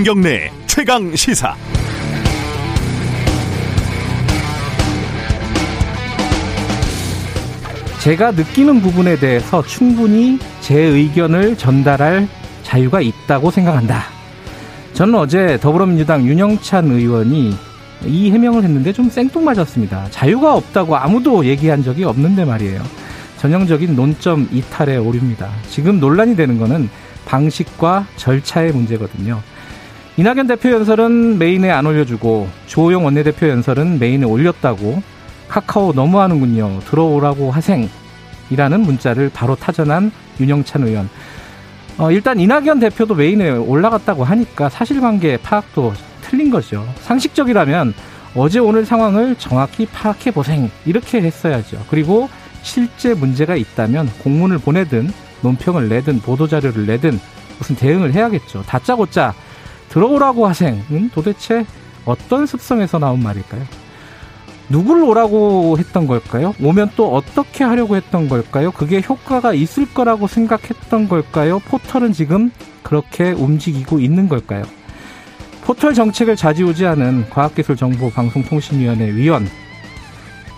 [0.00, 1.54] 김경래 최강 시사.
[7.98, 12.26] 제가 느끼는 부분에 대해서 충분히 제 의견을 전달할
[12.62, 14.04] 자유가 있다고 생각한다.
[14.94, 17.54] 저는 어제 더불어민주당 윤영찬 의원이
[18.06, 20.08] 이 해명을 했는데 좀 생뚱맞았습니다.
[20.10, 22.82] 자유가 없다고 아무도 얘기한 적이 없는데 말이에요.
[23.36, 25.50] 전형적인 논점 이탈의 오류입니다.
[25.68, 26.88] 지금 논란이 되는 거는
[27.26, 29.42] 방식과 절차의 문제거든요.
[30.16, 35.02] 이낙연 대표 연설은 메인에 안 올려주고 조호영 원내대표 연설은 메인에 올렸다고
[35.48, 36.80] 카카오 너무하는군요.
[36.86, 41.08] 들어오라고 하생이라는 문자를 바로 타전한 윤영찬 의원.
[41.98, 45.92] 어, 일단 이낙연 대표도 메인에 올라갔다고 하니까 사실관계 파악도
[46.22, 46.86] 틀린 거죠.
[47.00, 47.94] 상식적이라면
[48.34, 51.84] 어제 오늘 상황을 정확히 파악해 보생 이렇게 했어야죠.
[51.90, 52.28] 그리고
[52.62, 55.12] 실제 문제가 있다면 공문을 보내든
[55.42, 57.18] 논평을 내든 보도자료를 내든
[57.58, 58.62] 무슨 대응을 해야겠죠.
[58.66, 59.34] 다짜고짜
[59.90, 61.66] 들어오라고 하생은 도대체
[62.04, 63.62] 어떤 습성에서 나온 말일까요?
[64.68, 66.54] 누굴 오라고 했던 걸까요?
[66.62, 68.70] 오면 또 어떻게 하려고 했던 걸까요?
[68.70, 71.58] 그게 효과가 있을 거라고 생각했던 걸까요?
[71.58, 72.52] 포털은 지금
[72.84, 74.62] 그렇게 움직이고 있는 걸까요?
[75.62, 79.48] 포털 정책을 좌지우지하는 과학기술정보방송통신위원회 위원,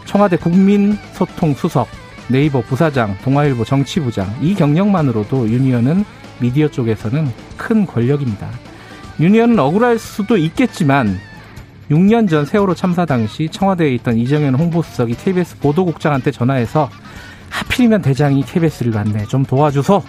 [0.05, 1.89] 청와대 국민소통수석,
[2.29, 6.05] 네이버 부사장, 동아일보 정치부장, 이 경력만으로도 윤 의원은
[6.39, 8.49] 미디어 쪽에서는 큰 권력입니다.
[9.21, 11.19] 윤 의원은 억울할 수도 있겠지만
[11.91, 16.89] 6년 전 세월호 참사 당시 청와대에 있던 이정현 홍보수석이 KBS 보도국장한테 전화해서
[17.51, 19.27] 하필이면 대장이 KBS를 봤네.
[19.27, 20.03] 좀 도와주소.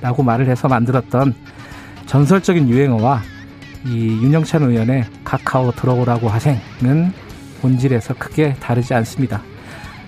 [0.00, 1.34] 라고 말을 해서 만들었던
[2.06, 3.22] 전설적인 유행어와
[3.86, 7.12] 이 윤영찬 의원의 카카오 들어오라고 하생은
[7.60, 9.42] 본질에서 크게 다르지 않습니다.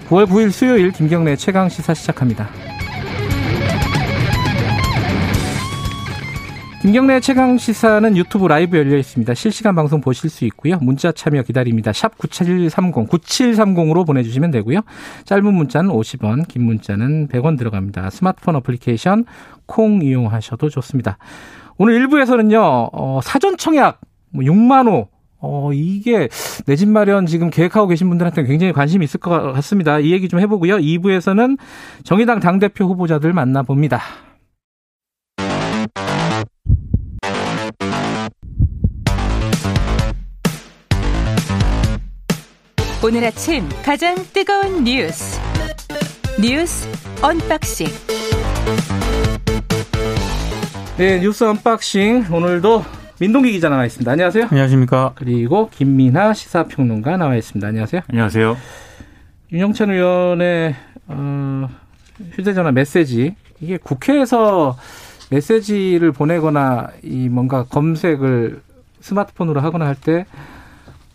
[0.09, 2.72] 9월 9일 수요일 김경래 최강 시사 시작합니다.
[6.83, 9.35] 김경래 최강 시사는 유튜브 라이브 열려 있습니다.
[9.35, 10.79] 실시간 방송 보실 수 있고요.
[10.81, 11.93] 문자 참여 기다립니다.
[11.93, 14.81] 샵 9730, 9730으로 보내주시면 되고요.
[15.25, 18.11] 짧은 문자는 50원, 긴 문자는 100원 들어갑니다.
[18.11, 19.27] 스마트폰 어플리케이션
[19.67, 21.19] 콩 이용하셔도 좋습니다.
[21.79, 24.01] 오늘 1부에서는요, 어, 사전 청약,
[24.31, 25.07] 뭐 6만호,
[25.39, 26.29] 어, 이게
[26.67, 30.01] 내 집 마련 지금 계획하고 계신 분들한테 굉장히 관심이 있을 것 같습니다.
[30.01, 30.79] 이 얘기 좀 해보고요.
[30.79, 31.59] 2부에서는
[32.03, 34.01] 정의당 당대표 후보자들 만나봅니다.
[43.05, 45.41] 오늘 아침 가장 뜨거운 뉴스
[46.41, 46.89] 뉴스
[47.23, 47.87] unboxing
[50.99, 52.85] 네 뉴스 unboxing 오늘도
[53.21, 54.11] 민동기 기자 나와 있습니다.
[54.11, 54.47] 안녕하세요.
[54.51, 55.13] 안녕하십니까.
[55.15, 57.69] 그리고 김민아 시사평론가 나와 있습니다.
[57.69, 58.03] 안녕하세요.
[58.09, 58.57] 안녕하세요.
[59.53, 60.75] 윤영찬 의원의
[61.07, 61.69] 어,
[62.33, 64.77] 휴대전화 메시지 이게 국회에서
[65.31, 68.61] 메시지를 보내거나 이 뭔가 검색을
[69.01, 70.27] 스마트폰으로 하거나 할 때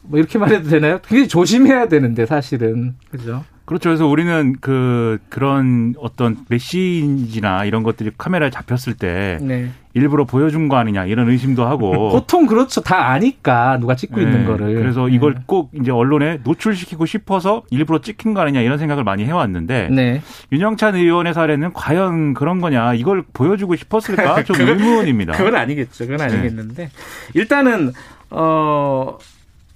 [0.07, 0.99] 뭐 이렇게 말 해도 되나요?
[1.05, 3.43] 굉장히 조심해야 되는데 사실은 그죠?
[3.67, 3.89] 그렇죠.
[3.89, 9.69] 그래서 우리는 그 그런 어떤 메시지나 이런 것들이 카메라에 잡혔을 때 네.
[9.93, 12.79] 일부러 보여준 거 아니냐 이런 의심도 하고 보통 그렇죠.
[12.79, 14.21] 다 아니까 누가 찍고 네.
[14.21, 14.73] 있는 거를.
[14.73, 15.41] 그래서 이걸 네.
[15.45, 20.21] 꼭 이제 언론에 노출시키고 싶어서 일부러 찍힌 거 아니냐 이런 생각을 많이 해왔는데 네.
[20.53, 25.33] 윤영찬 의원의 사례는 과연 그런 거냐 이걸 보여주고 싶었을까 좀 의문입니다.
[25.33, 26.07] 그건 아니겠죠.
[26.07, 26.89] 그건 아니겠는데
[27.33, 27.91] 일단은
[28.29, 29.17] 어.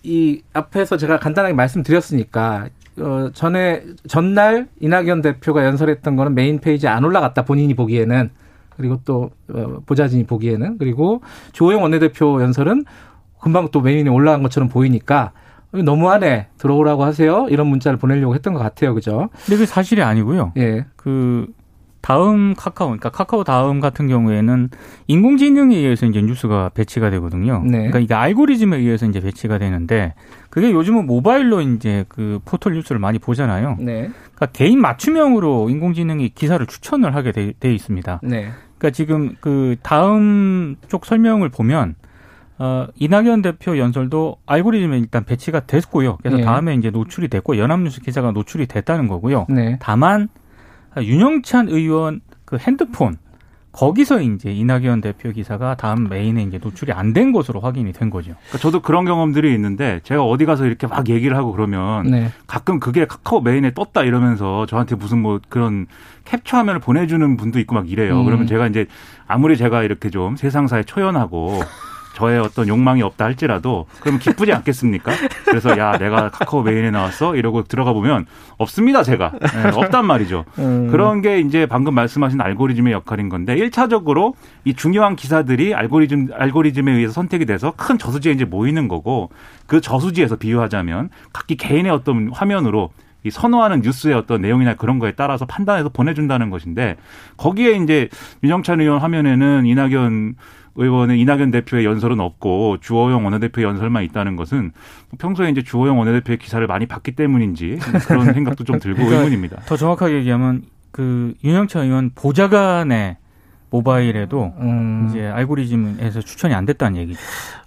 [0.03, 2.69] 이 앞에서 제가 간단하게 말씀드렸으니까
[2.99, 8.29] 어 전에 전날 이낙연 대표가 연설했던 거는 메인 페이지에 안 올라갔다 본인이 보기에는
[8.75, 11.21] 그리고 또 어, 보좌진이 보기에는 그리고
[11.53, 12.85] 조호영 원내대표 연설은
[13.39, 15.31] 금방 또 메인에 올라간 것처럼 보이니까
[15.71, 19.29] 너무하네 들어오라고 하세요 이런 문자를 보내려고 했던 것 같아요 그죠?
[19.45, 20.53] 근데 그 사실이 아니고요.
[20.57, 20.85] 예.
[20.95, 21.47] 그
[22.01, 24.69] 다음 카카오, 그러니까 카카오 다음 같은 경우에는
[25.07, 27.61] 인공지능에 의해서 이제 뉴스가 배치가 되거든요.
[27.63, 27.77] 네.
[27.77, 30.13] 그러니까 이게 알고리즘에 의해서 이제 배치가 되는데
[30.49, 33.77] 그게 요즘은 모바일로 이제 그 포털 뉴스를 많이 보잖아요.
[33.79, 34.09] 네.
[34.35, 38.21] 그러니까 개인 맞춤형으로 인공지능이 기사를 추천을 하게 돼, 돼 있습니다.
[38.23, 38.49] 네.
[38.77, 41.95] 그러니까 지금 그 다음 쪽 설명을 보면
[42.57, 46.17] 어, 이낙연 대표 연설도 알고리즘에 일단 배치가 됐고요.
[46.17, 46.43] 그래서 네.
[46.43, 49.47] 다음에 이제 노출이 됐고 연합뉴스 기사가 노출이 됐다는 거고요.
[49.49, 49.77] 네.
[49.79, 50.29] 다만
[50.97, 53.17] 윤영찬 의원 그 핸드폰
[53.71, 58.33] 거기서 이제 이낙연 대표 기사가 다음 메인에 이제 노출이 안 된 것으로 확인이 된 거죠.
[58.47, 62.31] 그러니까 저도 그런 경험들이 있는데 제가 어디 가서 이렇게 막 얘기를 하고 그러면 네.
[62.47, 65.87] 가끔 그게 카카오 메인에 떴다 이러면서 저한테 무슨 뭐 그런
[66.25, 68.19] 캡처 화면을 보내주는 분도 있고 막 이래요.
[68.19, 68.25] 음.
[68.25, 68.87] 그러면 제가 이제
[69.25, 71.61] 아무리 제가 이렇게 좀 세상사에 초연하고
[72.21, 75.11] 저의 어떤 욕망이 없다 할지라도 그러면 기쁘지 않겠습니까?
[75.45, 78.27] 그래서 야 내가 카카오 메인에 나왔어 이러고 들어가 보면
[78.59, 80.45] 없습니다 제가 네, 없단 말이죠.
[80.59, 80.89] 음.
[80.91, 84.33] 그런 게 이제 방금 말씀하신 알고리즘의 역할인 건데 1차적으로
[84.65, 89.31] 이 중요한 기사들이 알고리즘 알고리즘에 의해서 선택이 돼서 큰 저수지에 이제 모이는 거고
[89.65, 92.91] 그 저수지에서 비유하자면 각기 개인의 어떤 화면으로
[93.23, 96.97] 이 선호하는 뉴스의 어떤 내용이나 그런 거에 따라서 판단해서 보내준다는 것인데
[97.37, 98.09] 거기에 이제
[98.43, 100.35] 윤영찬 의원 화면에는 이낙연
[100.75, 104.71] 의원은 이낙연 대표의 연설은 없고 주호영 원내대표의 연설만 있다는 것은
[105.19, 107.77] 평소에 이제 주호영 원내대표의 기사를 많이 봤기 때문인지
[108.07, 109.61] 그런 생각도 좀 들고 그러니까 의문입니다.
[109.65, 113.17] 더 정확하게 얘기하면 그 윤영찬 의원 보좌관의
[113.69, 115.07] 모바일에도 음.
[115.09, 117.19] 이제 알고리즘에서 추천이 안 됐다는 얘기죠.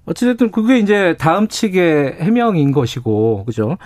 [0.07, 3.79] 어찌됐든 그게 이제 다음 측의 해명인 것이고, 그죠?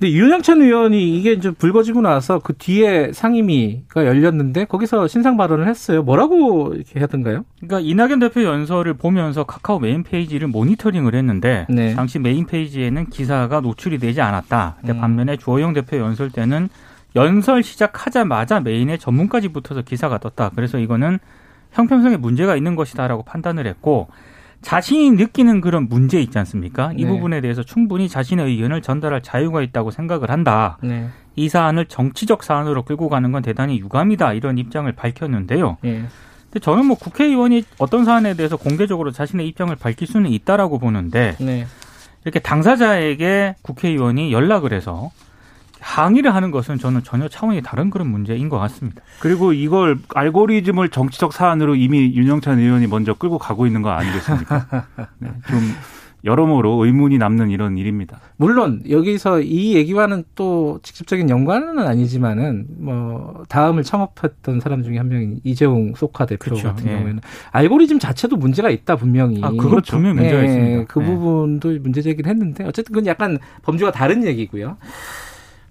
[0.00, 6.02] 근데 윤영찬 의원이 이게 이제 불거지고 나서 그 뒤에 상임위가 열렸는데 거기서 신상 발언을 했어요.
[6.02, 7.44] 뭐라고 이렇게 하던가요?
[7.58, 11.94] 그러니까 이낙연 대표 연설을 보면서 카카오 메인 페이지를 모니터링을 했는데 네.
[11.94, 14.76] 당시 메인 페이지에는 기사가 노출이 되지 않았다.
[14.88, 15.00] 음.
[15.00, 16.70] 반면에 주호영 대표 연설 때는
[17.14, 20.52] 연설 시작하자마자 메인에 전문까지 붙어서 기사가 떴다.
[20.54, 21.18] 그래서 이거는
[21.72, 24.08] 형평성에 문제가 있는 것이다라고 판단을 했고
[24.62, 26.92] 자신이 느끼는 그런 문제 있지 않습니까?
[26.96, 27.08] 이 네.
[27.08, 30.78] 부분에 대해서 충분히 자신의 의견을 전달할 자유가 있다고 생각을 한다.
[30.82, 31.08] 네.
[31.36, 34.34] 이 사안을 정치적 사안으로 끌고 가는 건 대단히 유감이다.
[34.34, 35.78] 이런 입장을 밝혔는데요.
[35.82, 36.04] 네.
[36.44, 41.66] 근데 저는 뭐 국회의원이 어떤 사안에 대해서 공개적으로 자신의 입장을 밝힐 수는 있다라고 보는데 네.
[42.24, 45.10] 이렇게 당사자에게 국회의원이 연락을 해서
[45.80, 49.02] 항의를 하는 것은 저는 전혀 차원이 다른 그런 문제인 것 같습니다.
[49.20, 54.66] 그리고 이걸 알고리즘을 정치적 사안으로 이미 윤영찬 의원이 먼저 끌고 가고 있는 거 아니겠습니까?
[55.18, 55.60] 네, 좀
[56.24, 58.20] 여러모로 의문이 남는 이런 일입니다.
[58.36, 65.40] 물론 여기서 이 얘기와는 또 직접적인 연관은 아니지만은 뭐 다음을 창업했던 사람 중에 한 명인
[65.44, 66.68] 이재용 소카 대표 그렇죠.
[66.68, 66.96] 같은 예.
[66.96, 67.20] 경우에는
[67.52, 69.40] 알고리즘 자체도 문제가 있다 분명히.
[69.42, 70.84] 아, 그건 분명히 문제가 예, 있습니다.
[70.88, 71.06] 그 예.
[71.06, 74.76] 부분도 문제 제기를 했는데 어쨌든 그건 약간 범주가 다른 얘기고요.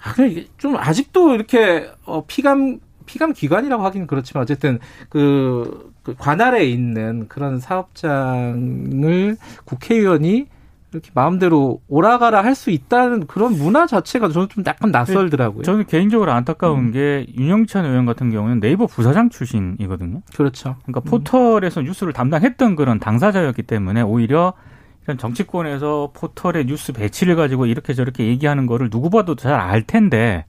[0.04, 4.80] 아, 근데 좀 아직도 이렇게 어, 피감 피감 기관이라고 하기는 그렇지만 어쨌든
[5.10, 10.48] 그, 그 관할에 있는 그런 사업장을 국회의원이
[10.92, 15.64] 이렇게 마음대로 오라가라 할 수 있다는 그런 문화 자체가 저는 좀 약간 낯설더라고요.
[15.64, 16.92] 저는 개인적으로 안타까운 음.
[16.92, 20.22] 게 윤영찬 의원 같은 경우는 네이버 부사장 출신이거든요.
[20.36, 20.76] 그렇죠.
[20.84, 21.86] 그러니까 포털에서 음.
[21.86, 24.54] 뉴스를 담당했던 그런 당사자였기 때문에 오히려
[25.18, 30.46] 정치권에서 포털의 뉴스 배치를 가지고 이렇게 저렇게 얘기하는 거를 누구 봐도 잘 알 텐데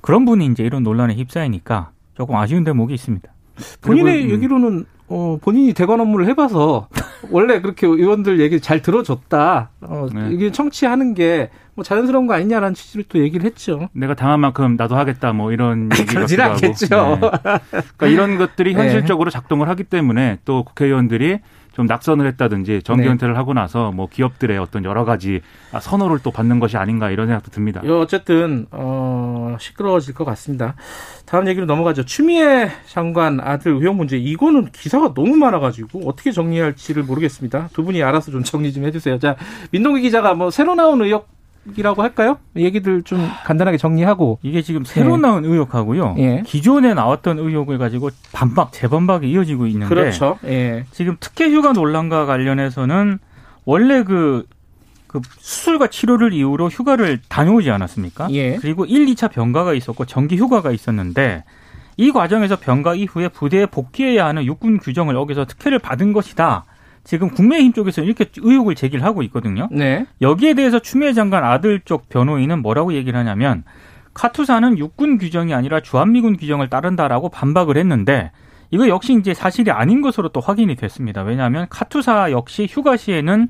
[0.00, 3.28] 그런 분이 이제 이런 논란에 휩싸이니까 조금 아쉬운 대목이 있습니다.
[3.80, 4.30] 본인의 음.
[4.30, 6.88] 얘기로는 어, 본인이 대관 업무를 해봐서
[7.30, 9.70] 원래 그렇게 의원들 얘기 잘 들어줬다.
[9.80, 10.30] 어, 네.
[10.32, 13.88] 이게 청취하는 게 뭐 자연스러운 거 아니냐라는 취지를 또 얘기를 했죠.
[13.92, 16.88] 내가 당한 만큼 나도 하겠다 뭐 이런 얘기를 않겠죠.
[16.88, 17.30] 네.
[17.70, 18.80] 그러니까 이런 것들이 네.
[18.80, 21.38] 현실적으로 작동을 하기 때문에 또 국회의원들이
[21.78, 23.08] 좀 낙선을 했다든지 정기 네.
[23.08, 25.42] 은퇴를 하고 나서 뭐 기업들의 어떤 여러 가지
[25.80, 27.80] 선호를 또 받는 것이 아닌가 이런 생각도 듭니다.
[27.88, 30.74] 어쨌든 어, 시끄러워질 것 같습니다.
[31.24, 32.04] 다음 얘기로 넘어가죠.
[32.04, 37.68] 추미애 장관 아들 의혹 문제 이거는 기사가 너무 많아가지고 어떻게 정리할지를 모르겠습니다.
[37.72, 39.20] 두 분이 알아서 좀 정리 좀 해주세요.
[39.20, 39.36] 자
[39.70, 41.28] 민동기 기자가 뭐 새로 나온 의혹
[41.76, 42.38] 이라고 할까요?
[42.56, 45.16] 얘기들 좀 간단하게 정리하고 이게 지금 새로 예.
[45.18, 46.16] 나온 의혹하고요.
[46.18, 46.42] 예.
[46.46, 50.38] 기존에 나왔던 의혹을 가지고 반박 재반박이 이어지고 있는데 그렇죠.
[50.44, 50.84] 예.
[50.92, 53.18] 지금 특혜 휴가 논란과 관련해서는
[53.64, 54.46] 원래 그,
[55.06, 58.28] 그 수술과 치료를 이유로 휴가를 다녀오지 않았습니까?
[58.32, 58.56] 예.
[58.56, 61.44] 그리고 1, 2차 병가가 있었고 정기 휴가가 있었는데
[61.96, 66.64] 이 과정에서 병가 이후에 부대에 복귀해야 하는 육군 규정을 어겨서 특혜를 받은 것이다.
[67.08, 69.66] 지금 국민의힘 쪽에서 이렇게 의혹을 제기를 하고 있거든요.
[69.70, 70.04] 네.
[70.20, 73.64] 여기에 대해서 추미애 장관 아들 쪽 변호인은 뭐라고 얘기를 하냐면
[74.12, 78.30] 카투사는 육군 규정이 아니라 주한미군 규정을 따른다라고 반박을 했는데
[78.70, 81.22] 이거 역시 이제 사실이 아닌 것으로 또 확인이 됐습니다.
[81.22, 83.48] 왜냐하면 카투사 역시 휴가 시에는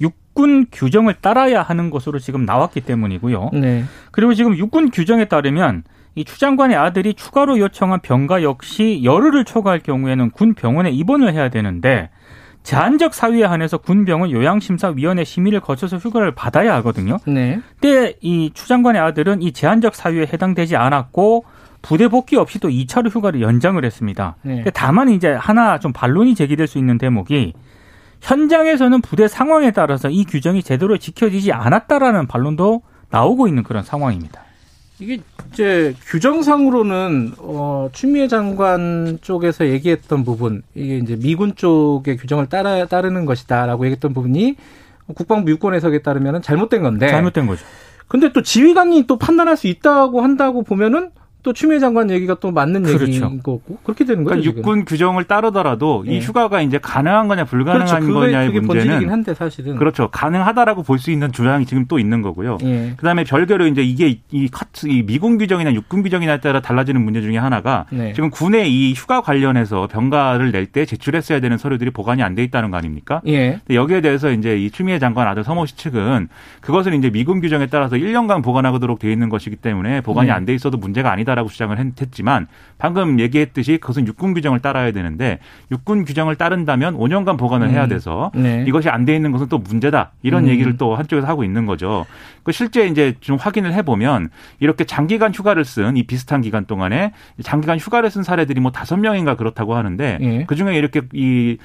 [0.00, 3.50] 육군 규정을 따라야 하는 것으로 지금 나왔기 때문이고요.
[3.54, 3.82] 네.
[4.12, 5.82] 그리고 지금 육군 규정에 따르면
[6.14, 12.10] 이 추장관의 아들이 추가로 요청한 병가 역시 열흘을 초과할 경우에는 군 병원에 입원을 해야 되는데
[12.62, 17.18] 제한적 사유에 한해서 군병은 요양심사위원회 심의를 거쳐서 휴가를 받아야 하거든요.
[17.26, 17.60] 네.
[17.80, 21.44] 근데 이 추장관의 아들은 이 제한적 사유에 해당되지 않았고
[21.82, 24.36] 부대 복귀 없이 또 2차로 휴가를 연장을 했습니다.
[24.42, 24.64] 네.
[24.74, 27.54] 다만 이제 하나 좀 반론이 제기될 수 있는 대목이
[28.20, 34.42] 현장에서는 부대 상황에 따라서 이 규정이 제대로 지켜지지 않았다라는 반론도 나오고 있는 그런 상황입니다.
[35.00, 35.18] 이게
[35.52, 43.24] 이제 규정상으로는 어 추미애 장관 쪽에서 얘기했던 부분 이게 이제 미군 쪽의 규정을 따라 따르는
[43.24, 44.56] 것이다라고 얘기했던 부분이
[45.14, 47.64] 국방부 유권 해석에 따르면 잘못된 건데 잘못된 거죠.
[48.08, 51.10] 근데 또 지휘관이 또 판단할 수 있다고 한다고 보면은
[51.42, 53.04] 또 추미애 장관 얘기가 또 맞는 그렇죠.
[53.06, 54.36] 얘기인 거고 그렇게 되는 거죠.
[54.40, 56.16] 그러니까 육군 규정을 따르더라도 네.
[56.16, 58.12] 이 휴가가 이제 가능한 거냐 불가능한 그렇죠.
[58.14, 60.08] 거냐의 문제는 한데 사실은 그렇죠.
[60.10, 62.58] 가능하다라고 볼 수 있는 주장이 지금 또 있는 거고요.
[62.60, 62.92] 네.
[62.98, 67.38] 그다음에 별개로 이제 이게 이, 카트, 이 미군 규정이나 육군 규정이냐에 따라 달라지는 문제 중에
[67.38, 68.12] 하나가 네.
[68.12, 72.70] 지금 군에 이 휴가 관련해서 병가를 낼 때 제출했어야 되는 서류들이 보관이 안 돼 있다는
[72.70, 73.22] 거 아닙니까?
[73.26, 73.60] 예.
[73.70, 76.28] 여기에 대해서 이제 이 추미애 장관 아들 서모 씨 측은
[76.60, 80.32] 그것을 이제 미군 규정에 따라서 1년간 보관하도록 돼 있는 것이기 때문에 보관이 네.
[80.34, 82.46] 안돼 있어도 문제가 아니다 라고 주장을 했지만
[82.78, 85.38] 방금 얘기했듯이 그것은 육군 규정을 따라야 되는데
[85.70, 87.72] 육군 규정을 따른다면 5년간 보관을 음.
[87.72, 88.64] 해야 돼서 네.
[88.66, 90.48] 이것이 안 돼 있는 것은 또 문제다 이런 음.
[90.48, 92.04] 얘기를 또 한쪽에서 하고 있는 거죠.
[92.42, 94.28] 그 실제 이제 좀 확인을 해보면
[94.60, 99.36] 이렇게 장기간 휴가를 쓴 이 비슷한 기간 동안에 장기간 휴가를 쓴 사례들이 뭐 다섯 명인가
[99.36, 100.44] 그렇다고 하는데 예.
[100.46, 101.56] 그 중에 이렇게 이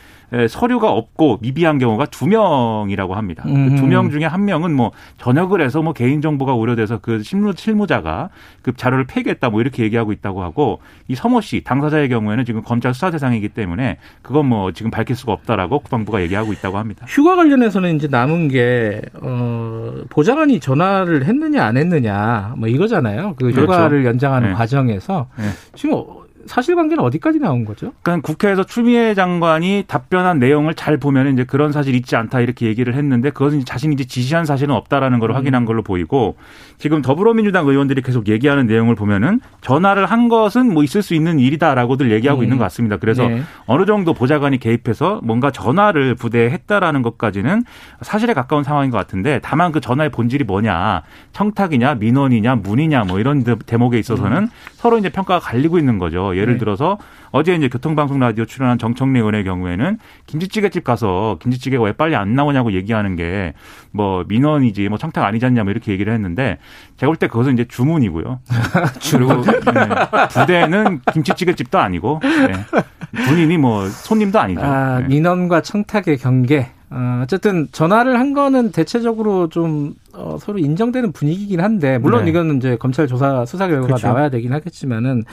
[0.49, 3.43] 서류가 없고 미비한 경우가 두 명이라고 합니다.
[3.45, 3.75] 그 음.
[3.75, 8.29] 두명 중에 한 명은 뭐 전역을 해서 뭐 개인 정보가 우려돼서 그 실무 실무자가
[8.61, 12.93] 그 자료를 폐기했다 뭐 이렇게 얘기하고 있다고 하고 이 서모 씨 당사자의 경우에는 지금 검찰
[12.93, 17.05] 수사 대상이기 때문에 그건 뭐 지금 밝힐 수가 없다라고 국방부가 얘기하고 있다고 합니다.
[17.07, 23.35] 휴가 관련해서는 이제 남은 게 어, 보좌관이 전화를 했느냐 안 했느냐 뭐 이거잖아요.
[23.37, 23.61] 그 그렇죠.
[23.61, 24.53] 휴가를 연장하는 네.
[24.55, 25.45] 과정에서 네.
[25.73, 26.03] 지금
[26.45, 27.93] 사실관계는 어디까지 나온 거죠?
[28.03, 32.93] 그러니까 국회에서 추미애 장관이 답변한 내용을 잘 보면 이제 그런 사실 있지 않다 이렇게 얘기를
[32.93, 35.35] 했는데 그것은 자신이 이제 지시한 사실은 없다라는 걸 음.
[35.35, 36.35] 확인한 걸로 보이고
[36.77, 42.11] 지금 더불어민주당 의원들이 계속 얘기하는 내용을 보면은 전화를 한 것은 뭐 있을 수 있는 일이다라고들
[42.11, 42.43] 얘기하고 음.
[42.43, 42.97] 있는 것 같습니다.
[42.97, 43.41] 그래서 네.
[43.65, 47.63] 어느 정도 보좌관이 개입해서 뭔가 전화를 부대에 했다라는 것까지는
[48.01, 53.43] 사실에 가까운 상황인 것 같은데 다만 그 전화의 본질이 뭐냐 청탁이냐 민원이냐 문이냐 뭐 이런
[53.43, 54.49] 대목에 있어서는 음.
[54.73, 56.34] 서로 이제 평가가 갈리고 있는 거죠.
[56.37, 56.59] 예를 네.
[56.59, 56.97] 들어서
[57.31, 62.73] 어제 이제 교통방송 라디오 출연한 정청래 의원의 경우에는 김치찌개집 가서 김치찌개가 왜 빨리 안 나오냐고
[62.73, 63.53] 얘기하는 게
[63.95, 66.57] 뭐 민원이지 뭐 청탁 아니지 않냐 뭐 이렇게 얘기를 했는데
[66.97, 68.39] 제가 볼 때 그것은 이제 주문이고요.
[69.11, 69.87] 그리고 네.
[70.29, 73.23] 부대는 김치찌개집도 아니고 네.
[73.25, 74.61] 군인이 뭐 손님도 아니죠.
[74.61, 75.07] 아, 네.
[75.07, 76.67] 민원과 청탁의 경계.
[76.89, 82.31] 어, 어쨌든 전화를 한 거는 대체적으로 좀 어, 서로 인정되는 분위기긴 한데 물론 네.
[82.31, 84.07] 이거는 이제 검찰 조사 수사 결과가 그렇죠.
[84.07, 85.23] 나와야 되긴 하겠지만은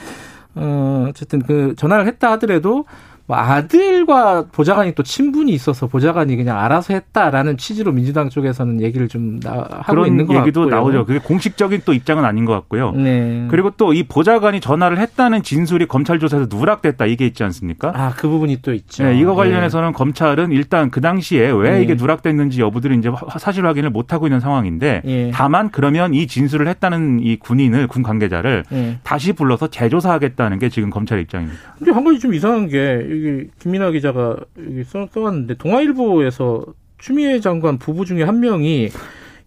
[0.55, 2.85] 어, 어쨌든 그 전화를 했다 하더라도
[3.25, 9.39] 뭐 아들과 보좌관이 또 친분이 있어서 보좌관이 그냥 알아서 했다라는 취지로 민주당 쪽에서는 얘기를 좀
[9.39, 10.75] 나, 하고 있는 것 얘기도 같고요.
[10.75, 11.05] 나오죠.
[11.05, 12.91] 그게 공식적인 또 입장은 아닌 것 같고요.
[12.91, 13.47] 네.
[13.49, 17.91] 그리고 또 이 보좌관이 전화를 했다는 진술이 검찰 조사에서 누락됐다 이게 있지 않습니까?
[17.95, 19.03] 아, 그 부분이 또 있죠.
[19.03, 19.93] 네, 이거 관련해서는 네.
[19.93, 21.83] 검찰은 일단 그 당시에 왜 네.
[21.83, 25.31] 이게 누락됐는지 여부들을 이제 사실 확인을 못 하고 있는 상황인데 네.
[25.33, 28.97] 다만 그러면 이 진술을 했다는 이 군인을 군 관계자를 네.
[29.03, 31.59] 다시 불러서 재조사하겠다는 게 지금 검찰 입장입니다.
[31.77, 34.35] 근데 한 가지 좀 이상한 게 이게 김민아 기자가
[34.85, 36.65] 써, 써왔는데 동아일보에서
[36.97, 38.89] 추미애 장관 부부 중에 한 명이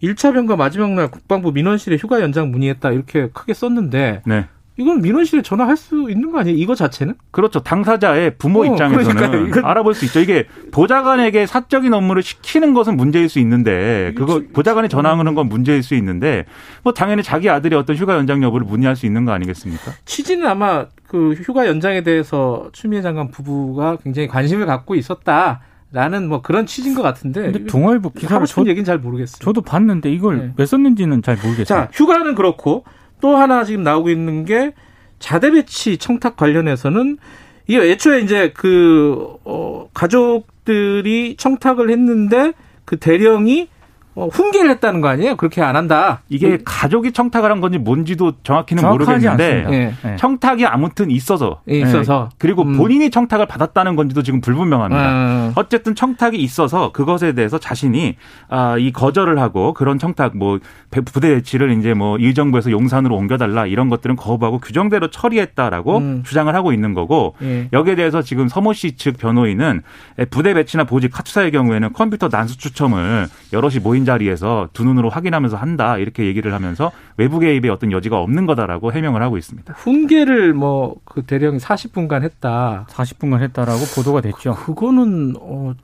[0.02, 4.46] 1차 병가 마지막 날 국방부 민원실에 휴가 연장 문의했다 이렇게 크게 썼는데 네.
[4.78, 6.56] 이건 민원실에 전화할 수 있는 거 아니에요?
[6.56, 7.14] 이거 자체는?
[7.30, 7.60] 그렇죠.
[7.62, 10.20] 당사자의 부모 어, 입장에서는 알아볼 수 있죠.
[10.20, 15.94] 이게 보좌관에게 사적인 업무를 시키는 것은 문제일 수 있는데 그거 보좌관이 전화하는 건 문제일 수
[15.94, 16.44] 있는데
[16.82, 19.92] 뭐 당연히 자기 아들이 어떤 휴가 연장 여부를 문의할 수 있는 거 아니겠습니까?
[20.04, 25.60] 취지는 아마 그 휴가 연장에 대해서 추미애 장관 부부가 굉장히 관심을 갖고 있었다.
[25.92, 27.42] 라는 뭐 그런 취지인 것 같은데.
[27.42, 29.38] 근데 동아일보 기사를 저 얘기는 잘 모르겠어요.
[29.40, 30.52] 저도 봤는데 이걸 네.
[30.56, 31.64] 왜 썼는지는 잘 모르겠어요.
[31.64, 32.84] 자, 휴가는 그렇고
[33.20, 34.74] 또 하나 지금 나오고 있는 게
[35.20, 37.18] 자대 배치 청탁 관련해서는
[37.66, 42.52] 이게 애초에 이제 그, 어, 가족들이 청탁을 했는데
[42.84, 43.68] 그 대령이
[44.16, 45.36] 어, 훈계를 했다는 거 아니에요?
[45.36, 46.22] 그렇게 안 한다.
[46.30, 46.58] 이게 음.
[46.64, 49.66] 가족이 청탁을 한 건지 뭔지도 정확히는 모르겠는데
[50.02, 50.16] 네.
[50.16, 51.80] 청탁이 아무튼 있어서 네.
[51.80, 52.78] 있어서 그리고 음.
[52.78, 55.10] 본인이 청탁을 받았다는 건지도 지금 불분명합니다.
[55.12, 55.52] 음.
[55.54, 58.16] 어쨌든 청탁이 있어서 그것에 대해서 자신이
[58.48, 60.60] 아, 이 거절을 하고 그런 청탁 뭐
[61.04, 66.22] 부대 배치를 이제 뭐 일정부에서 용산으로 옮겨달라 이런 것들은 거부하고 규정대로 처리했다라고 음.
[66.24, 67.68] 주장을 하고 있는 거고 예.
[67.74, 69.82] 여기에 대해서 지금 서모 씨 측 변호인은
[70.30, 75.98] 부대 배치나 보직 카투사의 경우에는 컴퓨터 난수 추첨을 여럿이 모인 자리에서 두 눈으로 확인하면서 한다
[75.98, 79.74] 이렇게 얘기를 하면서 외부 개입의 어떤 여지가 없는 거다라고 해명을 하고 있습니다.
[79.74, 82.86] 훈계를 뭐 그 대령이 40분간 했다.
[82.90, 84.54] 40분간 했다라고 보도가 됐죠.
[84.54, 85.74] 그, 그거는 어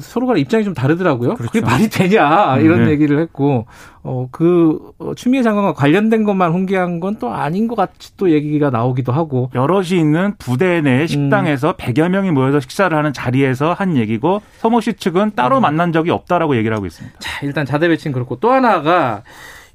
[0.00, 1.34] 서로가 입장이 좀 다르더라고요.
[1.34, 1.52] 그렇죠.
[1.52, 2.90] 그게 말이 되냐 이런 네.
[2.90, 3.66] 얘기를 했고
[4.02, 9.12] 어그 어, 추미애 장관과 관련된 것만 훈계한 건 또 아닌 것 같이 또 얘기가 나오기도
[9.12, 11.74] 하고 여럿이 있는 부대 내 식당에서 음.
[11.74, 15.62] 100여 명이 모여서 식사를 하는 자리에서 한 얘기고 서모 씨 측은 따로 음.
[15.62, 17.18] 만난 적이 없다라고 얘기를 하고 있습니다.
[17.18, 19.22] 자 일단 자대 배치는 그렇고 또 하나가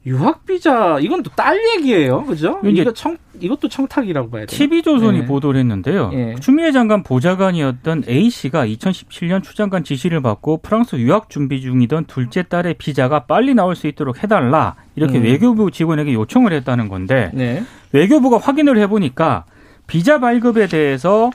[0.05, 2.59] 유학 비자 이건 또 딸 얘기예요, 그죠?
[2.63, 4.57] 이거 청 이것도 청탁이라고 봐야 돼요.
[4.57, 5.25] TV조선이 네.
[5.25, 6.09] 보도를 했는데요.
[6.11, 6.35] 네.
[6.39, 12.75] 추미애 장관 보좌관이었던 A 씨가 2017년 추장관 지시를 받고 프랑스 유학 준비 중이던 둘째 딸의
[12.75, 15.23] 비자가 빨리 나올 수 있도록 해달라 이렇게 음.
[15.23, 17.63] 외교부 직원에게 요청을 했다는 건데 네.
[17.91, 19.45] 외교부가 확인을 해보니까
[19.87, 21.31] 비자 발급에 대해서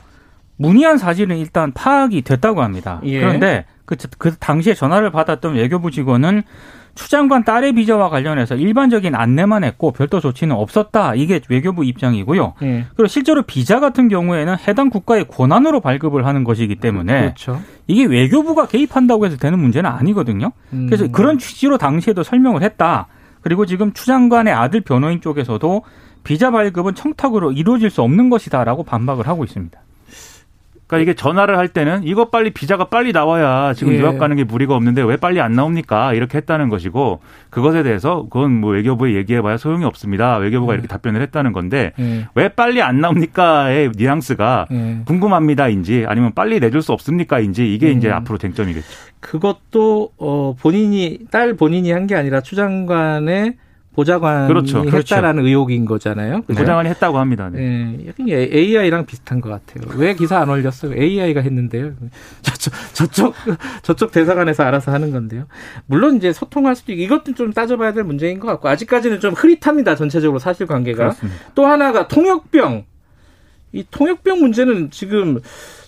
[0.57, 3.01] 문의한 사실은 일단 파악이 됐다고 합니다.
[3.03, 3.19] 예.
[3.19, 6.43] 그런데 그, 그 당시에 전화를 받았던 외교부 직원은
[6.95, 11.15] 추 장관 딸의 비자와 관련해서 일반적인 안내만 했고 별도 조치는 없었다.
[11.15, 12.53] 이게 외교부 입장이고요.
[12.63, 12.85] 예.
[12.95, 17.61] 그리고 실제로 비자 같은 경우에는 해당 국가의 권한으로 발급을 하는 것이기 때문에 그렇죠.
[17.87, 20.51] 이게 외교부가 개입한다고 해서 되는 문제는 아니거든요.
[20.73, 20.87] 음.
[20.87, 23.07] 그래서 그런 취지로 당시에도 설명을 했다.
[23.41, 25.83] 그리고 지금 추 장관의 아들 변호인 쪽에서도
[26.23, 29.80] 비자 발급은 청탁으로 이루어질 수 없는 것이다라고 반박을 하고 있습니다.
[30.91, 33.99] 그러니까 이게 전화를 할 때는 이거 빨리 비자가 빨리 나와야 지금 예.
[33.99, 36.13] 유학 가는 게 무리가 없는데 왜 빨리 안 나옵니까?
[36.13, 40.35] 이렇게 했다는 것이고 그것에 대해서 그건 뭐 외교부에 얘기해봐야 소용이 없습니다.
[40.35, 40.75] 외교부가 예.
[40.75, 42.27] 이렇게 답변을 했다는 건데 예.
[42.35, 44.97] 왜 빨리 안 나옵니까의 뉘앙스가 예.
[45.05, 48.13] 궁금합니다인지 아니면 빨리 내줄 수 없습니까인지 이게 이제 음.
[48.13, 48.85] 앞으로 쟁점이겠죠.
[49.21, 53.53] 그것도 어 본인이 딸 본인이 한 게 아니라 추 장관의
[53.93, 54.81] 보좌관이 그렇죠.
[54.81, 55.15] 그렇죠.
[55.15, 56.43] 했다라는 의혹인 거잖아요.
[56.43, 56.59] 그죠?
[56.59, 57.49] 보좌관이 했다고 합니다.
[57.51, 58.13] 네.
[58.19, 58.49] 네.
[58.51, 59.91] AI랑 비슷한 것 같아요.
[59.97, 60.93] 왜 기사 안 올렸어요?
[60.93, 61.93] AI가 했는데요.
[62.41, 63.33] 저쪽, 저쪽,
[63.81, 65.45] 저쪽 대사관에서 알아서 하는 건데요.
[65.87, 69.95] 물론 이제 소통할 수도 있고 이것도 좀 따져봐야 될 문제인 것 같고 아직까지는 좀 흐릿합니다.
[69.95, 71.15] 전체적으로 사실관계가.
[71.55, 72.85] 또 하나가 통역병.
[73.73, 75.39] 이 통역병 문제는 지금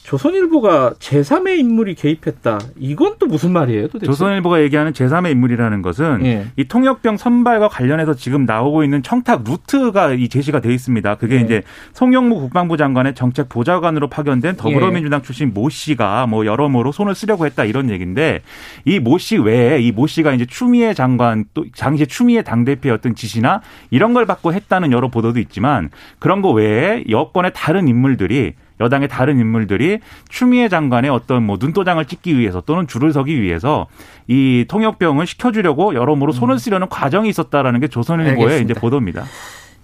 [0.03, 2.59] 조선일보가 제3의 인물이 개입했다.
[2.77, 3.87] 이건 또 무슨 말이에요?
[3.87, 4.05] 도대체?
[4.05, 6.47] 조선일보가 얘기하는 제3의 인물이라는 것은 예.
[6.57, 11.15] 이 통역병 선발과 관련해서 지금 나오고 있는 청탁 루트가 이 제시가 돼 있습니다.
[11.15, 11.39] 그게 예.
[11.39, 15.23] 이제 송영무 국방부 장관의 정책 보좌관으로 파견된 더불어민주당 예.
[15.25, 18.41] 출신 모 씨가 뭐 여러모로 손을 쓰려고 했다 이런 얘기인데
[18.85, 23.61] 이 모 씨 외에 이 모 씨가 이제 추미애 장관 또 당시 추미애 당대표였던 지시나
[23.89, 29.39] 이런 걸 받고 했다는 여러 보도도 있지만 그런 거 외에 여권의 다른 인물들이 여당의 다른
[29.39, 29.99] 인물들이
[30.29, 33.87] 추미애 장관의 어떤 뭐 눈도장을 찍기 위해서 또는 줄을 서기 위해서
[34.27, 39.23] 이 통역병을 시켜주려고 여러모로 손을 쓰려는 과정이 있었다라는 게 조선일보의 이제 보도입니다.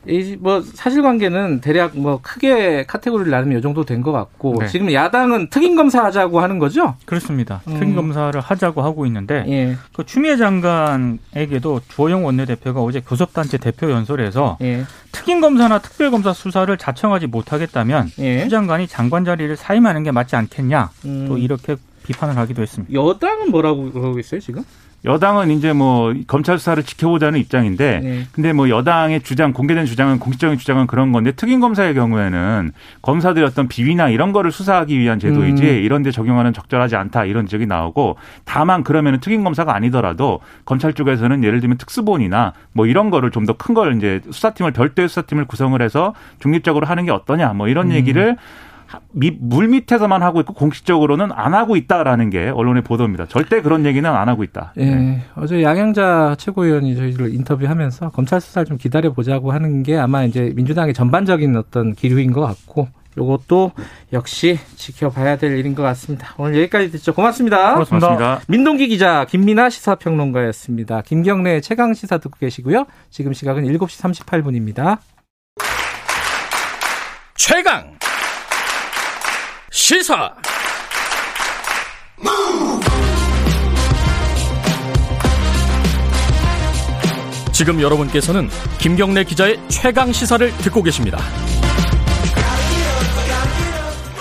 [0.07, 4.67] 이 뭐 사실관계는 대략 뭐 크게 카테고리를 나누면 이 정도 된 것 같고 네.
[4.67, 6.95] 지금 야당은 특임 검사 하자고 하는 거죠?
[7.05, 7.61] 그렇습니다.
[7.67, 7.73] 음.
[7.73, 9.77] 특임 검사를 하자고 하고 있는데 예.
[9.93, 14.85] 그 추미애 장관에게도 주호영 원내대표가 어제 교섭단체 대표 연설에서 예.
[15.11, 18.43] 특임 검사나 특별 검사 수사를 자청하지 못하겠다면 예.
[18.43, 21.25] 추 장관이 장관 자리를 사임하는 게 맞지 않겠냐 음.
[21.27, 22.93] 또 이렇게 비판을 하기도 했습니다.
[22.93, 24.63] 여당은 뭐라고 그러고 있어요 지금?
[25.05, 28.27] 여당은 이제 뭐 검찰 수사를 지켜보자는 입장인데 네.
[28.33, 33.67] 근데 뭐 여당의 주장 공개된 주장은 공식적인 주장은 그런 건데 특임 검사의 경우에는 검사들이 어떤
[33.69, 35.67] 비위나 이런 거를 수사하기 위한 제도이지 음.
[35.83, 41.43] 이런 데 적용하는 적절하지 않다 이런 지적이 나오고 다만 그러면은 특임 검사가 아니더라도 검찰 쪽에서는
[41.45, 45.81] 예를 들면 특수본이나 뭐 이런 거를 좀 더 큰 걸 이제 수사팀을 별도의 수사팀을 구성을
[45.81, 47.91] 해서 중립적으로 하는 게 어떠냐 뭐 이런 음.
[47.93, 48.35] 얘기를
[49.11, 53.25] 물 밑에서만 하고 있고 공식적으로는 안 하고 있다라는 게 언론의 보도입니다.
[53.27, 54.73] 절대 그런 얘기는 안 하고 있다.
[54.77, 54.85] 예.
[54.85, 55.21] 네.
[55.35, 60.93] 어제 양양자 최고위원이 저희를 인터뷰하면서 검찰 수사를 좀 기다려 보자고 하는 게 아마 이제 민주당의
[60.93, 63.71] 전반적인 어떤 기류인 것 같고 요것도
[64.13, 66.33] 역시 지켜봐야 될 일인 것 같습니다.
[66.37, 67.13] 오늘 여기까지 듣죠.
[67.13, 67.73] 고맙습니다.
[67.73, 68.07] 고맙습니다.
[68.07, 68.45] 고맙습니다.
[68.47, 71.01] 민동기 기자, 김민아 시사평론가였습니다.
[71.01, 72.85] 김경래 최강 시사 듣고 계시고요.
[73.09, 74.99] 지금 시각은 7시 38분입니다.
[77.35, 77.97] 최강
[79.71, 80.33] 시사
[87.51, 88.47] 지금 여러분께서는
[88.79, 91.19] 김경래 기자의 최강 시사를 듣고 계십니다.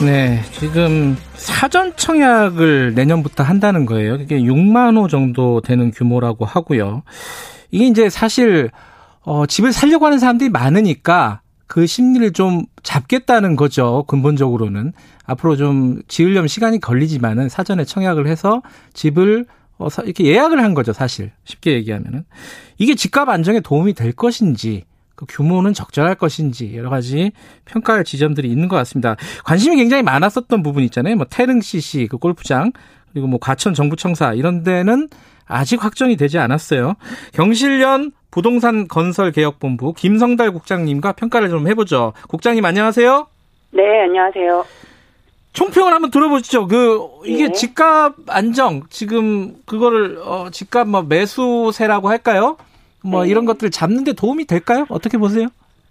[0.05, 4.17] 네, 지금 사전 청약을 내년부터 한다는 거예요.
[4.17, 7.05] 이게 6만 호 정도 되는 규모라고 하고요.
[7.71, 8.71] 이게 이제 사실
[9.21, 14.05] 어 집을 살려고 하는 사람들이 많으니까 그 심리를 좀 잡겠다는 거죠.
[14.09, 14.95] 근본적으로는
[15.27, 18.63] 앞으로 좀 지으려면 시간이 걸리지만은 사전에 청약을 해서
[18.95, 19.47] 집을
[19.79, 20.93] 어, 이렇게 예약을 한 거죠.
[20.93, 22.25] 사실 쉽게 얘기하면은
[22.79, 27.33] 이게 집값 안정에 도움이 될 것인지 그 규모는 적절할 것인지 여러 가지
[27.67, 29.17] 평가할 지점들이 있는 것 같습니다.
[29.45, 31.17] 관심이 굉장히 많았었던 부분 있잖아요.
[31.17, 32.73] 뭐 태릉 CC 그 골프장
[33.13, 35.09] 그리고 뭐 과천 정부청사 이런 데는
[35.49, 36.95] 아직 확정이 되지 않았어요.
[37.33, 42.13] 경실련 부동산 건설 개혁본부 김성달 국장님과 평가를 좀 해보죠.
[42.29, 43.27] 국장님 안녕하세요.
[43.71, 44.65] 네, 안녕하세요.
[45.55, 46.69] 총평을 한번 들어보시죠.
[46.69, 47.53] 그 이게 네.
[47.53, 52.57] 집값 안정 지금 그거를 어 집값 뭐 매수세라고 할까요?
[53.03, 53.31] 뭐 네.
[53.31, 54.87] 이런 것들 잡는데 도움이 될까요?
[54.89, 55.49] 어떻게 보세요?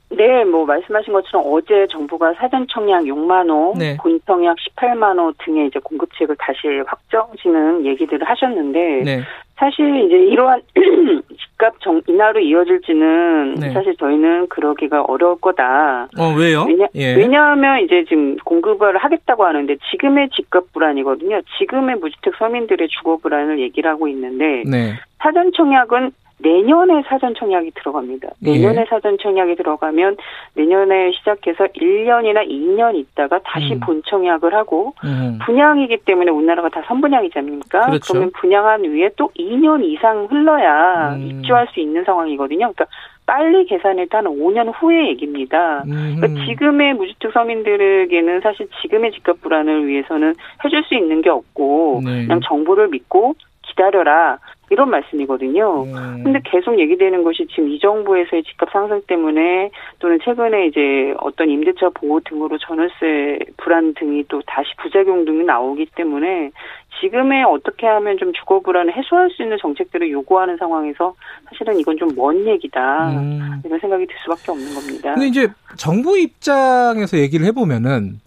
[0.09, 3.97] 네, 뭐 말씀하신 것처럼 어제 정부가 사전 청약 6만 호, 네.
[3.97, 9.21] 본 청약 18만 호 등의 이제 공급책을 다시 확정지는 얘기들을 하셨는데 네.
[9.57, 10.61] 사실 이제 이러한
[11.37, 13.71] 집값 정 인하로 이어질지는 네.
[13.73, 16.07] 사실 저희는 그러기가 어려울 거다.
[16.17, 16.65] 어 왜요?
[16.67, 17.15] 왜냐 예.
[17.15, 21.41] 왜냐하면 이제 지금 공급을 하겠다고 하는데 지금의 집값 불안이거든요.
[21.57, 24.93] 지금의 무주택 서민들의 주거 불안을 얘기를 하고 있는데 네.
[25.17, 28.29] 사전 청약은 내년에 사전 청약이 들어갑니다.
[28.39, 28.85] 내년에 예.
[28.89, 30.17] 사전 청약이 들어가면
[30.53, 33.79] 내년에 시작해서 1년이나 2년 있다가 다시 음.
[33.79, 35.39] 본 청약을 하고 음.
[35.45, 37.87] 분양이기 때문에 우리나라가 다 선분양이지 않습니까?
[37.87, 38.13] 그렇죠.
[38.13, 41.27] 그러면 분양한 위에 또 2년 이상 흘러야 음.
[41.27, 42.71] 입주할 수 있는 상황이거든요.
[42.71, 42.85] 그러니까
[43.25, 45.83] 빨리 계산해도 한 5년 후의 얘기입니다.
[45.83, 52.25] 그러니까 지금의 무주택 서민들에게는 사실 지금의 집값 불안을 위해서는 해줄 수 있는 게 없고 네.
[52.25, 54.39] 그냥 정보를 믿고 기다려라.
[54.69, 55.83] 이런 말씀이거든요.
[55.83, 56.23] 음.
[56.23, 61.89] 근데 계속 얘기되는 것이 지금 이 정부에서의 집값 상승 때문에 또는 최근에 이제 어떤 임대차
[61.93, 66.51] 보호 등으로 전월세 불안 등이 또 다시 부작용 등이 나오기 때문에
[66.99, 71.13] 지금에 어떻게 하면 좀 주거 불안을 해소할 수 있는 정책들을 요구하는 상황에서
[71.49, 73.61] 사실은 이건 좀 먼 얘기다 음.
[73.63, 75.13] 이런 생각이 들 수밖에 없는 겁니다.
[75.13, 78.19] 근데 이제 정부 입장에서 얘기를 해보면은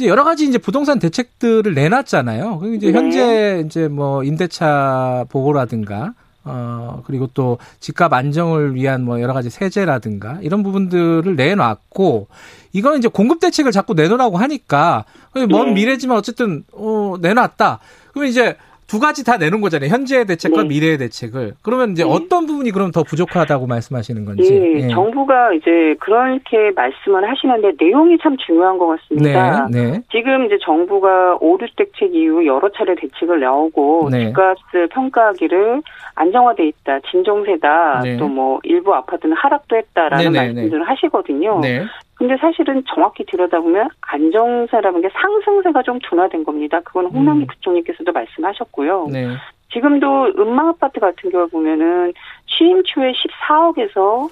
[0.00, 2.58] 이제 여러 가지 이제 부동산 대책들을 내놨잖아요.
[2.58, 2.98] 그리고 이제 네.
[2.98, 10.38] 현재 이제 뭐 임대차 보호라든가 어 그리고 또 집값 안정을 위한 뭐 여러 가지 세제라든가
[10.40, 12.28] 이런 부분들을 내놨고
[12.72, 15.72] 이거는 이제 공급 대책을 자꾸 내놓으라고 하니까 먼 네.
[15.72, 17.80] 미래지만 어쨌든 어 내놨다.
[18.12, 18.56] 그러면 이제
[18.90, 19.88] 두 가지 다 내는 거잖아요.
[19.88, 20.68] 현재의 대책과 네.
[20.68, 21.52] 미래의 대책을.
[21.62, 22.10] 그러면 이제 네.
[22.10, 24.52] 어떤 부분이 그럼 더 부족하다고 말씀하시는 건지.
[24.52, 24.88] 예, 예.
[24.88, 29.68] 정부가 이제 그렇게 말씀을 하시는데 내용이 참 중요한 것 같습니다.
[29.70, 30.00] 네, 네.
[30.10, 34.26] 지금 이제 정부가 오류 대책 이후 여러 차례 대책을 나오고 네.
[34.26, 35.82] 집값을 평가하기를
[36.16, 38.16] 안정화돼 있다, 진정세다, 네.
[38.16, 41.60] 또뭐 일부 아파트는 하락도 했다라는 말씀들을 하시거든요.
[42.20, 46.78] 근데 사실은 정확히 들여다보면 안정세라는 게 상승세가 좀 둔화된 겁니다.
[46.84, 47.46] 그건 홍남기 음.
[47.46, 49.06] 부총리께서도 말씀하셨고요.
[49.10, 49.28] 네.
[49.72, 52.12] 지금도 음망 아파트 같은 경우 보면은
[52.46, 54.28] 취임 초에 14억에서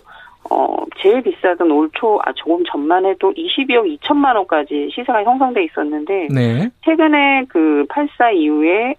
[0.51, 6.29] 어 제일 비싸던 올 초 아 조금 전만 해도 22억 2천만 원까지 시세가 형성돼 있었는데
[6.31, 6.69] 네.
[6.85, 8.97] 최근에 그84 이후에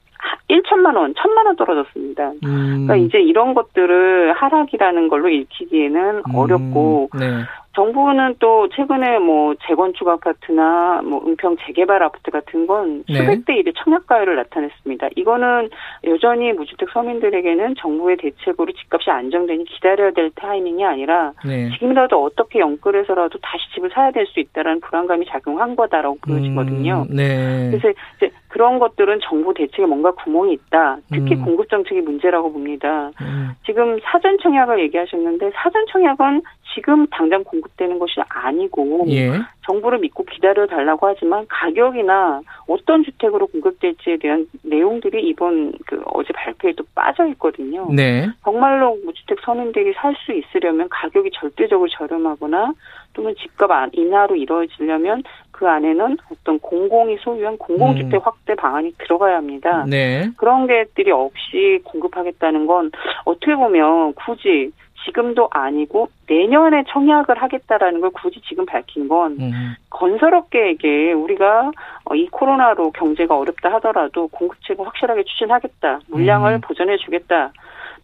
[0.49, 2.31] 1천만 원, 1천만 원 떨어졌습니다.
[2.43, 2.85] 음.
[2.87, 6.35] 그러니까 이제 이런 것들을 하락이라는 걸로 읽히기에는 음.
[6.35, 7.43] 어렵고 네.
[7.75, 13.15] 정부는 또 최근에 뭐 재건축 아파트나 뭐 은평 재개발 아파트 같은 건 네.
[13.19, 15.09] 수백 대 일의 청약가율을 나타냈습니다.
[15.15, 15.69] 이거는
[16.05, 21.69] 여전히 무주택 서민들에게는 정부의 대책으로 집값이 안정되니 기다려야 될 타이밍이 아니라 네.
[21.71, 27.05] 지금이라도 어떻게 연끌해서라도 다시 집을 사야 될 수 있다라는 불안감이 작용한 거다라고 보여지거든요.
[27.09, 27.69] 음, 네.
[27.71, 30.97] 그래서 이제 그런 것들은 정부 대책에 뭔가 구멍이 있다.
[31.11, 31.45] 특히 음.
[31.45, 33.11] 공급 정책이 문제라고 봅니다.
[33.21, 33.51] 음.
[33.65, 36.41] 지금 사전 청약을 얘기하셨는데 사전 청약은
[36.73, 39.31] 지금 당장 공급되는 것이 아니고 예.
[39.65, 46.83] 정부를 믿고 기다려 달라고 하지만 가격이나 어떤 주택으로 공급될지에 대한 내용들이 이번 그 어제 발표에도
[46.95, 47.87] 빠져 있거든요.
[47.91, 48.27] 네.
[48.43, 52.73] 정말로 무주택 서민들이 살 수 있으려면 가격이 절대적으로 저렴하거나
[53.13, 58.19] 또는 집값 인하로 이루어지려면 그 안에는 어떤 공공이 소유한 공공주택 음.
[58.23, 59.85] 확대 방안이 들어가야 합니다.
[59.87, 60.29] 네.
[60.37, 62.91] 그런 것들이 없이 공급하겠다는 건
[63.25, 64.71] 어떻게 보면 굳이
[65.05, 69.75] 지금도 아니고 내년에 청약을 하겠다라는 걸 굳이 지금 밝힌 건 음.
[69.89, 71.71] 건설업계에게 우리가
[72.05, 76.01] 어, 이 코로나로 경제가 어렵다 하더라도 공급책을 확실하게 추진하겠다.
[76.07, 76.61] 물량을 음.
[76.61, 77.51] 보전해 주겠다.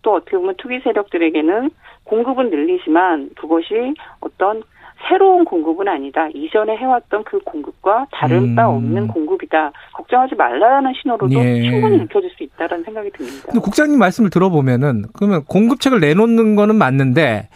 [0.02, 1.72] 또 어떻게 보면 투기 세력들에게는
[2.04, 4.64] 공급은 늘리지만 그것이 어떤
[5.08, 6.28] 새로운 공급은 아니다.
[6.34, 8.56] 이전에 해왔던 그 공급과 다른 음.
[8.56, 9.72] 바 없는 공급이다.
[9.94, 11.70] 걱정하지 말라는 신호로도 예.
[11.70, 13.46] 충분히 느껴질 수 있다는 생각이 듭니다.
[13.46, 17.50] 근데 국장님 말씀을 들어보면은 그러면 공급책을 내놓는 거는 맞는데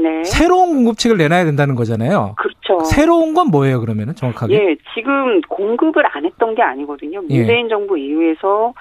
[0.00, 0.24] 네.
[0.24, 2.34] 새로운 공급책을 내놔야 된다는 거잖아요.
[2.38, 2.80] 그렇죠.
[2.84, 4.54] 새로운 건 뭐예요, 그러면은 정확하게?
[4.54, 7.22] 예, 지금 공급을 안 했던 게 아니거든요.
[7.28, 7.38] 예.
[7.38, 7.68] 문재인 예.
[7.68, 8.72] 정부 이후에서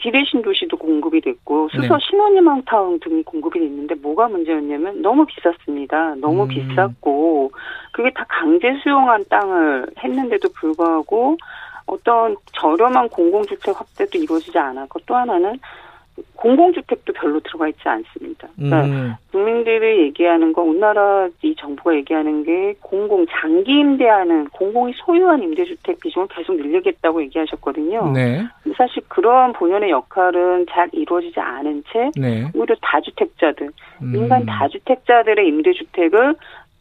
[0.00, 2.06] 기대 신 도시도 공급이 됐고 수서 네.
[2.10, 6.16] 신혼희망타운 등이 공급이 됐는데 뭐가 문제였냐면 너무 비쌌습니다.
[6.16, 6.48] 너무 음.
[6.48, 7.52] 비쌌고
[7.92, 11.36] 그게 다 강제 수용한 땅을 했는데도 불구하고
[11.86, 15.58] 어떤 저렴한 공공주택 확대도 이루어지지 않았고 또 하나는
[16.36, 18.48] 공공주택도 별로 들어가 있지 않습니다.
[18.56, 19.14] 그러니까 음.
[19.32, 26.28] 국민들이 얘기하는 건 우리나라 이 정부가 얘기하는 게 공공 장기 임대하는 공공이 소유한 임대주택 비중을
[26.28, 28.12] 계속 늘리겠다고 얘기하셨거든요.
[28.12, 28.44] 네.
[28.62, 32.44] 근데 사실 그러한 본연의 역할은 잘 이루어지지 않은 채 네.
[32.54, 33.70] 오히려 다주택자들,
[34.02, 34.12] 음.
[34.12, 36.34] 민간 다주택자들의 임대주택을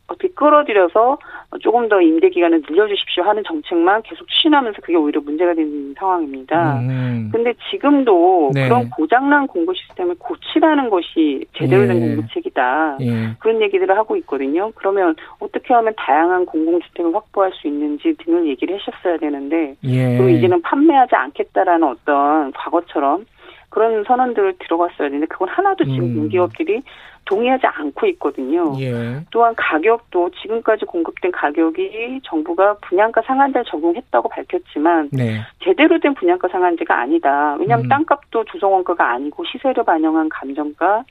[0.07, 1.17] 어떻게 끌어들여서
[1.61, 6.79] 조금 더 임대 기간을 늘려주십시오 하는 정책만 계속 추진하면서 그게 오히려 문제가 되는 상황입니다.
[6.79, 7.29] 음.
[7.31, 8.67] 근데 지금도 네.
[8.67, 11.99] 그런 고장난 공급 시스템을 고치라는 것이 제대로 된 예.
[12.07, 12.97] 공급책이다.
[13.01, 13.35] 예.
[13.39, 14.71] 그런 얘기들을 하고 있거든요.
[14.75, 20.17] 그러면 어떻게 하면 다양한 공공주택을 확보할 수 있는지 등을 얘기를 하셨어야 되는데 예.
[20.17, 23.25] 그리고 이제는 판매하지 않겠다라는 어떤 과거처럼
[23.73, 26.15] 그런 선언들을 들어갔어야 되는데 그건 하나도 지금 음.
[26.15, 26.83] 공기업들이
[27.25, 28.75] 동의하지 않고 있거든요.
[28.79, 29.23] 예.
[29.31, 35.41] 또한 가격도 지금까지 공급된 가격이 정부가 분양가 상한제를 적용했다고 밝혔지만 네.
[35.63, 37.55] 제대로 된 분양가 상한제가 아니다.
[37.59, 37.89] 왜냐하면 음.
[37.89, 41.03] 땅값도 조정원가가 아니고 시세를 반영한 감정가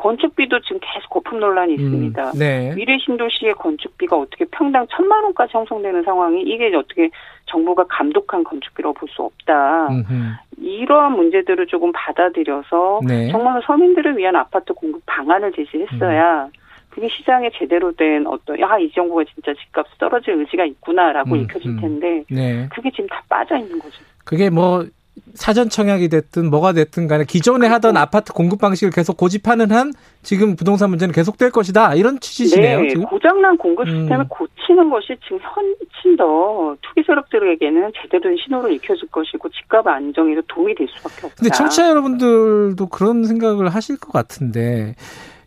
[0.00, 2.30] 건축비도 지금 계속 거품 논란이 음, 있습니다.
[2.30, 2.72] 음, 네.
[2.74, 7.10] 미래 신도시의 건축비가 어떻게 평당 천만 원까지 형성되는 상황이 이게 어떻게
[7.46, 9.88] 정부가 감독한 건축비라고 볼 수 없다.
[9.88, 10.12] 음흠.
[10.58, 13.30] 이러한 문제들을 조금 받아들여서 네.
[13.30, 16.50] 정말 서민들을 위한 아파트 공급 방안을 제시했어야 음.
[16.90, 21.70] 그게 시장에 제대로 된 어떤 야 이 정부가 진짜 집값이 떨어질 의지가 있구나라고 음, 익혀질
[21.72, 21.80] 음.
[21.80, 22.68] 텐데 네.
[22.72, 24.02] 그게 지금 다 빠져 있는 거죠.
[24.24, 24.86] 그게 뭐
[25.34, 27.70] 사전 청약이 됐든 뭐가 됐든 간에 기존에.
[27.70, 32.80] 하던 아파트 공급 방식을 계속 고집하는 한 지금 부동산 문제는 계속될 것이다 이런 취지시네요.
[32.82, 33.90] 네, 지금 고장난 공급 음.
[33.90, 34.28] 시스템을 음.
[34.28, 40.74] 고치는 것이 지금 훨씬 더 투기 세력들에게는 제대로 된 신호를 익혀줄 것이고 집값 안정에도 도움이
[40.74, 41.36] 될 수밖에 없다.
[41.38, 44.94] 근데 청취자 여러분들도 그런 생각을 하실 것 같은데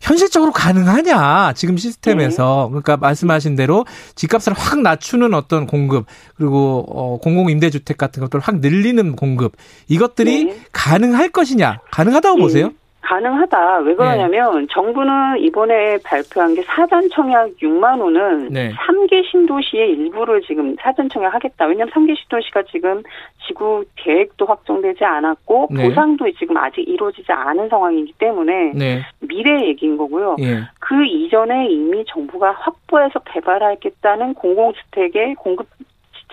[0.04, 2.72] 현실적으로 가능하냐 지금 시스템에서 네.
[2.72, 3.86] 그러니까 말씀하신 대로
[4.16, 9.54] 집값을 확 낮추는 어떤 공급 그리고 어 공공 임대주택 같은 것들을 확 늘리는 공급
[9.88, 10.62] 이것들이 네.
[10.74, 12.42] 가능할 것이냐 가능하다고 네.
[12.44, 12.72] 보세요?
[13.04, 13.80] 가능하다.
[13.80, 14.68] 왜 그러냐면 네.
[14.72, 18.72] 정부는 이번에 발표한 게 사전 청약 6만 호는 네.
[18.72, 21.66] 3개 신도시의 일부를 지금 사전 청약하겠다.
[21.66, 23.04] 왜냐하면 3개 신도시가 지금
[23.46, 25.84] 지구 계획도 확정되지 않았고 네.
[25.84, 29.02] 보상도 지금 아직 이루어지지 않은 상황이기 때문에 네.
[29.20, 30.38] 미래 얘기인 거고요.
[30.40, 30.62] 예.
[30.80, 35.68] 그 이전에 이미 정부가 확보해서 개발하겠다는 공공주택의 공급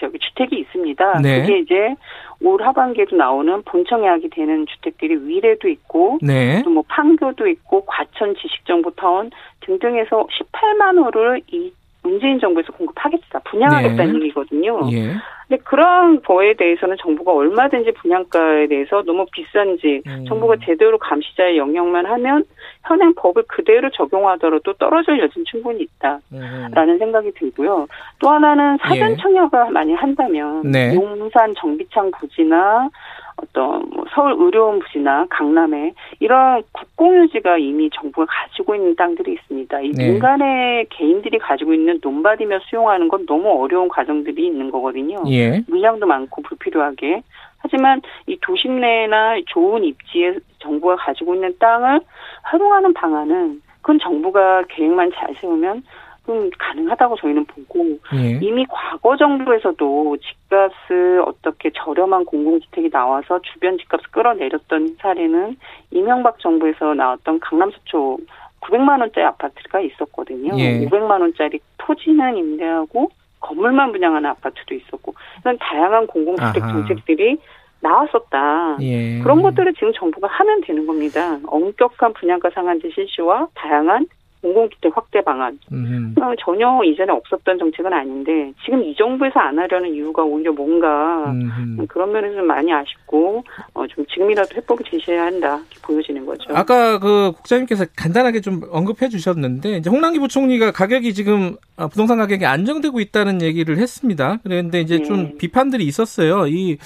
[0.00, 1.20] 저기 주택이 있습니다.
[1.20, 1.42] 네.
[1.42, 1.94] 그게 이제
[2.42, 6.62] 올 하반기에도 나오는 본청약이 되는 주택들이 위례도 있고 네.
[6.62, 11.72] 또뭐 판교도 있고 과천 지식정보타운 등등해서 18만 호를 이
[12.02, 14.24] 문재인 정부에서 공급하겠다 분양하겠다는 네.
[14.24, 14.80] 얘기거든요.
[14.92, 15.14] 예.
[15.48, 20.24] 근데 그런 거에 대해서는 정부가 얼마든지 분양가에 대해서 너무 비싼지 음.
[20.26, 22.44] 정부가 제대로 감시자의 영역만 하면
[22.84, 26.98] 현행 법을 그대로 적용하더라도 떨어질 여지는 충분히 있다라는 음.
[26.98, 27.86] 생각이 들고요.
[28.18, 29.16] 또 하나는 사전 예.
[29.16, 30.94] 청약을 많이 한다면 네.
[30.94, 32.88] 용산 정비창 부지나
[33.36, 39.80] 어떤 뭐 서울 의료원 부지나 강남에 이런 국공유지가 이미 정부가 가지고 있는 땅들이 있습니다.
[39.80, 40.10] 이 네.
[40.10, 45.22] 민간의 개인들이 가지고 있는 논밭이며 수용하는 건 너무 어려운 과정들이 있는 거거든요.
[45.28, 45.62] 예.
[45.68, 47.22] 물량도 많고 불필요하게.
[47.60, 52.00] 하지만 이 도심 내나 좋은 입지에 정부가 가지고 있는 땅을
[52.42, 55.82] 활용하는 방안은 그건 정부가 계획만 잘 세우면
[56.28, 58.38] 음, 가능하다고 저희는 보고 예.
[58.40, 65.56] 이미 과거 정부에서도 집값을 어떻게 저렴한 공공주택이 나와서 주변 집값을 끌어내렸던 사례는
[65.90, 68.18] 이명박 정부에서 나왔던 강남 서초
[68.60, 70.52] 900만 원짜리 아파트가 있었거든요.
[70.58, 70.86] 예.
[70.86, 76.72] 500만 원짜리 토지는 임대하고 건물만 분양하는 아파트도 있었고 이런 다양한 공공주택 아하.
[76.72, 77.38] 정책들이
[77.80, 78.76] 나왔었다.
[78.80, 79.20] 예.
[79.20, 81.38] 그런 것들을 지금 정부가 하면 되는 겁니다.
[81.46, 84.06] 엄격한 분양가 상한제 실시와 다양한
[84.42, 85.58] 공공주택 확대 방안.
[85.72, 86.14] 음.
[86.40, 91.78] 전혀 이전에 없었던 정책은 아닌데 지금 이 정부에서 안 하려는 이유가 오히려 뭔가 음.
[91.88, 96.54] 그런 면에서 좀 많이 아쉽고 어, 좀 지금이라도 해법을 제시해야 한다 이렇게 보여지는 거죠.
[96.54, 102.46] 아까 그 국장님께서 간단하게 좀 언급해 주셨는데 이제 홍남기 부총리가 가격이 지금 어, 부동산 가격이
[102.46, 104.38] 안정되고 있다는 얘기를 했습니다.
[104.42, 105.04] 그런데 이제 네.
[105.04, 106.46] 좀 비판들이 있었어요.
[106.46, 106.78] 이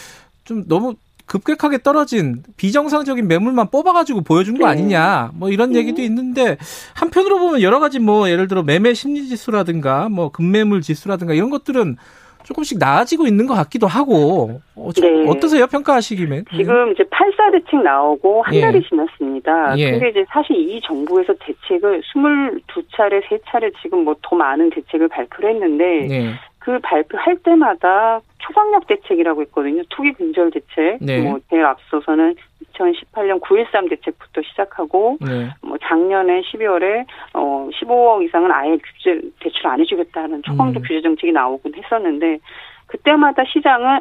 [0.45, 0.95] 좀 너무
[1.27, 4.73] 급격하게 떨어진 비정상적인 매물만 뽑아가지고 보여준 거 네.
[4.73, 5.79] 아니냐 뭐 이런 네.
[5.81, 6.57] 얘기도 있는데
[6.95, 11.97] 한편으로 보면 여러 가지 뭐 예를 들어 매매 심리 지수라든가 뭐 급매물 지수라든가 이런 것들은
[12.45, 15.27] 조금씩 나아지고 있는 것 같기도 하고 어, 네.
[15.27, 18.61] 어떠세요 평가하시기면 지금 이제 8사 대책 나오고 한 예.
[18.61, 19.79] 달이 지났습니다.
[19.79, 19.93] 예.
[19.93, 25.85] 근데 이제 사실 이 정부에서 대책을 22차례 3차례 지금 뭐 더 많은 대책을 발표를 했는데
[26.11, 26.31] 예.
[26.64, 29.83] 그 발표할 때마다 초강력 대책이라고 했거든요.
[29.90, 30.96] 투기 근절 대책.
[31.00, 31.20] 네.
[31.20, 32.35] 뭐 제일 앞서서는
[32.72, 35.50] 2018년 9.13 대책부터 시작하고 네.
[35.61, 40.83] 뭐 작년에 12월에 어 15억 이상은 아예 규제 대출 안 해주겠다는 초강력 음.
[40.87, 42.38] 규제 정책이 나오곤 했었는데
[42.87, 44.00] 그때마다 시장은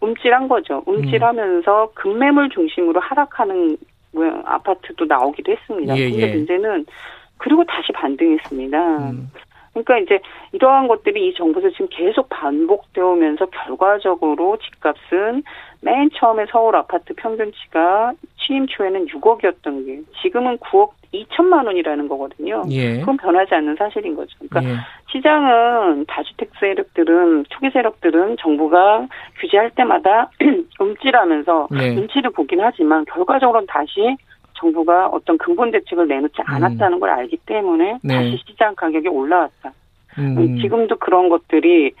[0.00, 0.84] 움찔한 거죠.
[0.86, 1.88] 움찔하면서 음.
[1.94, 3.76] 급매물 중심으로 하락하는
[4.12, 5.96] 뭐 아파트도 나오기도 했습니다.
[5.96, 6.34] 예, 근데 예.
[6.34, 6.86] 문제는
[7.38, 9.10] 그리고 다시 반등했습니다.
[9.10, 9.30] 음.
[9.72, 10.20] 그러니까 이제
[10.52, 15.42] 이러한 것들이 이 정부에서 지금 계속 반복되어 오면서 결과적으로 집값은
[15.82, 22.62] 맨 처음에 서울 아파트 평균치가 취임 초에는 6억이었던 게 지금은 9억 2천만 원이라는 거거든요.
[22.70, 23.00] 예.
[23.00, 24.36] 그건 변하지 않는 사실인 거죠.
[24.38, 24.76] 그러니까 예.
[25.10, 29.08] 시장은 다주택 세력들은 초기 세력들은 정부가
[29.40, 30.30] 규제할 때마다
[30.78, 31.94] 움찔하면서 네.
[31.94, 34.16] 눈치를 보긴 하지만 결과적으로는 다시
[34.60, 36.44] 정부가 어떤 근본 대책을 내놓지 음.
[36.46, 37.00] 않았다는 음.
[37.00, 38.14] 걸 알기 때문에 네.
[38.14, 39.72] 다시 시장 가격이 올라왔다.
[40.18, 40.58] 음.
[40.60, 41.92] 지금도 그런 것들이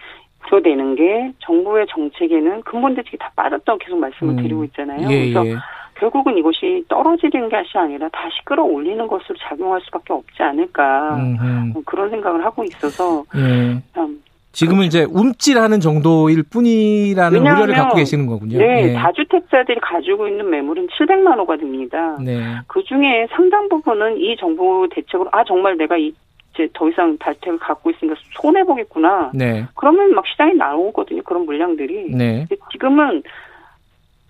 [0.48, 4.42] 부여되는 게 정부의 정책에는 근본 대책이 다 빠졌다고 계속 말씀을 음.
[4.42, 5.08] 드리고 있잖아요.
[5.10, 5.54] 예, 그래서 예.
[5.94, 12.42] 결국은 이것이 떨어지는 것이 아니라 다시 끌어올리는 것으로 작용할 수밖에 없지 않을까 음 그런 생각을
[12.42, 13.78] 하고 있어서 예.
[13.94, 14.84] 참 지금은.
[14.84, 18.58] 이제 움찔하는 정도일 뿐이라는 우려를 갖고 계시는 거군요.
[18.58, 22.16] 네, 네, 다주택자들이 가지고 있는 매물은 700만 호가 됩니다.
[22.20, 22.40] 네.
[22.66, 26.12] 그 중에 상당 부분은 이 정부 대책으로 아 정말 내가 이
[26.54, 29.30] 이제 더 이상 다주택을 갖고 있으니까 손해 보겠구나.
[29.34, 29.66] 네.
[29.74, 31.22] 그러면 막 시장에 나오거든요.
[31.22, 32.10] 그런 물량들이.
[32.10, 32.46] 네.
[32.72, 33.22] 지금은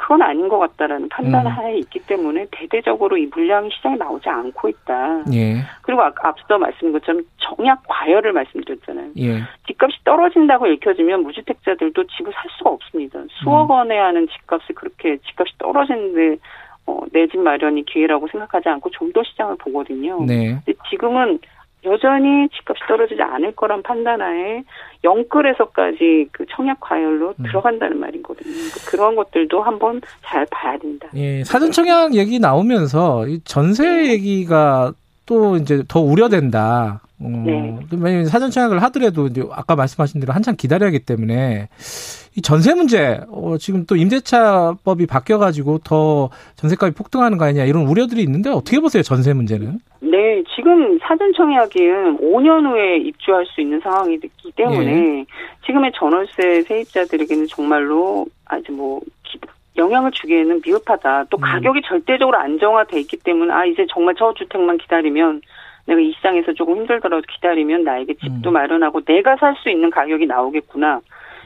[0.00, 1.52] 그건 아닌 것 같다라는 판단 음.
[1.52, 5.24] 하에 있기 때문에 대대적으로 이 물량이 시장에 나오지 않고 있다.
[5.34, 5.56] 예.
[5.82, 9.10] 그리고 아, 앞서 말씀드린 것처럼 정약 과열을 말씀드렸잖아요.
[9.18, 9.40] 예.
[9.66, 13.20] 집값이 떨어진다고 읽혀지면 무주택자들도 집을 살 수가 없습니다.
[13.42, 13.70] 수억 음.
[13.72, 16.38] 원에 하는 집값이 그렇게 집값이 떨어지는데
[16.86, 20.24] 어, 내 집 마련이 기회라고 생각하지 않고 좀 더 시장을 보거든요.
[20.24, 20.58] 네.
[20.88, 21.38] 지금은
[21.84, 24.62] 여전히 집값이 떨어지지 않을 거란 판단하에
[25.02, 27.44] 영끌에서까지 그 청약 과열로 음.
[27.44, 28.52] 들어간다는 말이거든요.
[28.52, 31.08] 그러니까 그런 것들도 한번 잘 봐야 된다.
[31.14, 34.10] 예, 사전 청약 얘기 나오면서 전세 네.
[34.10, 34.92] 얘기가
[35.30, 37.02] 또 이제 더 우려된다.
[37.20, 37.78] 어, 네.
[37.92, 41.68] 왜냐면 사전 청약을 하더라도 이제 아까 말씀하신 대로 한참 기다려야 하기 때문에
[42.36, 47.86] 이 전세 문제 어, 지금 또 임대차법이 바뀌어 가지고 더 전세값이 폭등하는 거 아니냐 이런
[47.86, 49.78] 우려들이 있는데 어떻게 보세요 전세 문제는?
[50.00, 55.24] 네, 지금 사전 청약은 5년 후에 입주할 수 있는 상황이기 때문에 예.
[55.66, 59.00] 지금의 전월세 세입자들에게는 정말로 아주 뭐
[59.76, 61.24] 영향을 주기에는 미흡하다.
[61.30, 61.40] 또 음.
[61.40, 65.42] 가격이 절대적으로 안정화돼 있기 때문에 아 이제 정말 저주택만 기다리면
[65.86, 68.52] 내가 이 시장에서 조금 힘들더라도 기다리면 나에게 집도 음.
[68.52, 71.00] 마련하고 내가 살 수 있는 가격이 나오겠구나.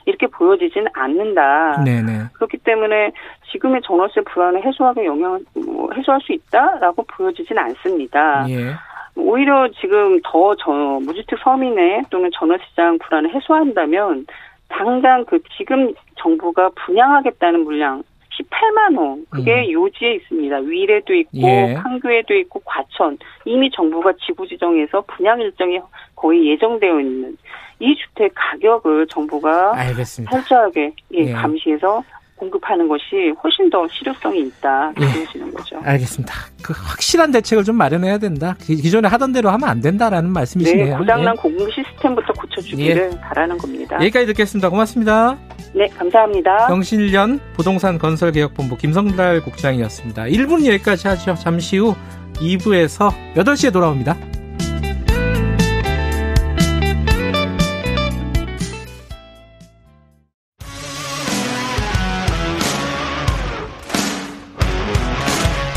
[0.07, 1.83] 이렇게 보여지지는 않는다.
[1.83, 2.25] 네네.
[2.35, 3.13] 그렇기 때문에
[3.51, 8.45] 지금의 전월세 불안을 해소하게 영향을 뭐 해소할 수 있다라고 보여지진 않습니다.
[8.51, 8.75] 예.
[9.17, 14.27] 오히려 지금 더 저, 무주택 서민의 또는 전월시장 불안을 해소한다면
[14.69, 18.03] 당장 그 지금 정부가 분양하겠다는 물량
[18.39, 19.73] 18만 호 그게 음.
[19.73, 20.57] 요지에 있습니다.
[20.59, 21.75] 위례도 있고 예.
[21.83, 25.81] 판교에도 있고 과천 이미 정부가 지구 지정해서 분양 일정이
[26.17, 27.37] 거의 예정되어 있는
[27.81, 30.31] 이 주택 가격을 정부가 알겠습니다.
[30.31, 31.33] 철저하게 예, 예.
[31.33, 32.03] 감시해서
[32.37, 35.53] 공급하는 것이 훨씬 더 실효성이 있다 보여지는 예.
[35.53, 35.81] 거죠.
[35.83, 36.35] 알겠습니다.
[36.63, 38.57] 그 확실한 대책을 좀 마련해야 된다.
[38.61, 40.85] 기존에 하던 대로 하면 안 된다라는 말씀이시네요.
[40.85, 41.41] 네, 고장난 예.
[41.41, 43.21] 공급 시스템부터 고쳐주기를 예.
[43.21, 43.97] 바라는 겁니다.
[43.97, 44.69] 여기까지 듣겠습니다.
[44.69, 45.39] 고맙습니다.
[45.75, 46.67] 네, 감사합니다.
[46.67, 50.25] 경실련 부동산 건설개혁본부 김성달 국장이었습니다.
[50.25, 51.35] 1분 여기까지 하죠.
[51.35, 51.95] 잠시 후
[52.35, 54.17] 2부에서 8시에 돌아옵니다.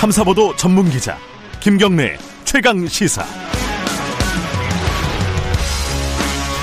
[0.08, 1.18] 탐사보도 전문 기자
[1.60, 3.26] 김경래 최강 시사.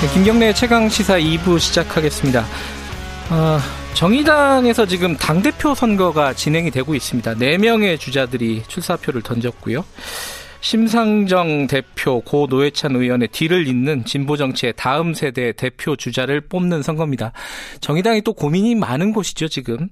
[0.01, 2.43] 네, 김경래 최강 시사 2부 시작하겠습니다.
[3.29, 3.59] 어,
[3.93, 7.35] 정의당에서 지금 당 대표 선거가 진행이 되고 있습니다.
[7.35, 9.85] 4 명의 주자들이 출사표를 던졌고요.
[10.61, 17.31] 심상정 대표, 고 노회찬 의원의 뒤를 잇는 진보정치의 다음 세대 대표 주자를 뽑는 선거입니다.
[17.81, 19.87] 정의당이 또 고민이 많은 곳이죠, 지금.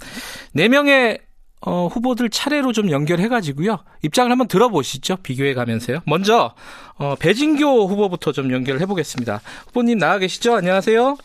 [0.55, 1.19] 4명의
[1.65, 3.80] 어, 후보들 차례로 좀 연결해가지고요.
[4.02, 5.17] 입장을 한번 들어보시죠.
[5.23, 5.99] 비교해 가면서요.
[6.06, 6.54] 먼저,
[6.97, 9.39] 어, 배진교 후보부터 좀 연결해 보겠습니다.
[9.67, 10.56] 후보님 나와 계시죠?
[10.56, 11.15] 안녕하세요.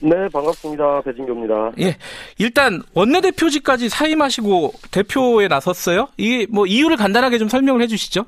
[0.00, 1.02] 네, 반갑습니다.
[1.02, 1.72] 배진교입니다.
[1.80, 1.96] 예.
[2.38, 6.06] 일단, 원내대표직까지 사임하시고 대표에 나섰어요.
[6.16, 8.24] 이게 뭐 이유를 간단하게 좀 설명을 해 주시죠.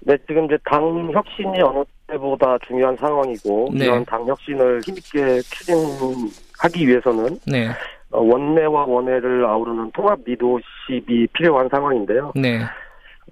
[0.00, 3.86] 네, 지금 이제 당 혁신이 어느 때보다 중요한 상황이고, 네.
[3.86, 7.70] 이런 당 혁신을 힘있게 추진하기 위해서는, 네.
[8.12, 12.32] 어, 원내와 원외를 아우르는 통합 리더십이 필요한 상황인데요.
[12.34, 12.60] 네.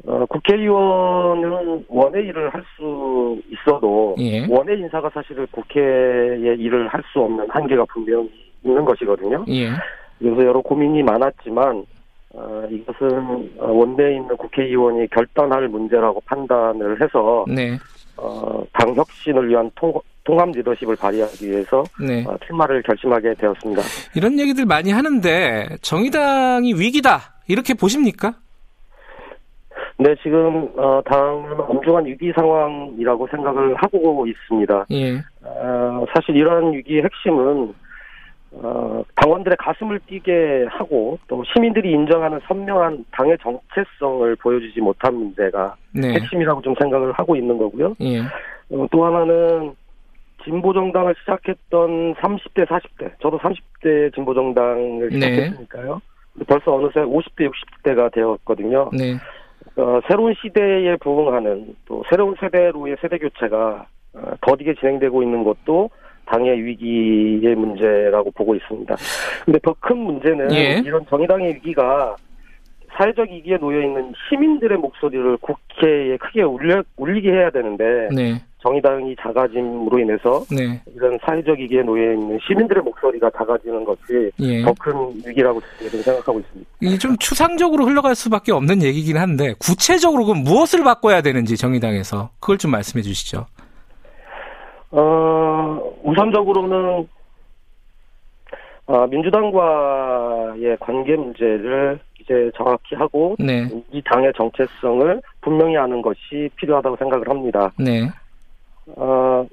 [0.07, 4.45] 어, 국회의원은 원외 일을 할 수 있어도 예.
[4.49, 8.29] 원외 인사가 사실은 국회의 일을 할 수 없는 한계가 분명히
[8.65, 9.45] 있는 것이거든요.
[9.49, 9.71] 예.
[10.19, 11.85] 그래서 여러 고민이 많았지만
[12.35, 17.79] 어, 이것은 원내에 있는 국회의원이 결단할 문제라고 판단을 해서 네.
[18.17, 19.93] 어, 당 혁신을 위한 통,
[20.25, 22.25] 통합 리더십을 발휘하기 위해서 네.
[22.27, 23.83] 어, 출마를 결심하게 되었습니다.
[24.17, 28.35] 이런 얘기들 많이 하는데 정의당이 위기다 이렇게 보십니까?
[29.99, 34.87] 네, 지금 어, 당은 엄중한 위기 상황이라고 생각을 하고 있습니다.
[34.91, 35.19] 예.
[35.43, 37.75] 어, 사실 이러한 위기의 핵심은
[38.57, 46.15] 어, 당원들의 가슴을 뛰게 하고 또 시민들이 인정하는 선명한 당의 정체성을 보여주지 못한 문제가 네.
[46.15, 47.95] 핵심이라고 좀 생각을 하고 있는 거고요.
[48.01, 48.21] 예.
[48.21, 49.75] 어, 또 하나는
[50.45, 55.15] 진보정당을 시작했던 30대, 40대, 저도 30대 진보정당을 네.
[55.15, 56.01] 시작했으니까요.
[56.35, 56.45] 네.
[56.47, 58.91] 벌써 어느새 50대, 60대가 되었거든요.
[58.93, 59.15] 네.
[59.77, 65.91] 어, 새로운 시대에 부응하는 또 새로운 세대로의 세대 교체가 어, 더디게 진행되고 있는 것도
[66.27, 68.95] 당의 위기의 문제라고 보고 있습니다.
[69.45, 70.83] 근데 더 큰 문제는 예.
[70.85, 72.17] 이런 정의당의 위기가
[72.97, 78.35] 사회적 위기에 놓여 있는 시민들의 목소리를 국회에 크게 울려, 울리게 해야 되는데 네.
[78.65, 80.81] 정의당이 작아짐으로 인해서 네.
[80.97, 84.63] 이런 사회적 위기에 놓여 있는 시민들의 목소리가 작아지는 것이 예.
[84.63, 86.71] 더큰 위기라고 생각하고 있습니다.
[86.81, 92.57] 이게 좀 추상적으로 흘러갈 수밖에 없는 얘기긴 한데 구체적으로 그럼 무엇을 바꿔야 되는지 정의당에서 그걸
[92.57, 93.47] 좀 말씀해 주시죠.
[94.91, 97.07] 어, 우선적으로는
[98.87, 103.69] 어, 민주당과의 관계 문제를 이제 정확히 하고 네.
[103.93, 107.71] 이 당의 정체성을 분명히 하는 것이 필요하다고 생각을 합니다.
[107.79, 108.09] 네.
[108.87, 109.47] 어,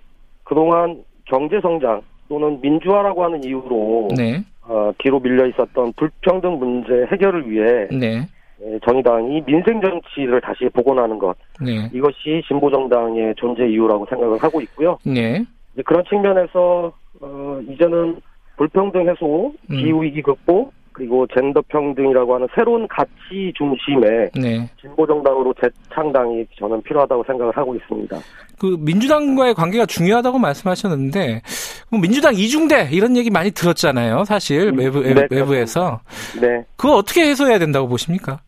[0.43, 4.43] 그동안 경제 성장 또는 민주화라고 하는 이유로 네.
[4.63, 8.27] 어, 뒤로 밀려 있었던 불평등 문제 해결을 위해 네.
[8.63, 11.89] 예, 정의당이 민생 정치를 다시 복원하는 것 네.
[11.93, 14.97] 이것이 진보 정당의 존재 이유라고 생각을 하고 있고요.
[15.03, 15.43] 네.
[15.85, 18.21] 그런 측면에서 어, 이제는
[18.57, 19.77] 불평등 해소, 음.
[19.77, 24.69] 기후 위기 극복 그리고 젠더 평등이라고 하는 새로운 가치 중심의 네.
[24.79, 28.17] 진보 정당으로 재창당이 저는 필요하다고 생각을 하고 있습니다.
[28.59, 31.41] 그 민주당과의 관계가 중요하다고 말씀하셨는데
[31.89, 34.25] 뭐 민주당 이중대 이런 얘기 많이 들었잖아요.
[34.25, 36.01] 사실 외부 네, 외부에서.
[36.39, 36.63] 네.
[36.77, 38.39] 그거 어떻게 해소해야 된다고 보십니까?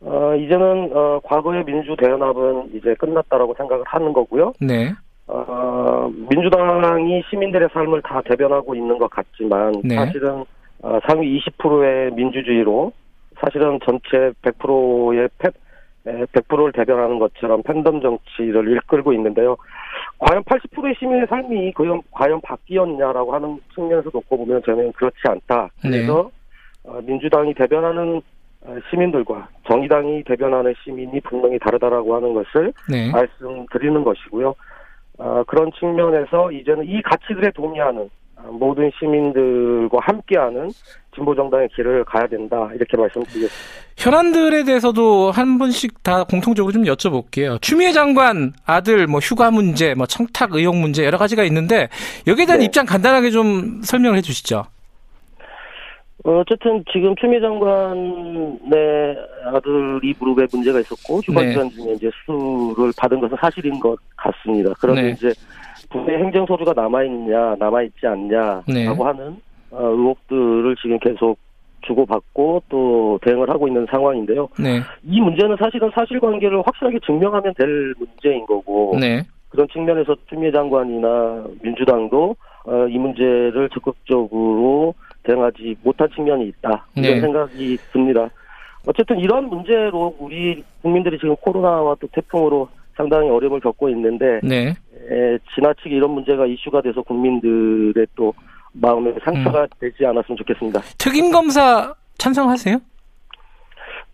[0.00, 4.52] 어, 이제는 어, 과거의 민주 대연합은 이제 끝났다라고 생각을 하는 거고요.
[4.60, 4.92] 네.
[5.26, 9.96] 어, 민주당이 시민들의 삶을 다 대변하고 있는 것 같지만 네.
[9.96, 10.44] 사실은
[10.82, 12.92] 어, 상위 20%의 민주주의로
[13.40, 15.50] 사실은 전체 100%의 패,
[16.04, 19.56] 100%를 대변하는 것처럼 팬덤 정치를 이끌고 있는데요.
[20.18, 25.70] 과연 80%의 시민의 삶이 과연, 과연 바뀌었냐라고 하는 측면에서 놓고 보면 저는 그렇지 않다.
[25.84, 25.90] 네.
[25.90, 26.30] 그래서
[26.84, 27.00] 네.
[27.02, 28.20] 민주당이 대변하는
[28.62, 33.10] 어, 시민들과 정의당이 대변하는 시민이 분명히 다르다라고 하는 것을 네.
[33.12, 34.54] 말씀드리는 것이고요.
[35.18, 38.08] 어, 그런 측면에서 이제는 이 가치들에 동의하는
[38.50, 40.70] 모든 시민들과 함께하는
[41.14, 43.54] 진보 정당의 길을 가야 된다 이렇게 말씀드리겠습니다.
[43.96, 47.60] 현안들에 대해서도 한 분씩 다 공통적으로 좀 여쭤볼게요.
[47.60, 51.88] 추미애 장관 아들 뭐 휴가 문제, 뭐 청탁 의혹 문제 여러 가지가 있는데
[52.26, 52.66] 여기에 대한 네.
[52.66, 54.64] 입장 간단하게 좀 설명을 해주시죠.
[56.24, 59.16] 어쨌든 지금 추미애 장관의
[59.46, 61.50] 아들이 무릎에 문제가 있었고 휴가 네.
[61.50, 64.72] 기간 중에 이제 수를 받은 것은 사실인 것 같습니다.
[64.80, 65.10] 그런데 네.
[65.10, 65.32] 이제
[65.90, 68.86] 국내 행정 서류가 남아 있냐 남아 있지 않냐라고 네.
[68.86, 69.36] 하는
[69.70, 71.38] 어, 의혹들을 지금 계속
[71.82, 74.48] 주고받고 또 대응을 하고 있는 상황인데요.
[74.58, 74.80] 네.
[75.04, 79.22] 이 문제는 사실은 사실관계를 확실하게 증명하면 될 문제인 거고 네.
[79.48, 82.36] 그런 측면에서 추미애 장관이나 민주당도
[82.66, 87.20] 어, 이 문제를 적극적으로 대응하지 못한 측면이 있다 이런 네.
[87.20, 88.28] 생각이 듭니다.
[88.86, 94.74] 어쨌든 이런 문제로 우리 국민들이 지금 코로나와 또 태풍으로 상당히 어려움을 겪고 있는데 네.
[95.10, 98.34] 에, 지나치게 이런 문제가 이슈가 돼서 국민들의 또
[98.72, 99.66] 마음에 상처가 음.
[99.80, 100.80] 되지 않았으면 좋겠습니다.
[100.98, 102.78] 특임 검사 찬성하세요?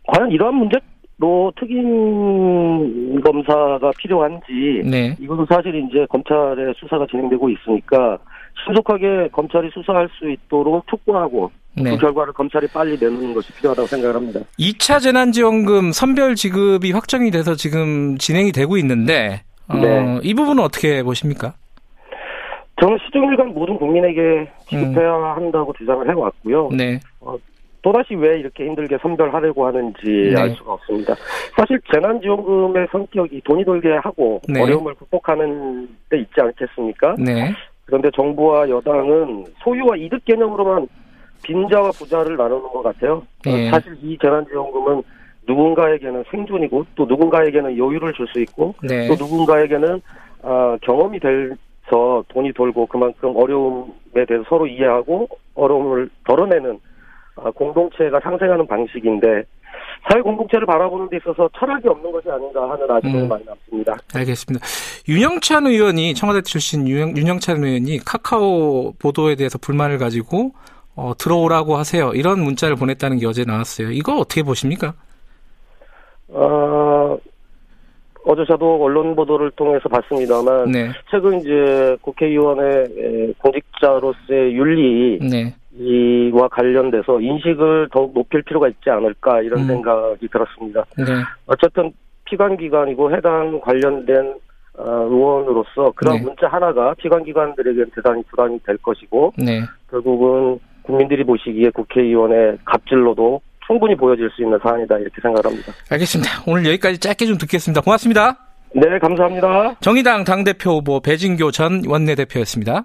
[0.06, 5.16] 과연 이러한 문제로 특임 검사가 필요한지 네.
[5.18, 8.18] 이것은 사실 이제 검찰의 수사가 진행되고 있으니까
[8.64, 11.90] 신속하게 검찰이 수사할 수 있도록 촉구하고 네.
[11.90, 14.40] 그 결과를 검찰이 빨리 내놓는 것이 필요하다고 생각을 합니다.
[14.58, 20.20] 2차 재난지원금 선별 지급이 확정이 돼서 지금 진행이 되고 있는데 어, 네.
[20.22, 21.54] 이 부분은 어떻게 보십니까?
[22.80, 25.24] 저는 시종일관 모든 국민에게 지급해야 음.
[25.36, 26.70] 한다고 주장을 해왔고요.
[26.76, 27.00] 네.
[27.20, 27.36] 어,
[27.82, 30.40] 또다시 왜 이렇게 힘들게 선별하려고 하는지 네.
[30.40, 31.14] 알 수가 없습니다.
[31.56, 34.62] 사실 재난지원금의 성격이 돈이 돌게 하고 네.
[34.62, 37.16] 어려움을 극복하는 데 있지 않겠습니까?
[37.18, 37.52] 네.
[37.84, 40.88] 그런데 정부와 여당은 소유와 이득 개념으로만
[41.42, 43.22] 빈자와 부자를 나누는 것 같아요.
[43.44, 43.70] 네.
[43.70, 45.02] 사실 이 재난지원금은
[45.46, 49.06] 누군가에게는 생존이고 또 누군가에게는 여유를 줄 수 있고 네.
[49.08, 50.00] 또 누군가에게는
[50.42, 56.78] 아, 경험이 돼서 돈이 돌고 그만큼 어려움에 대해서 서로 이해하고 어려움을 덜어내는
[57.36, 59.44] 아, 공동체가 상생하는 방식인데
[60.10, 63.28] 사회 공동체를 바라보는 데 있어서 철학이 없는 것이 아닌가 하는 아쉬움이 음.
[63.28, 63.96] 많이 남습니다.
[64.14, 64.64] 알겠습니다.
[65.08, 70.52] 윤영찬 의원이 청와대 출신 윤영, 윤영찬 의원이 카카오 보도에 대해서 불만을 가지고
[70.96, 72.12] 어, 들어오라고 하세요.
[72.14, 73.90] 이런 문자를 보냈다는 게 어제 나왔어요.
[73.90, 74.94] 이거 어떻게 보십니까?
[76.34, 77.16] 어,
[78.26, 80.90] 어제 저도 언론 보도를 통해서 봤습니다만 네.
[81.10, 85.54] 최근 이제 국회의원의 공직자로서의 윤리 네.
[85.76, 89.66] 이와 관련돼서 인식을 더욱 높일 필요가 있지 않을까 이런 음.
[89.66, 90.84] 생각이 들었습니다.
[90.96, 91.04] 네.
[91.46, 91.92] 어쨌든
[92.24, 94.34] 피감기관이고 해당 관련된
[94.76, 96.22] 어, 의원으로서 그런 네.
[96.22, 99.60] 문자 하나가 피감기관들에게 대단히 부담이 될 것이고 네.
[99.90, 105.72] 결국은 국민들이 보시기에 국회의원의 갑질로도 충분히 보여질 수 있는 사안이다 이렇게 생각합니다.
[105.90, 106.30] 알겠습니다.
[106.46, 107.80] 오늘 여기까지 짧게 좀 듣겠습니다.
[107.80, 108.36] 고맙습니다.
[108.74, 109.76] 네, 감사합니다.
[109.80, 112.84] 정의당 당대표 후보 배진교 전 원내대표였습니다.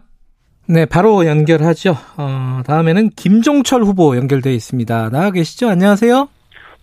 [0.68, 1.96] 네, 바로 연결하죠.
[2.18, 5.10] 어, 다음에는 김종철 후보 연결돼 있습니다.
[5.10, 5.68] 나와 계시죠?
[5.68, 6.30] 안녕하세요.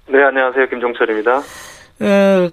[0.08, 0.68] 네, 안녕하세요.
[0.68, 1.40] 김종철입니다.
[2.02, 2.50] 에,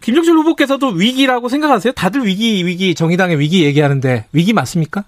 [0.00, 1.92] 김정실 후보께서도 위기라고 생각하세요?
[1.94, 5.02] 다들 위기, 위기, 정의당의 위기 얘기하는데 위기 맞습니까?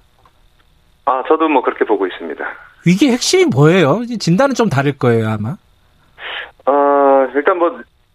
[1.04, 2.44] 아, 저도 뭐 그렇게 보고 있습니다.
[2.88, 4.02] 위기의 핵심이 뭐예요?
[4.18, 5.56] 진단은 좀 다를 거예요, 아마.
[6.66, 7.70] 어, 일단 뭐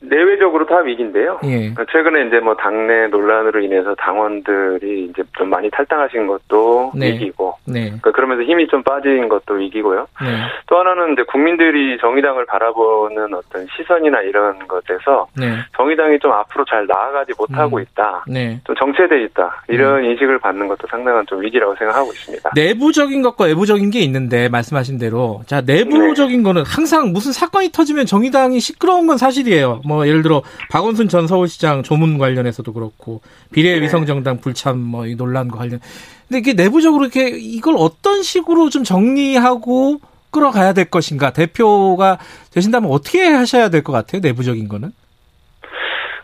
[0.10, 1.39] 내외적으로 다 위기인데요.
[1.43, 1.72] 예.
[1.72, 7.14] 그러니까 최근에 이제 뭐 당내 논란으로 인해서 당원들이 이제 좀 많이 탈당하신 것도 네.
[7.14, 7.86] 위기고, 네.
[7.86, 10.08] 그러니까 그러면서 힘이 좀 빠진 것도 위기고요.
[10.22, 10.28] 네.
[10.68, 15.56] 또 하나는 이제 국민들이 정의당을 바라보는 어떤 시선이나 이런 것에서 네.
[15.78, 17.82] 정의당이 좀 앞으로 잘 나아가지 못하고 음.
[17.82, 18.60] 있다, 네.
[18.66, 20.06] 좀 정체돼 있다 이런 음.
[20.12, 22.51] 인식을 받는 것도 상당한 좀 위기라고 생각하고 있습니다.
[22.56, 26.43] 내부적인 것과 외부적인 게 있는데 말씀하신 대로 자 내부적인 네.
[26.43, 29.82] 거는 항상 무슨 사건이 터지면 정의당이 시끄러운 건 사실이에요.
[29.86, 33.22] 뭐뭐 예를 들어 박원순 전 서울시장 조문 관련해서도 그렇고
[33.52, 35.80] 비례 위성정당 불참 뭐 이 논란과 관련.
[36.28, 40.00] 근데 이게 내부적으로 이렇게 이걸 어떤 식으로 좀 정리하고
[40.32, 42.18] 끌어가야 될 것인가 대표가
[42.54, 44.89] 되신다면 어떻게 하셔야 될 것 같아요 내부적인 거는?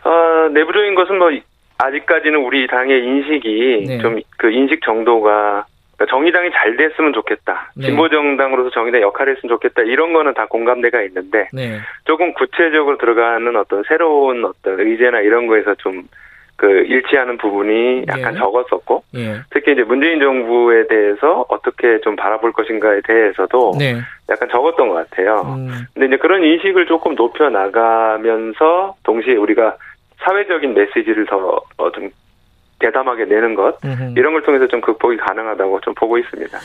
[0.04, 1.28] 어, 내부적인 것은 뭐
[1.78, 3.98] 아직까지는 우리 당의 인식이 네.
[3.98, 5.64] 좀그 인식 정도가
[6.00, 7.72] 그러니까 정의당이 잘 됐으면 좋겠다.
[7.76, 7.86] 네.
[7.86, 9.82] 진보정당으로서 정의당 역할을 했으면 좋겠다.
[9.82, 11.78] 이런 거는 다 공감대가 있는데 네.
[12.06, 16.04] 조금 구체적으로 들어가는 어떤 새로운 어떤 의제나 이런 거에서 좀
[16.60, 18.38] 그 일치하는 부분이 약간 예.
[18.38, 19.40] 적었었고 예.
[19.48, 23.96] 특히 이제 문재인 정부에 대해서 어떻게 좀 바라볼 것인가에 대해서도 네.
[24.28, 25.56] 약간 적었던 것 같아요.
[25.56, 25.86] 음.
[25.94, 29.78] 근데 이제 그런 인식을 조금 높여 나가면서 동시에 우리가
[30.18, 31.62] 사회적인 메시지를 더
[31.94, 32.10] 좀
[32.80, 33.78] 대담하게 내는 것.
[34.16, 36.58] 이런 걸 통해서 좀 극복이 가능하다고 좀 보고 있습니다.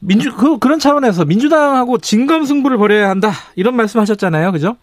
[0.00, 4.76] 민주 그 그런 차원에서 민주당하고 진검승부를 벌여야 한다 이런 말씀하셨잖아요, 그죠?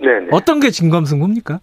[0.00, 0.08] 네.
[0.32, 1.60] 어떤 게 진검승부입니까?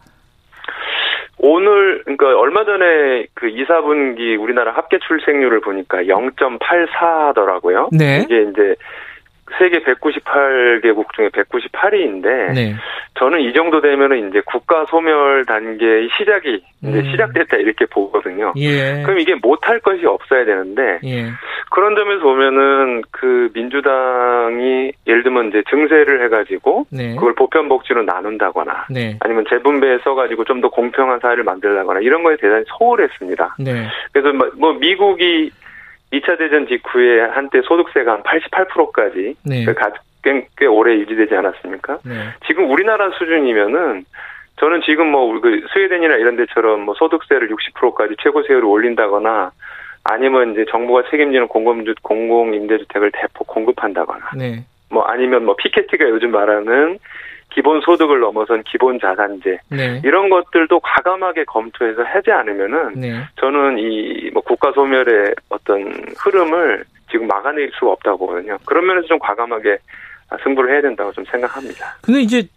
[1.43, 7.89] 오늘 그러니까 얼마 전에 그 2, 4분기 우리나라 합계 출생률을 보니까 0.84더라고요.
[7.91, 8.21] 네.
[8.23, 8.75] 이게 이제
[9.57, 12.75] 세계 198개국 중에 198위인데 네.
[13.19, 17.11] 저는 이 정도 되면은 이제 국가 소멸 단계의 시작이 이제 음.
[17.11, 18.53] 시작됐다 이렇게 보거든요.
[18.55, 19.03] 예.
[19.03, 21.27] 그럼 이게 못할 것이 없어야 되는데 예.
[21.69, 27.15] 그런 점에서 보면은 그 민주당이 예를 들면 이제 증세를 해가지고 네.
[27.15, 29.17] 그걸 보편 복지로 나눈다거나 네.
[29.19, 33.55] 아니면 재분배해 써가지고 좀 더 공평한 사회를 만들다거나 이런 거에 대단히 소홀했습니다.
[33.59, 33.87] 네.
[34.13, 35.51] 그래서 뭐, 뭐 미국이
[36.11, 39.65] 2차 대전 직후에 한때 소득세가 한 88%까지 네.
[40.23, 41.99] 꽤, 꽤 오래 유지되지 않았습니까?
[42.05, 42.13] 네.
[42.45, 44.05] 지금 우리나라 수준이면은
[44.57, 49.51] 저는 지금 뭐 그 스웨덴이나 이런 데처럼 뭐 소득세를 60%까지 최고세율을 올린다거나
[50.03, 54.63] 아니면 이제 정부가 책임지는 공공주 공공 임대주택을 대폭 공급한다거나 네.
[54.89, 56.99] 뭐 아니면 뭐 피케티가 요즘 말하는
[57.53, 60.01] 기본 소득을 넘어선 기본 자산제 네.
[60.03, 63.21] 이런 것들도 과감하게 검토해서 하지 않으면은 네.
[63.39, 68.57] 저는 이 뭐 국가 소멸의 어떤 흐름을 지금 막아낼 수가 없다고 보거든요.
[68.65, 69.77] 그런 면에서 좀 과감하게
[70.43, 71.97] 승부를 해야 된다고 좀 생각합니다.
[72.01, 72.47] 근데 이제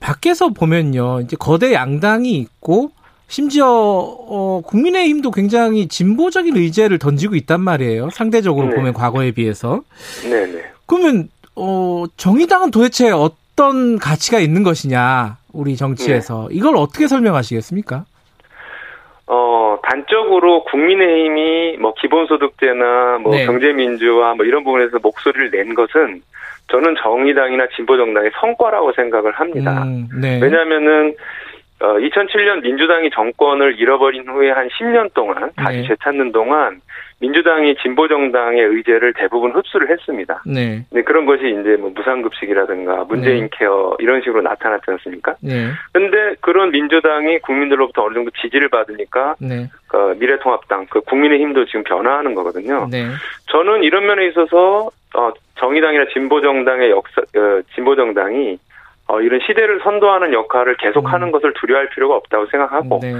[0.00, 2.90] 밖에서 보면요, 이제 거대 양당이 있고
[3.28, 8.10] 심지어 어, 국민의힘도 굉장히 진보적인 의제를 던지고 있단 말이에요.
[8.10, 8.74] 상대적으로 네.
[8.74, 9.80] 보면 과거에 비해서.
[10.22, 10.62] 네네.
[10.86, 16.56] 그러면 어, 정의당은 도대체 어떤 어떤 가치가 있는 것이냐 우리 정치에서 네.
[16.56, 18.04] 이걸 어떻게 설명하시겠습니까?
[19.26, 23.46] 어 단적으로 국민의힘이 뭐 기본소득제나 뭐 네.
[23.46, 26.22] 경제민주화 뭐 이런 부분에서 목소리를 낸 것은
[26.70, 29.82] 저는 정의당이나 진보정당의 성과라고 생각을 합니다.
[29.82, 30.40] 음, 네.
[30.40, 31.14] 왜냐하면은
[31.80, 35.88] 어, 2007년 민주당이 정권을 잃어버린 후에 한 10년 동안 다시 네.
[35.88, 36.80] 되찾는 동안
[37.22, 40.42] 민주당이 진보 정당의 의제를 대부분 흡수를 했습니다.
[40.44, 40.84] 네.
[40.90, 43.48] 네 그런 것이 이제 뭐 무상급식이라든가 문재인 네.
[43.52, 45.36] 케어 이런 식으로 나타났지 않습니까?
[45.40, 45.70] 네.
[45.92, 49.70] 근데 그런 민주당이 국민들로부터 어느 정도 지지를 받으니까 네.
[49.86, 52.88] 그 미래통합당, 그 국민의힘도 지금 변화하는 거거든요.
[52.90, 53.06] 네.
[53.46, 58.58] 저는 이런 면에 있어서 어, 정의당이나 진보 정당의 역사, 어, 진보 정당이
[59.06, 61.32] 어, 이런 시대를 선도하는 역할을 계속하는 음.
[61.32, 63.14] 것을 두려워할 필요가 없다고 생각하고 네.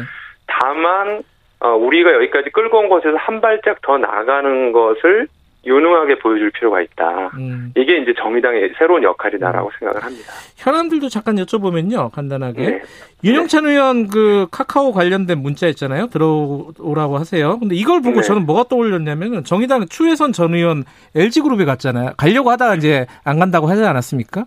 [0.49, 1.23] 다만 어,
[1.71, 5.29] 우리가 여기까지 끌고 온 것에서 한 발짝 더 나가는 것을
[5.65, 7.31] 유능하게 보여줄 필요가 있다.
[7.35, 7.73] 음.
[7.77, 9.71] 이게 이제 정의당의 새로운 역할이다라고 음.
[9.79, 10.33] 생각을 합니다.
[10.57, 12.63] 현안들도 잠깐 여쭤보면요, 간단하게.
[12.67, 12.83] 네.
[13.23, 13.71] 윤영찬 네.
[13.71, 16.09] 의원 그 카카오 관련된 문자 있잖아요.
[16.09, 17.59] 들어오라고 하세요.
[17.61, 18.27] 근데 이걸 보고 네.
[18.27, 20.83] 저는 뭐가 떠올렸냐면은 정의당 추혜선 전 의원
[21.15, 22.15] LG그룹에 갔잖아요.
[22.17, 24.47] 가려고 하다가 이제 안 간다고 하지 않았습니까?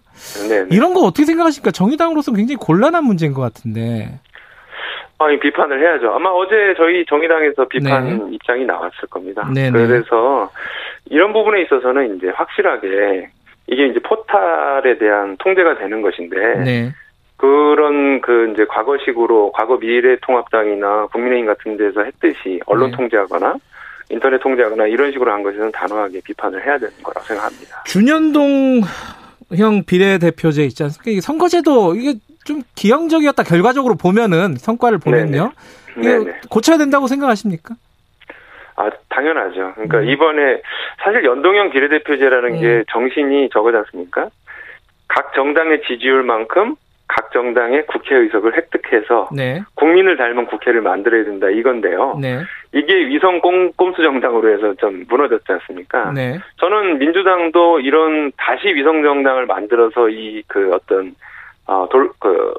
[0.49, 0.63] 네.
[0.63, 0.67] 네.
[0.75, 1.71] 이런 거 어떻게 생각하십니까?
[1.71, 4.19] 정의당으로서 굉장히 곤란한 문제인 것 같은데.
[5.17, 6.11] 아, 비판을 해야죠.
[6.13, 8.35] 아마 어제 저희 정의당에서 비판 네.
[8.35, 9.49] 입장이 나왔을 겁니다.
[9.53, 9.71] 네네.
[9.71, 9.87] 네.
[9.87, 10.49] 그래서
[11.09, 13.29] 이런 부분에 있어서는 이제 확실하게
[13.67, 16.91] 이게 이제 포탈에 대한 통제가 되는 것인데 네.
[17.37, 22.97] 그런 그 이제 과거식으로 과거 미래통합당이나 국민의힘 같은 데서 했듯이 언론 네.
[22.97, 23.55] 통제하거나
[24.09, 27.83] 인터넷 통제하거나 이런 식으로 한 것에는 단호하게 비판을 해야 되는 거라고 생각합니다.
[27.85, 28.81] 준현동
[29.57, 31.11] 형 비례대표제 있지 않습니까?
[31.11, 32.13] 이게 선거제도 이게
[32.45, 35.51] 좀 기형적이었다 결과적으로 보면은 성과를 보면요.
[36.01, 36.41] 네네.
[36.49, 37.75] 고쳐야 된다고 생각하십니까?
[38.77, 39.73] 아 당연하죠.
[39.75, 40.07] 그러니까 음.
[40.09, 40.61] 이번에
[41.03, 42.61] 사실 연동형 비례대표제라는 음.
[42.61, 44.29] 게 정신이 저거지 않습니까?
[45.07, 46.75] 각 정당의 지지율만큼
[47.07, 49.61] 각 정당의 국회 의석을 획득해서 네.
[49.75, 52.17] 국민을 닮은 국회를 만들어야 된다 이건데요.
[52.21, 52.41] 네.
[52.73, 56.11] 이게 위성 꼼, 꼼수 정당으로 해서 좀 무너졌지 않습니까?
[56.11, 56.39] 네.
[56.57, 61.15] 저는 민주당도 이런 다시 위성 정당을 만들어서 이 그 어떤
[61.67, 62.53] 어 돌 그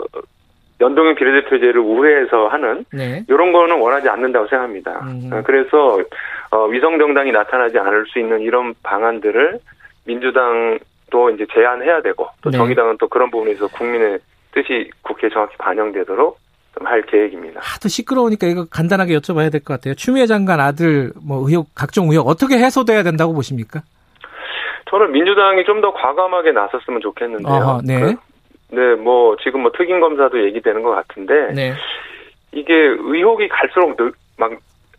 [0.81, 3.25] 연동형 비례대표제를 우회해서 하는 네.
[3.29, 5.01] 이런 거는 원하지 않는다고 생각합니다.
[5.07, 5.31] 음.
[5.33, 5.99] 어, 그래서
[6.51, 9.59] 어, 위성 정당이 나타나지 않을 수 있는 이런 방안들을
[10.05, 12.59] 민주당도 이제 제안해야 되고 또 네.
[12.59, 14.19] 정의당은 또 그런 부분에서 국민의
[14.53, 16.39] 뜻이 국회에 정확히 반영되도록
[16.85, 17.61] 할 계획입니다.
[17.63, 19.95] 하도 시끄러우니까 이거 간단하게 여쭤봐야 될 것 같아요.
[19.95, 23.81] 추미애 장관 아들 뭐 의혹 각종 의혹 어떻게 해소돼야 된다고 보십니까?
[24.91, 27.55] 저는 민주당이 좀 더 과감하게 나섰으면 좋겠는데요.
[27.55, 28.01] 어허, 네.
[28.01, 28.15] 그,
[28.71, 31.75] 네, 뭐 지금 뭐 특임 검사도 얘기되는 것 같은데 네.
[32.53, 34.53] 이게 의혹이 갈수록 늘, 막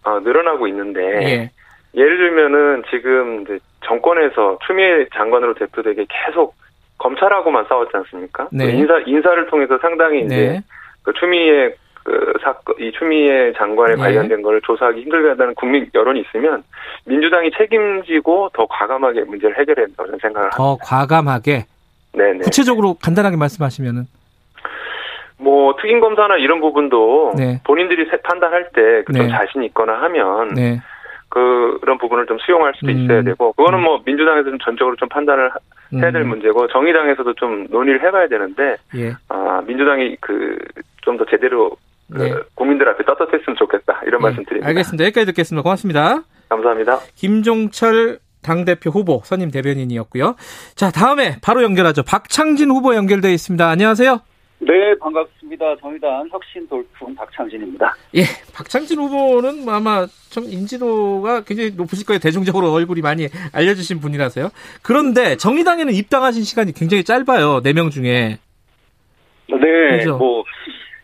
[0.03, 1.51] 어, 늘어나고 있는데 예.
[1.93, 6.55] 예를 들면은 지금 이제 정권에서 추미애 장관으로 대표되게 계속
[6.97, 8.47] 검찰하고만 싸웠지 않습니까?
[8.51, 8.65] 네.
[8.65, 10.61] 그 인사 인사를 통해서 상당히 이제 네.
[11.03, 14.01] 그 추미애 그 사건 이 추미애 장관에 네.
[14.01, 16.63] 관련된 걸 조사하기 힘들다는 국민 여론이 있으면
[17.05, 20.57] 민주당이 책임지고 더 과감하게 문제를 해결해야 된다고 생각을 합니다.
[20.57, 21.65] 더 과감하게.
[22.17, 22.39] 네네.
[22.39, 24.05] 구체적으로 간단하게 말씀하시면은.
[25.39, 27.61] 뭐 특임 검사나 이런 부분도 네.
[27.63, 29.29] 본인들이 판단할 때좀 네.
[29.29, 30.81] 자신 있거나 하면 네.
[31.29, 32.97] 그런 부분을 좀 수용할 수도 음.
[32.97, 33.83] 있어야 되고 그거는 음.
[33.83, 35.51] 뭐 민주당에서는 전적으로 좀 판단을
[35.93, 36.29] 해야 될 음.
[36.29, 39.13] 문제고 정의당에서도 좀 논의를 해봐야 되는데 예.
[39.29, 40.57] 아 민주당이 그
[41.07, 41.71] 좀 더 제대로
[42.11, 42.33] 그 네.
[42.53, 44.27] 국민들 앞에 떳떳했으면 좋겠다 이런 네.
[44.27, 44.67] 말씀드립니다.
[44.67, 45.05] 알겠습니다.
[45.05, 45.63] 여기까지 듣겠습니다.
[45.63, 46.21] 고맙습니다.
[46.49, 46.99] 감사합니다.
[47.15, 50.35] 김종철 당대표 후보 선임 대변인이었고요.
[50.75, 52.03] 자 다음에 바로 연결하죠.
[52.03, 53.67] 박창진 후보 연결되어 있습니다.
[53.67, 54.21] 안녕하세요.
[54.59, 55.75] 네, 반갑습니다.
[55.79, 57.95] 정의당 혁신 돌풍 박창진입니다.
[58.15, 58.23] 예,
[58.55, 62.19] 박창진 후보는 뭐 아마 좀 인지도가 굉장히 높으실 거예요.
[62.19, 64.49] 대중적으로 얼굴이 많이 알려주신 분이라서요.
[64.81, 67.61] 그런데 정의당에는 입당하신 시간이 굉장히 짧아요.
[67.61, 68.39] 4명 중에.
[69.49, 70.17] 네, 그렇죠?
[70.17, 70.43] 뭐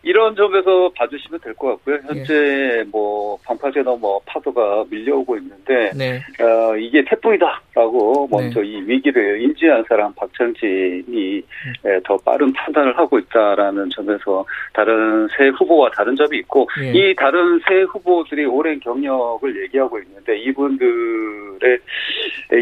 [0.04, 1.98] 이런 점에서 봐주시면 될 것 같고요.
[2.06, 2.84] 현재 예.
[2.90, 6.20] 뭐 방파제 넘어 파도가 밀려오고 있는데 네.
[6.42, 8.66] 어, 이게 태풍이다라고 먼저 네.
[8.66, 12.00] 이 위기를 인지한 사람 박창진이 음.
[12.04, 16.92] 더 빠른 판단을 하고 있다라는 점에서 다른 새 후보와 다른 점이 있고 예.
[16.92, 21.78] 이 다른 새 후보들이 오랜 경력을 얘기하고 있는데 이분들의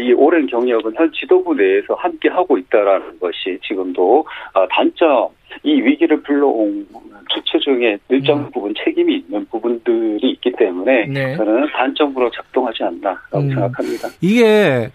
[0.01, 5.29] 이 오랜 경력은 현 지도부 내에서 함께 하고 있다라는 것이 지금도 아, 단점
[5.63, 6.87] 이 위기를 불러온
[7.29, 8.51] 주체 중에 일정 음.
[8.51, 11.37] 부분 책임이 있는 부분들이 있기 때문에 네.
[11.37, 13.49] 저는 단점으로 작동하지 않나라고 음.
[13.49, 14.09] 생각합니다.
[14.21, 14.89] 이게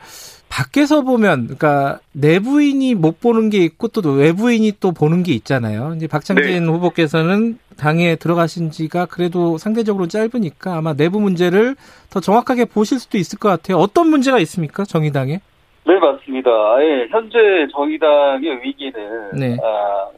[0.48, 5.92] 밖에서 보면 그러니까 내부인이 못 보는 게 있고 또 외부인이 또 보는 게 있잖아요.
[5.96, 6.70] 이제 박창진 네.
[6.70, 11.76] 후보께서는 당에 들어가신 지가 그래도 상대적으로 짧으니까 아마 내부 문제를
[12.10, 13.76] 더 정확하게 보실 수도 있을 것 같아요.
[13.76, 14.84] 어떤 문제가 있습니까?
[14.84, 15.40] 정의당에?
[15.86, 16.50] 네, 맞습니다.
[16.80, 17.38] 예, 현재
[17.72, 19.56] 정의당의 위기는 네.
[19.62, 20.08] 아,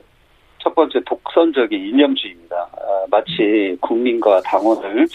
[0.63, 2.57] 첫 번째 독선적인 이념주의입니다.
[2.57, 5.07] 아, 마치 국민과 당원을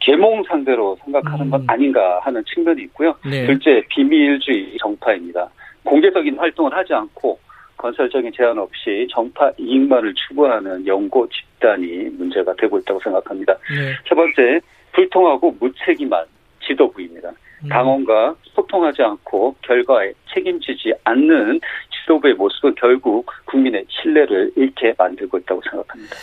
[0.00, 1.64] 계몽 상대로 생각하는 것 음.
[1.68, 3.14] 아닌가 하는 측면이 있고요.
[3.24, 3.46] 네.
[3.46, 5.48] 둘째 비밀주의 정파입니다.
[5.84, 7.38] 공개적인 활동을 하지 않고
[7.76, 13.54] 건설적인 제한 없이 정파 이익만을 추구하는 연고 집단이 문제가 되고 있다고 생각합니다.
[13.54, 13.94] 네.
[14.08, 14.60] 세 번째
[14.92, 16.26] 불통하고 무책임한
[16.66, 17.30] 지도부입니다.
[17.64, 17.68] 음.
[17.68, 21.60] 당원과 소통하지 않고 결과에 책임지지 않는
[22.08, 26.16] 지도부의 모습은 결국 국민의 신뢰를 잃게 만들고 있다고 생각합니다.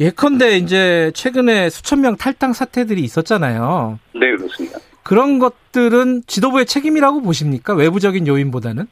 [0.00, 3.98] 예컨대 이제 최근에 수천 명 탈당 사태들이 있었잖아요.
[4.14, 4.78] 네, 그렇습니다.
[5.02, 7.74] 그런 것들은 지도부의 책임이라고 보십니까?
[7.74, 8.86] 외부적인 요인보다는?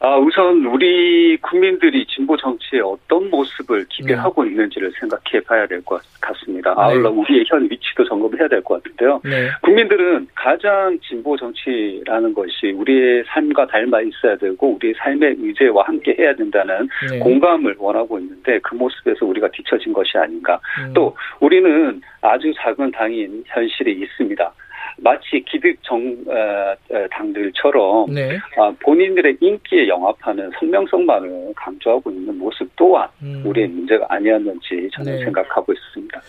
[0.00, 4.50] 아, 우선 우리 국민들이 진보 정치에 어떤 모습을 기대하고 네.
[4.50, 6.70] 있는지를 생각해 봐야 될 것 같습니다.
[6.74, 6.80] 네.
[6.80, 9.20] 아울러 우리의 현 위치도 점검해야 될 것 같은데요.
[9.24, 9.48] 네.
[9.62, 16.32] 국민들은 가장 진보 정치라는 것이 우리의 삶과 닮아 있어야 되고 우리의 삶의 의제와 함께 해야
[16.34, 17.18] 된다는 네.
[17.18, 20.60] 공감을 원하고 있는데 그 모습에서 우리가 뒤처진 것이 아닌가.
[20.80, 20.92] 음.
[20.94, 24.52] 또 우리는 아주 작은 당인 현실이 있습니다.
[24.98, 28.36] 마치 기득 정 어, 어, 당들처럼 네.
[28.56, 33.42] 아, 본인들의 인기에 영합하는 선명성만을 강조하고 있는 모습 또한 음.
[33.44, 35.24] 우리의 문제가 아니었는지 저는 네.
[35.24, 36.20] 생각하고 있습니다.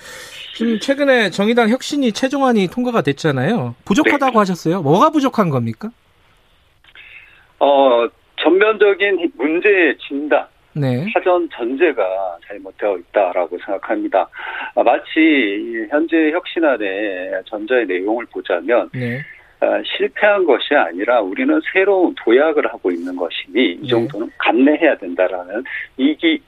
[0.54, 3.76] 지금 최근에 정의당 혁신이 최종안이 통과가 됐잖아요.
[3.86, 4.38] 부족하다고 네.
[4.38, 4.82] 하셨어요.
[4.82, 5.90] 뭐가 부족한 겁니까?
[7.60, 8.08] 어
[8.42, 11.06] 전면적인 문제의 진단 네.
[11.14, 14.30] 사전 전제가 잘못되어 있다라고 생각합니다.
[14.76, 19.20] 아, 마치 현재 혁신안의 전자의 내용을 보자면 네.
[19.62, 23.88] 어, 실패한 것이 아니라 우리는 새로운 도약을 하고 있는 것이니 이 네.
[23.88, 24.34] 정도는 네.
[24.38, 25.64] 감내해야 된다라는
[25.98, 26.42] 이기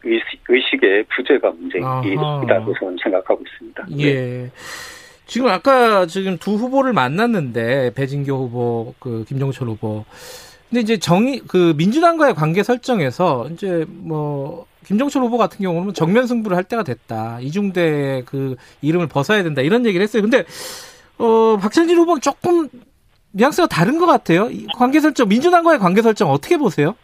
[0.47, 3.85] 의식의 부재가 문제이라고 저는 생각하고 있습니다.
[3.97, 4.13] 예.
[4.13, 4.51] 네.
[5.25, 10.05] 지금 아까 지금 두 후보를 만났는데 배진교 후보, 그 김종철 후보.
[10.71, 16.55] 근데 이제 정의 그 민주당과의 관계 설정에서 이제 뭐 김종철 후보 같은 경우는 정면 승부를
[16.55, 17.39] 할 때가 됐다.
[17.41, 19.61] 이중대 그 이름을 벗어야 된다.
[19.61, 20.21] 이런 얘기를 했어요.
[20.21, 20.45] 근데
[21.17, 22.69] 어 박찬진 후보는 조금
[23.33, 24.49] 뉘앙스가 다른 것 같아요.
[24.77, 26.95] 관계 설정 민주당과의 관계 설정 어떻게 보세요?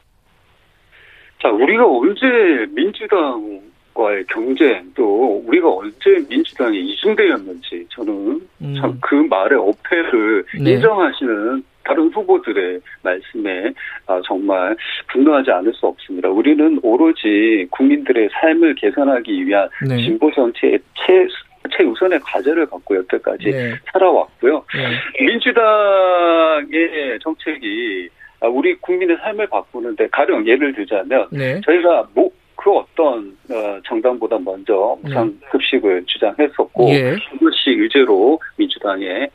[1.41, 2.25] 자, 우리가 언제
[2.71, 8.75] 민주당과의 경쟁 또 우리가 언제 민주당의 이중대였는지 저는 음.
[8.79, 10.71] 참그 말의 어폐를 네.
[10.71, 13.73] 인정하시는 다른 후보들의 말씀에
[14.07, 14.75] 아, 정말
[15.11, 16.27] 분노하지 않을 수 없습니다.
[16.29, 19.97] 우리는 오로지 국민들의 삶을 개선하기 위한 네.
[19.97, 21.25] 진보 정치의 최
[21.69, 23.73] 최우선의 과제를 갖고 여태까지 네.
[23.91, 24.63] 살아왔고요.
[24.73, 25.25] 네.
[25.25, 28.09] 민주당의 정책이
[28.53, 31.59] 우리 국민의 삶을 바꾸는데 가령 예를 들자면 네.
[31.65, 36.05] 저희가 뭐 그 어떤 어, 정당보다 먼저 무상급식을 네.
[36.05, 37.15] 주장했었고 예.
[37.31, 39.29] 그것이 의제로 민주당에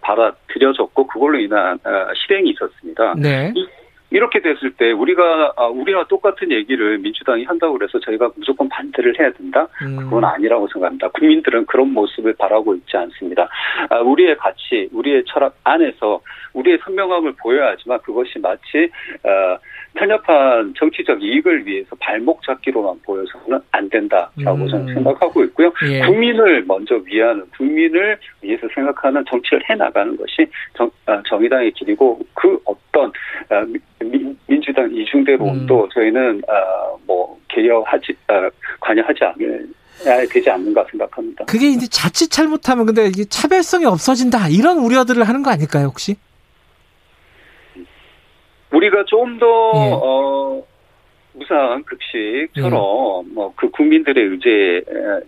[0.00, 3.14] 받아들여졌고 그걸로 인한 어, 실행이 있었습니다.
[3.18, 3.52] 네.
[4.12, 9.32] 이렇게 됐을 때 우리가 아, 우리와 똑같은 얘기를 민주당이 한다고 그래서 저희가 무조건 반대를 해야
[9.32, 9.66] 된다.
[9.82, 9.96] 음.
[9.96, 11.08] 그건 아니라고 생각합니다.
[11.08, 13.48] 국민들은 그런 모습을 바라고 있지 않습니다.
[13.88, 16.20] 아, 우리의 가치, 우리의 철학 안에서
[16.52, 18.90] 우리의 선명함을 보여야 하지만 그것이 마치
[19.24, 19.58] 어,
[19.94, 24.68] 편협한 정치적 이익을 위해서 발목 잡기로만 보여서는 안 된다라고 음.
[24.68, 25.72] 저는 생각하고 있고요.
[25.86, 26.00] 예.
[26.00, 32.58] 국민을 먼저 위하는 국민을 위해서 생각하는 정치를 해 나가는 것이 정, 아, 정의당의 길이고 그
[32.64, 33.12] 어떤
[33.50, 33.64] 아,
[34.46, 35.88] 민주당 이중대론도 음.
[35.92, 38.14] 저희는 아, 뭐 개혁하지
[38.80, 39.68] 관여하지 않을
[40.30, 41.44] 되지 않는가 생각합니다.
[41.44, 46.16] 그게 이제 자칫 잘못하면 근데 이게 차별성이 없어진다 이런 우려들을 하는 거 아닐까요 혹시?
[48.72, 49.90] 우리가 좀더 예.
[49.92, 50.62] 어,
[51.34, 53.34] 무상 급식처럼 예.
[53.34, 54.82] 뭐그 국민들의 의제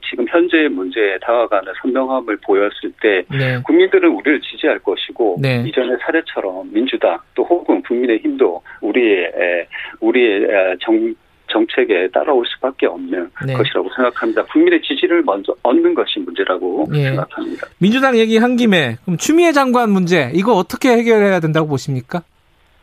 [0.09, 3.59] 지금 현재의 문제에 다가가는 선명함을 보였을 때 네.
[3.65, 5.65] 국민들은 우리를 지지할 것이고 네.
[5.67, 9.67] 이전의 사례처럼 민주당 또 혹은 국민의힘도 우리의
[10.01, 11.15] 우리의 정
[11.49, 13.53] 정책에 따라올 수밖에 없는 네.
[13.55, 14.45] 것이라고 생각합니다.
[14.47, 17.05] 국민의 지지를 먼저 얻는 것이 문제라고 예.
[17.05, 17.67] 생각합니다.
[17.79, 22.23] 민주당 얘기 한 김에 그럼 추미애 장관 문제 이거 어떻게 해결해야 된다고 보십니까?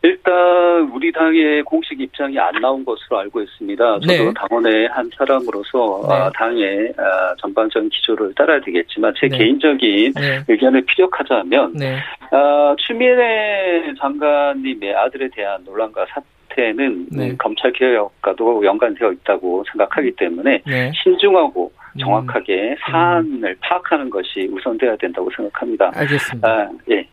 [0.02, 4.00] 일단 우리 당의 공식 입장이 안 나온 것으로 알고 있습니다.
[4.00, 4.32] 저도 네.
[4.34, 6.14] 당원의 한 사람으로서 네.
[6.14, 9.38] 아, 당의 아, 전반적인 기조를 따라야 되겠지만 제 네.
[9.38, 10.44] 개인적인 네.
[10.48, 11.98] 의견을 피력하자면 네.
[12.32, 16.06] 아, 추미애 장관님의 아들에 대한 논란과
[16.48, 17.36] 사태는 네.
[17.38, 20.62] 검찰 개혁과도 연관되어 있다고 생각하기 때문에
[21.02, 21.98] 신중하고 음.
[21.98, 22.76] 정확하게 음.
[22.80, 25.92] 사안을 파악하는 것이 우선돼야 된다고 생각합니다.
[25.94, 26.48] 알겠습니다.
[26.48, 27.06] 아, 예.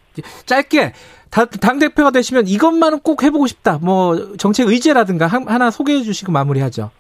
[0.46, 0.92] 짧게
[1.32, 3.80] 당 대표가 되시면 이것만은 꼭 해보고 싶다.
[3.82, 6.92] 뭐 정책 의제라든가 하나 소개해 주시고 마무리하죠.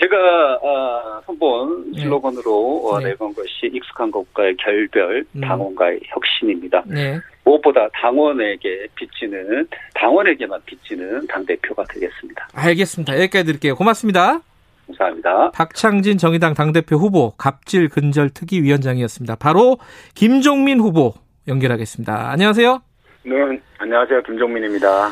[0.00, 0.16] 제가
[0.62, 2.02] 아, 한번 네.
[2.02, 3.10] 슬로건으로 네.
[3.10, 5.40] 내건 것이 익숙한 것과의 결별, 음.
[5.42, 6.84] 당원과의 혁신입니다.
[6.86, 7.20] 네.
[7.44, 12.48] 무엇보다 당원에게 빚지는 당원에게만 빚지는 당 대표가 되겠습니다.
[12.54, 13.14] 알겠습니다.
[13.16, 13.74] 여기까지 드릴게요.
[13.74, 14.40] 고맙습니다.
[14.86, 15.50] 감사합니다.
[15.52, 19.36] 박창진 정의당 당대표 후보 갑질 근절 특위 위원장이었습니다.
[19.36, 19.78] 바로
[20.14, 21.14] 김종민 후보
[21.46, 22.30] 연결하겠습니다.
[22.30, 22.89] 안녕하세요.
[23.22, 24.22] 네, 안녕하세요.
[24.22, 25.10] 김종민입니다.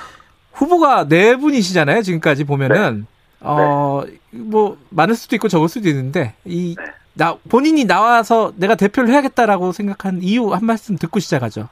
[0.52, 2.02] 후보가 네 분이시잖아요.
[2.02, 3.06] 지금까지 보면은 네.
[3.40, 4.02] 어,
[4.32, 6.84] 뭐 많을 수도 있고 적을 수도 있는데 이 네.
[7.14, 11.68] 나, 본인이 나와서 내가 대표를 해야겠다라고 생각한 이유 한 말씀 듣고 시작하죠.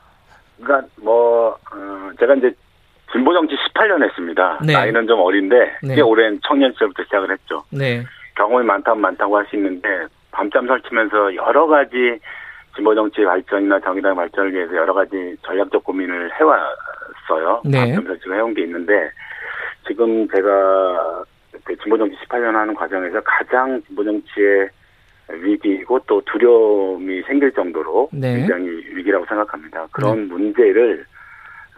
[0.62, 2.53] 그러니까 뭐 어, 제가 이제
[3.12, 4.59] 진보 정치 18년 했습니다.
[4.64, 4.72] 네.
[4.74, 5.95] 나이는 좀 어린데 네.
[5.95, 7.64] 꽤 오랜 청년 시절부터 시작을 했죠.
[7.70, 8.05] 네.
[8.37, 9.89] 경험이 많다면 많다고 할 수 있는데
[10.30, 12.18] 밤잠 설치면서 여러 가지
[12.76, 17.62] 진보 정치 발전이나 정의당 발전을 위해서 여러 가지 전략적 고민을 해왔어요.
[17.64, 17.78] 네.
[17.78, 19.10] 밤잠 설치가 해온 게 있는데
[19.86, 21.24] 지금 제가
[21.64, 24.68] 그 진보 정치 18년 하는 과정에서 가장 진보 정치의
[25.28, 28.36] 위기이고 또 두려움이 생길 정도로 네.
[28.36, 29.88] 굉장히 위기라고 생각합니다.
[29.90, 30.34] 그런 네.
[30.34, 31.04] 문제를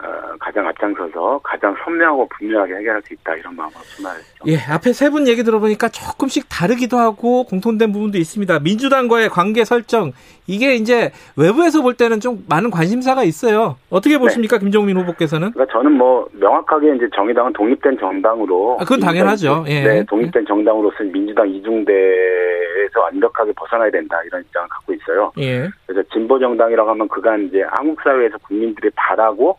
[0.01, 0.07] 어,
[0.39, 4.45] 가장 앞장서서 가장 선명하고 분명하게 해결할 수 있다 이런 마음으로 출마했죠.
[4.47, 8.59] 예, 앞에 세 분 얘기 들어보니까 조금씩 다르기도 하고 공통된 부분도 있습니다.
[8.59, 10.11] 민주당과의 관계 설정
[10.47, 13.75] 이게 이제 외부에서 볼 때는 좀 많은 관심사가 있어요.
[13.89, 14.19] 어떻게 네.
[14.19, 14.61] 보십니까, 네.
[14.65, 15.51] 김종민 후보께서는?
[15.51, 19.65] 그러니까 저는 뭐 명확하게 이제 정의당은 독립된 정당으로 아, 그건 당연하죠.
[19.67, 19.81] 예.
[19.83, 25.31] 네, 독립된 정당으로서 민주당 이중대에서 완벽하게 벗어나야 된다 이런 입장을 갖고 있어요.
[25.39, 25.67] 예.
[25.85, 29.57] 그래서 진보 정당이라고 하면 그간 이제 한국 사회에서 국민들이 바라고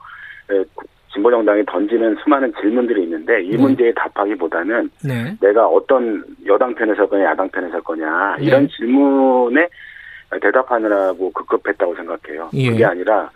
[1.13, 3.57] 진보 정당이 던지는 수많은 질문들이 있는데 이 네.
[3.57, 5.37] 문제에 답하기보다는 네.
[5.41, 8.45] 내가 어떤 여당 편에 설 거냐 야당 편에 설 거냐 네.
[8.45, 9.69] 이런 질문에
[10.41, 12.51] 대답하느라고 급급했다고 생각해요.
[12.55, 12.71] 예.
[12.71, 13.29] 그게 아니라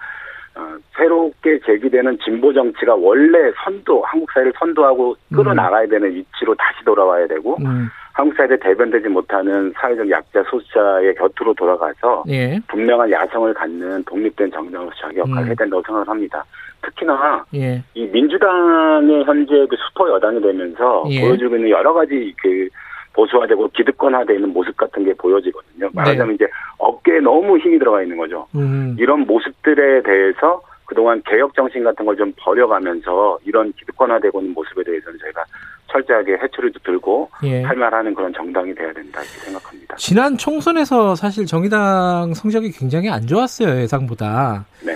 [0.57, 7.27] 어, 새롭게 제기되는 진보 정치가 원래 선도 한국 사회를 선도하고 끌어나가야 되는 위치로 다시 돌아와야
[7.27, 7.89] 되고 음.
[8.13, 12.61] 한국 사회에 대변되지 못하는 사회적 약자 소수자의 곁으로 돌아가서 예.
[12.69, 15.47] 분명한 야성을 갖는 독립된 정당으로서 자기 역할을 음.
[15.49, 16.45] 해야 된다고 생각을 합니다.
[16.85, 17.83] 특히나 예.
[17.95, 21.21] 이 민주당의 현재 그 슈퍼 여당이 되면서 예.
[21.21, 22.69] 보여주고 있는 여러 가지 그
[23.13, 25.89] 보수화되고 기득권화되는 모습 같은 게 보여지거든요.
[25.93, 26.35] 말하자면 네.
[26.35, 26.47] 이제
[26.79, 28.47] 어깨에 너무 힘이 들어가 있는 거죠.
[28.57, 28.97] 음.
[28.99, 35.19] 이런 모습들에 대해서 그동안 개혁 정신 같은 걸 좀 버려가면서 이런 기득권화되고 있는 모습에 대해서는
[35.21, 35.45] 저희가
[35.93, 37.63] 철저하게 해초리도 들고 예.
[37.63, 39.95] 할말하는 그런 정당이 돼야 된다 이렇게 생각합니다.
[39.97, 44.65] 지난 총선에서 사실 정의당 성적이 굉장히 안 좋았어요 예상보다.
[44.85, 44.93] 네.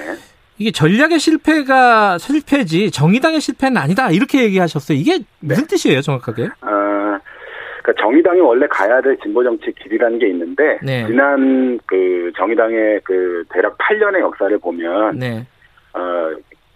[0.58, 4.98] 이게 전략의 실패가 실패지 정의당의 실패는 아니다 이렇게 얘기하셨어요.
[4.98, 5.68] 이게 무슨 네.
[5.68, 6.44] 뜻이에요 정확하게?
[6.44, 7.18] 어,
[7.82, 11.06] 그러니까 정의당이 원래 가야 될 진보 정치 길이라는 게 있는데 네.
[11.06, 15.46] 지난 그 정의당의 그 대략 8년의 역사를 보면 네.
[15.94, 16.30] 어,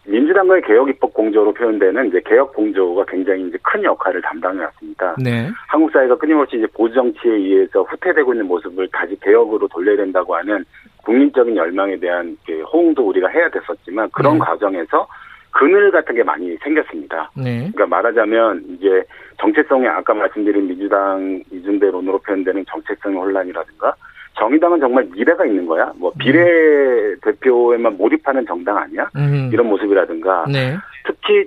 [0.05, 5.15] 민주당과의 개혁 입법 공조로 표현되는 이제 개혁 공조가 굉장히 이제 큰 역할을 담당해 왔습니다.
[5.19, 5.49] 네.
[5.69, 10.65] 한국 사회가 끊임없이 이제 보수 정치에 의해서 후퇴되고 있는 모습을 다시 개혁으로 돌려야 된다고 하는
[11.03, 14.39] 국민적인 열망에 대한 그 호응도 우리가 해야 됐었지만 그런 네.
[14.41, 15.07] 과정에서
[15.51, 17.31] 그늘 같은 게 많이 생겼습니다.
[17.37, 17.71] 네.
[17.73, 19.05] 그러니까 말하자면 이제
[19.39, 23.95] 정체성에 아까 말씀드린 민주당 이중대론으로 표현되는 정체성 혼란이라든가
[24.39, 25.93] 정의당은 정말 미래가 있는 거야.
[25.97, 26.19] 뭐 음.
[26.19, 29.11] 비례 대표에만 몰입하는 정당 아니야?
[29.17, 29.51] 음.
[29.53, 30.77] 이런 모습이라든가 네.
[31.05, 31.45] 특히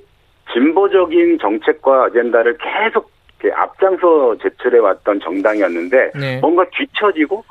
[0.53, 3.11] 진보적인 정책과 아젠다를 계속
[3.53, 6.39] 앞장서 제출해 왔던 정당이었는데 네.
[6.39, 7.43] 뭔가 뒤처지고 어,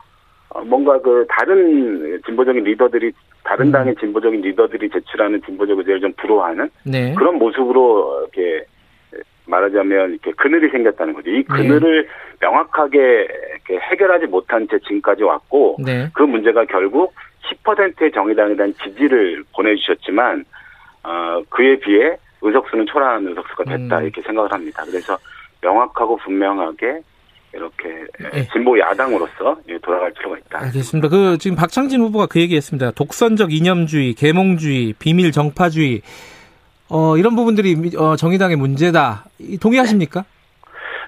[0.62, 3.72] 뭔가 그 다른 진보적인 리더들이 다른 음.
[3.72, 7.14] 당의 진보적인 리더들이 제출하는 진보적 의제를 좀 불허하는 네.
[7.14, 8.64] 그런 모습으로 이렇게
[9.46, 11.30] 말하자면 이렇게 그늘이 생겼다는 거죠.
[11.30, 11.42] 이 네.
[11.44, 12.08] 그늘을 네.
[12.40, 13.28] 명확하게
[13.70, 16.08] 해결하지 못한 채 지금까지 왔고 네.
[16.14, 17.14] 그 문제가 결국
[17.64, 20.44] 10%의 정의당에 대한 지지를 보내주셨지만
[21.02, 24.02] 어, 그에 비해 의석수는 초라한 의석수가 됐다 음.
[24.04, 24.82] 이렇게 생각을 합니다.
[24.86, 25.18] 그래서
[25.60, 27.00] 명확하고 분명하게
[27.54, 27.88] 이렇게
[28.32, 28.48] 네.
[28.52, 30.60] 진보 야당으로서 돌아갈 필요가 있다.
[30.64, 31.08] 알겠습니다.
[31.08, 32.92] 그 지금 박창진 후보가 그 얘기했습니다.
[32.92, 36.02] 독선적 이념주의, 계몽주의, 비밀 정파주의
[36.90, 39.24] 어, 이런 부분들이 어, 정의당의 문제다.
[39.60, 40.24] 동의하십니까?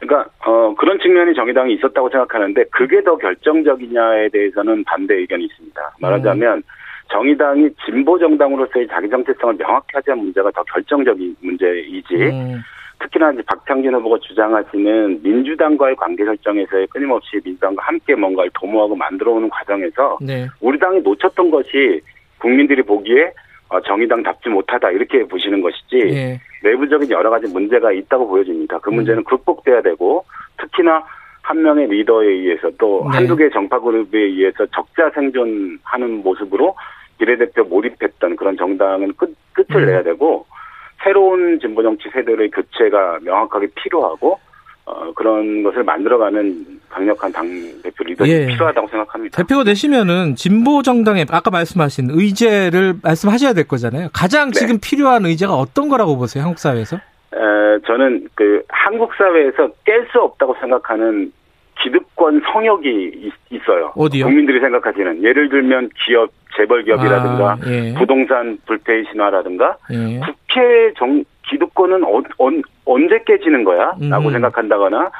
[0.00, 5.96] 그러니까 어, 그런 측면이 정의당이 있었다고 생각하는데 그게 더 결정적이냐에 대해서는 반대 의견이 있습니다.
[6.00, 6.62] 말하자면 음.
[7.10, 12.14] 정의당이 진보 정당으로서의 자기 정체성을 명확히 하지 않은 문제가 더 결정적인 문제이지.
[12.14, 12.62] 음.
[12.98, 20.18] 특히나 이제 박창진 후보가 주장하시는 민주당과의 관계 설정에서의 끊임없이 민주당과 함께 뭔가를 도모하고 만들어오는 과정에서
[20.20, 20.46] 네.
[20.60, 22.00] 우리 당이 놓쳤던 것이
[22.38, 23.32] 국민들이 보기에
[23.68, 26.40] 어, 정의당답지 못하다 이렇게 보시는 것이지 예.
[26.62, 28.78] 내부적인 여러 가지 문제가 있다고 보여집니다.
[28.78, 29.24] 그 문제는 음.
[29.24, 30.24] 극복돼야 되고
[30.58, 31.04] 특히나
[31.42, 33.18] 한 명의 리더에 의해서 또 네.
[33.18, 36.76] 한두 개 정파 그룹에 의해서 적자 생존하는 모습으로
[37.18, 39.86] 비례대표 몰입했던 그런 정당은 끝, 끝을 음.
[39.86, 40.46] 내야 되고
[41.02, 44.38] 새로운 진보 정치 세대의 교체가 명확하게 필요하고
[44.86, 47.46] 어, 그런 것을 만들어가는 강력한 당
[47.82, 48.46] 대표 리더십이 예.
[48.46, 49.36] 필요하다고 생각합니다.
[49.36, 54.08] 대표가 되시면은 진보 정당의 아까 말씀하신 의제를 말씀하셔야 될 거잖아요.
[54.12, 54.60] 가장 네.
[54.60, 56.96] 지금 필요한 의제가 어떤 거라고 보세요, 한국 사회에서?
[56.96, 57.38] 에,
[57.84, 61.32] 저는 그 한국 사회에서 깰 수 없다고 생각하는
[61.82, 64.24] 기득권 성역이 있, 어요 어디요?
[64.26, 67.94] 국민들이 생각하시는 예를 들면 기업 재벌 기업이라든가 아, 예.
[67.94, 70.20] 부동산 불패의 신화라든가 예.
[70.20, 72.50] 국회 정 기득권은 어, 어,
[72.84, 73.94] 언제 깨지는 거야?
[74.00, 74.32] 라고 음.
[74.32, 75.10] 생각한다거나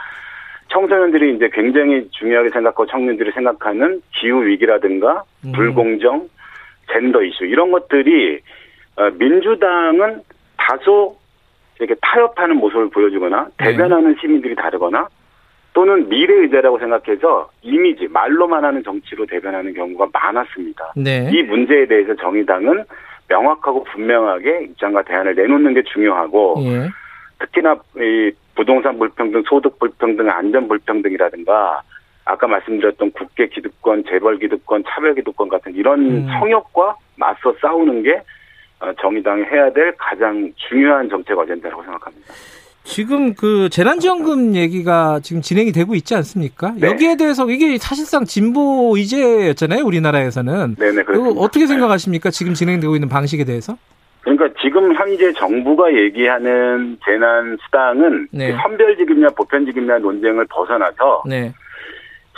[0.69, 5.53] 청소년들이 이제 굉장히 중요하게 생각하고 청년들이 생각하는 기후 위기라든가 음.
[5.53, 6.29] 불공정,
[6.93, 8.41] 젠더 이슈 이런 것들이
[8.97, 10.23] 어, 민주당은
[10.57, 11.17] 다소
[11.79, 13.73] 이렇게 타협하는 모습을 보여주거나 네.
[13.73, 15.07] 대변하는 시민들이 다르거나
[15.77, 20.95] 또는 미래 의제라고 생각해서 이미지 말로만 하는 정치로 대변하는 경우가 많았습니다.
[20.97, 21.29] 네.
[21.31, 22.83] 이 문제에 대해서 정의당은
[23.29, 26.89] 명확하고 분명하게 입장과 대안을 내놓는 게 중요하고 예.
[27.41, 31.83] 특히나 이 부동산 불평등, 소득 불평등, 안전 불평등이라든가
[32.25, 36.27] 아까 말씀드렸던 국계 기득권, 재벌 기득권, 차별 기득권 같은 이런 음.
[36.27, 38.23] 성역과 맞서 싸우는 게
[38.81, 42.33] 어, 정의당이 해야 될 가장 중요한 정책 어젠다라고 생각합니다.
[42.87, 46.73] 지금 그 재난지원금 얘기가 지금 진행이 되고 있지 않습니까?
[46.77, 46.87] 네.
[46.87, 50.77] 여기에 대해서 이게 사실상 진보 의제였잖아요, 우리나라에서는.
[50.77, 51.41] 네네, 그렇습니다.
[51.41, 52.31] 어떻게 생각하십니까?
[52.31, 53.77] 지금 진행되고 있는 방식에 대해서?
[54.21, 58.57] 그러니까 지금 현재 정부가 얘기하는 재난 수당은 네.
[58.63, 61.53] 선별지급냐 보편지급냐 논쟁을 벗어나서 네.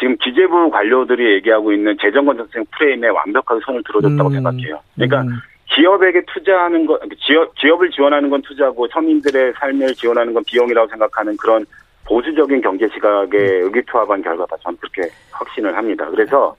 [0.00, 4.34] 지금 기재부 관료들이 얘기하고 있는 재정건전성 프레임에 완벽하게 손을 들어줬다고 음.
[4.34, 4.80] 생각해요.
[4.94, 5.28] 그러니까 음.
[5.74, 11.64] 기업에게 투자하는 것, 기업, 기업을 지원하는 건 투자고 서민들의 삶을 지원하는 건 비용이라고 생각하는 그런
[12.06, 13.64] 보수적인 경제 시각에 음.
[13.64, 14.56] 의기투합한 결과다.
[14.62, 16.08] 저는 그렇게 확신을 합니다.
[16.10, 16.56] 그래서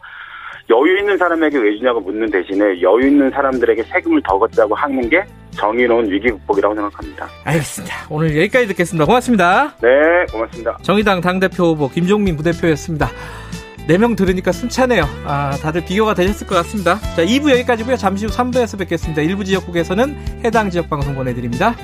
[0.69, 5.23] 여유 있는 사람에게 왜 주냐고 묻는 대신에 여유 있는 사람들에게 세금을 더 걷자고 하는 게
[5.51, 7.27] 정의로운 위기 극복이라고 생각합니다.
[7.45, 7.95] 알겠습니다.
[8.11, 9.05] 오늘 여기까지 듣겠습니다.
[9.05, 9.75] 고맙습니다.
[9.81, 10.77] 네, 고맙습니다.
[10.83, 13.07] 정의당 당대표 후보 김종민 부대표였습니다.
[13.89, 15.03] 4명 들으니까 숨차네요.
[15.25, 16.99] 아, 다들 비교가 되셨을 것 같습니다.
[16.99, 17.97] 자, 2부 여기까지고요.
[17.97, 19.21] 잠시 후 3부에서 뵙겠습니다.
[19.23, 21.75] 일부 지역국에서는 해당 지역 방송 보내드립니다.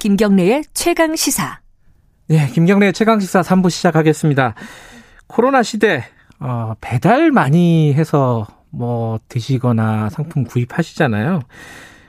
[0.00, 1.63] 김경래의 최강 시사.
[2.26, 4.54] 네, 김경래의 최강 시사 3부 시작하겠습니다.
[5.26, 6.04] 코로나 시대
[6.40, 11.42] 어, 배달 많이 해서 뭐 드시거나 상품 구입하시잖아요.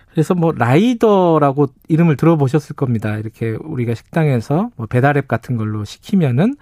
[0.09, 3.17] 그래서 뭐 라이더라고 이름을 들어보셨을 겁니다.
[3.17, 6.55] 이렇게 우리가 식당에서 뭐 배달앱 같은 걸로 시키면은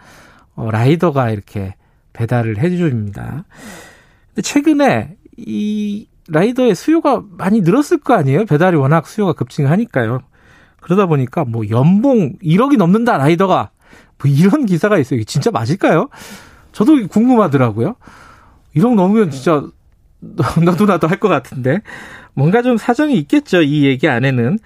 [0.55, 1.75] 어, 라이더가 이렇게
[2.13, 3.45] 배달을 해줍니다.
[4.29, 8.45] 근데 최근에 이 라이더의 수요가 많이 늘었을 거 아니에요?
[8.45, 10.21] 배달이 워낙 수요가 급증하니까요.
[10.83, 13.69] 그러다 보니까 뭐 연봉 1억이 넘는다 라이더가
[14.21, 15.17] 뭐 이런 기사가 있어요.
[15.17, 16.09] 이게 진짜 맞을까요?
[16.71, 17.95] 저도 궁금하더라고요.
[18.75, 19.63] 1억 넘으면 진짜
[20.63, 21.81] 너도 나도 할 것 같은데
[22.33, 23.61] 뭔가 좀 사정이 있겠죠.
[23.61, 24.57] 이 얘기 안에는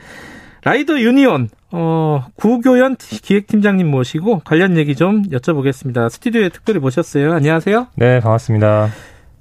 [0.63, 6.09] 라이더 유니온 어, 구교연 기획팀장님 모시고 관련 얘기 좀 여쭤보겠습니다.
[6.09, 7.33] 스튜디오에 특별히 모셨어요.
[7.33, 7.87] 안녕하세요.
[7.95, 8.89] 네, 반갑습니다.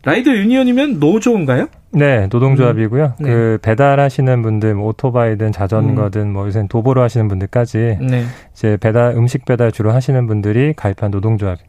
[0.04, 1.68] 라이더 유니온이면 노조인가요?
[1.96, 3.04] 네, 노동조합이고요.
[3.04, 3.24] 음.
[3.24, 3.30] 네.
[3.30, 6.32] 그 배달하시는 분들, 뭐 오토바이든 자전거든, 음.
[6.34, 8.24] 뭐 요새 도보로 하시는 분들까지 네.
[8.52, 11.66] 이제 배달 음식 배달 주로 하시는 분들이 가입한 노동조합입니다.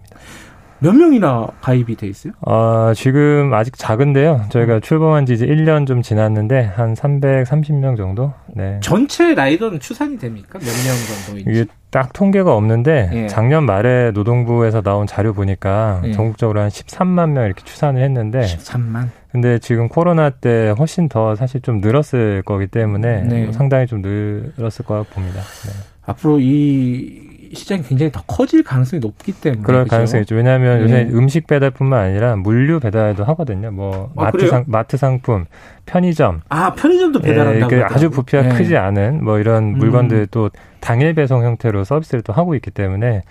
[0.80, 2.34] 몇 명이나 가입이 돼 있어요?
[2.42, 4.46] 어, 지금 아직 작은데요.
[4.50, 4.82] 저희가 음.
[4.82, 8.34] 출범한 지 이제 1년 좀 지났는데 한 330명 정도.
[8.54, 8.80] 네.
[8.84, 10.60] 전체 라이더는 추산이 됩니까?
[10.60, 11.50] 몇 명 정도인지?
[11.50, 13.28] 이게 딱 통계가 없는데 예.
[13.28, 16.12] 작년 말에 노동부에서 나온 자료 보니까 예.
[16.12, 19.08] 전국적으로 한 13만 명 이렇게 추산을 했는데 13만.
[19.32, 23.52] 근데 지금 코로나 때 훨씬 더 사실 좀 늘었을 거기 때문에 네.
[23.52, 25.42] 상당히 좀 늘었을 거라고 봅니다.
[25.42, 25.72] 네.
[26.06, 29.90] 앞으로 이 시장이 굉장히 더 커질 가능성이 높기 때문에 그럴 그렇죠?
[29.92, 30.36] 가능성이 있죠.
[30.36, 30.84] 왜냐하면 네.
[30.84, 33.72] 요새 음식 배달뿐만 아니라 물류 배달도 하거든요.
[33.72, 35.46] 뭐 아, 마트 상 마트 상품,
[35.86, 36.42] 편의점.
[36.50, 37.76] 아 편의점도 배달한다고.
[37.78, 38.50] 예, 아주 부피가 네.
[38.50, 39.78] 크지 않은 뭐 이런 음.
[39.78, 40.28] 물건들 음.
[40.32, 40.50] 또
[40.82, 43.22] 당일 배송 형태로 서비스를 또 하고 있기 때문에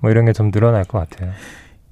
[0.00, 1.30] 뭐 이런 게 좀 늘어날 것 같아요.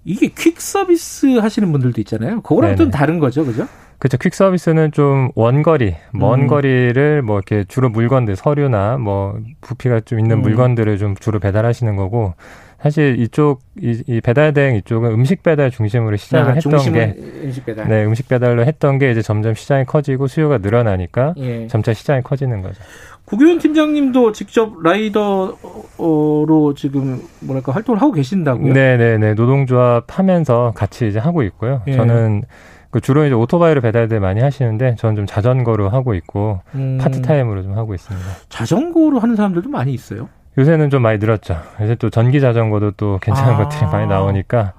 [0.05, 2.41] 이게 퀵 서비스 하시는 분들도 있잖아요.
[2.43, 3.67] 그거랑 좀 다른 거죠, 그죠?
[3.99, 4.19] 그렇죠.
[4.19, 6.47] 퀵 서비스는 좀 원거리, 먼 음.
[6.47, 10.43] 거리를 뭐 이렇게 주로 물건들, 서류나 뭐 부피가 좀 있는 음.
[10.43, 12.35] 물건들을 좀 주로 배달하시는 거고
[12.83, 17.65] 사실 이쪽 이, 이 배달 대행 이쪽은 음식 배달 중심으로 시작을 아, 했던 게 음식
[17.65, 17.89] 배달.
[17.89, 21.67] 네, 음식 배달로 했던 게 이제 점점 시장이 커지고 수요가 늘어나니까 예.
[21.69, 22.83] 점차 시장이 커지는 거죠.
[23.25, 28.73] 구규현 팀장님도 직접 라이더로 지금 뭐랄까 활동을 하고 계신다고요?
[28.73, 29.35] 네, 네, 네.
[29.35, 31.83] 노동조합 하면서 같이 이제 하고 있고요.
[31.87, 31.95] 예.
[31.95, 32.43] 저는
[32.91, 36.99] 그 주로 이제 오토바이로 배달들 많이 하시는데 저는 좀 자전거로 하고 있고 음.
[37.01, 38.27] 파트타임으로 좀 하고 있습니다.
[38.51, 40.29] 자전거로 하는 사람들도 많이 있어요?
[40.57, 41.57] 요새는 좀 많이 늘었죠.
[41.81, 43.57] 요새 또 전기 자전거도 또 괜찮은 아.
[43.57, 44.75] 것들이 많이 나오니까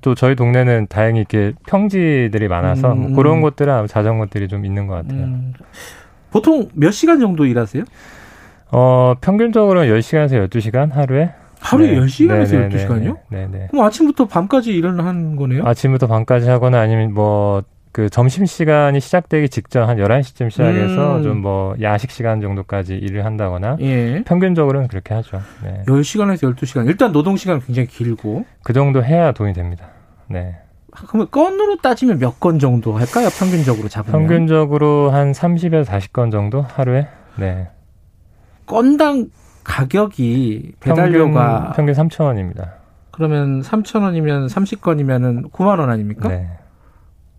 [0.00, 3.00] 또 저희 동네는 다행히 이렇게 평지들이 많아서 음.
[3.00, 5.24] 뭐 그런 곳들은 자전거들이 좀 있는 것 같아요.
[5.24, 5.52] 음.
[6.30, 7.84] 보통 몇 시간 정도 일하세요?
[8.72, 12.00] 어, 평균적으로 10시간에서 12시간 하루에 하루에 네.
[12.00, 13.16] 10시간에서 네네 12시간이요?
[13.28, 13.66] 네, 네.
[13.70, 15.62] 그럼 아침부터 밤까지 일을 하는 거네요?
[15.66, 17.62] 아침부터 밤까지 하거나 아니면 뭐,
[17.92, 21.22] 그 점심 시간이 시작되기 직전 한 11시쯤 시작해서 음.
[21.22, 24.22] 좀뭐 야식 시간 정도까지 일을 한다거나 예.
[24.24, 25.40] 평균적으로는 그렇게 하죠.
[25.64, 25.82] 네.
[25.86, 26.86] 10시간에서 12시간.
[26.86, 28.44] 일단 노동 시간은 굉장히 길고.
[28.62, 29.88] 그 정도 해야 돈이 됩니다.
[30.28, 30.56] 네.
[31.08, 33.28] 그러면 건으로 따지면 몇 건 정도 할까요?
[33.38, 34.20] 평균적으로 잡으면?
[34.20, 37.06] 평균적으로 한 30에서 40건 정도 하루에?
[37.36, 37.68] 네.
[38.66, 39.26] 건당
[39.64, 42.74] 가격이 배달료가 평균, 평균 3천 원입니다.
[43.10, 46.28] 그러면 3천 원이면 30건이면은 9만 원 아닙니까?
[46.28, 46.48] 네.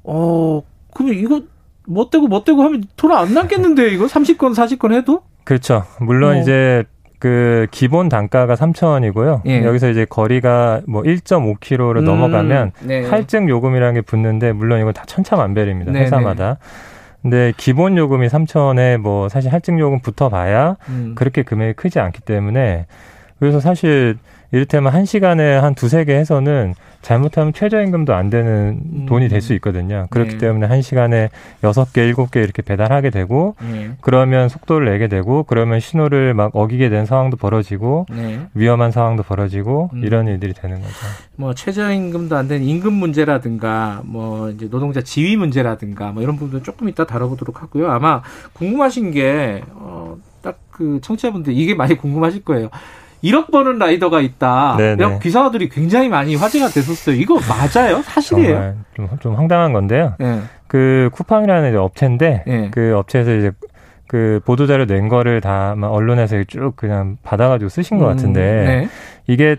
[0.04, 0.62] 어,
[0.94, 1.42] 그럼 이거
[1.88, 5.24] 못되고 못되고 하면 돈 안 남겠는데 이거 30건 40건 해도?
[5.44, 5.86] 그렇죠.
[6.00, 6.42] 물론 어.
[6.42, 6.84] 이제
[7.22, 9.42] 그 기본 단가가 3,000원이고요.
[9.46, 9.64] 예.
[9.64, 13.08] 여기서 이제 거리가 뭐 1.5km로 음, 넘어가면 네.
[13.08, 15.92] 할증 요금이라는 게 붙는데 물론 이건 다 천차만별입니다.
[15.92, 16.56] 네, 회사마다.
[16.56, 17.22] 네.
[17.22, 21.14] 근데 기본 요금이 3천원에 뭐 사실 할증 요금 붙어 봐야 음.
[21.14, 22.88] 그렇게 금액이 크지 않기 때문에
[23.38, 24.18] 그래서 사실
[24.52, 29.06] 이를테면 한 시간에 한 두세 개 해서는 잘못하면 최저임금도 안 되는 음.
[29.08, 30.06] 돈이 될 수 있거든요.
[30.12, 30.38] 그렇기 네.
[30.38, 31.30] 때문에 한 시간에
[31.64, 33.92] 여섯 개, 일곱 개 이렇게 배달하게 되고 네.
[34.02, 38.42] 그러면 속도를 내게 되고 그러면 신호를 막 어기게 된 상황도 벌어지고 네.
[38.54, 40.04] 위험한 상황도 벌어지고 음.
[40.04, 40.94] 이런 일들이 되는 거죠.
[41.38, 46.88] 뭐 최저임금도 안 되는 임금 문제라든가 뭐 이제 노동자 지위 문제라든가 뭐 이런 부분도 조금
[46.88, 47.90] 이따 다뤄보도록 하고요.
[47.90, 48.22] 아마
[48.54, 52.70] 궁금하신 게 어, 딱 그 청취자분들 이게 많이 궁금하실 거예요.
[53.24, 54.76] 1억 버는 라이더가 있다.
[54.78, 54.94] 네네.
[54.94, 57.16] 이런 기사들이 굉장히 많이 화제가 됐었어요.
[57.16, 58.02] 이거 맞아요?
[58.02, 58.76] 사실이에요?
[58.96, 60.16] 좀, 좀 황당한 건데요.
[60.20, 60.42] 네.
[60.68, 62.72] 그 쿠팡이라는 업체인데 네.
[62.72, 63.52] 그 업체에서 이제
[64.08, 68.90] 그 보도자료 낸 거를 다 언론에서 쭉 그냥 받아가지고 쓰신 것 음, 같은데 음, 네.
[69.28, 69.56] 이게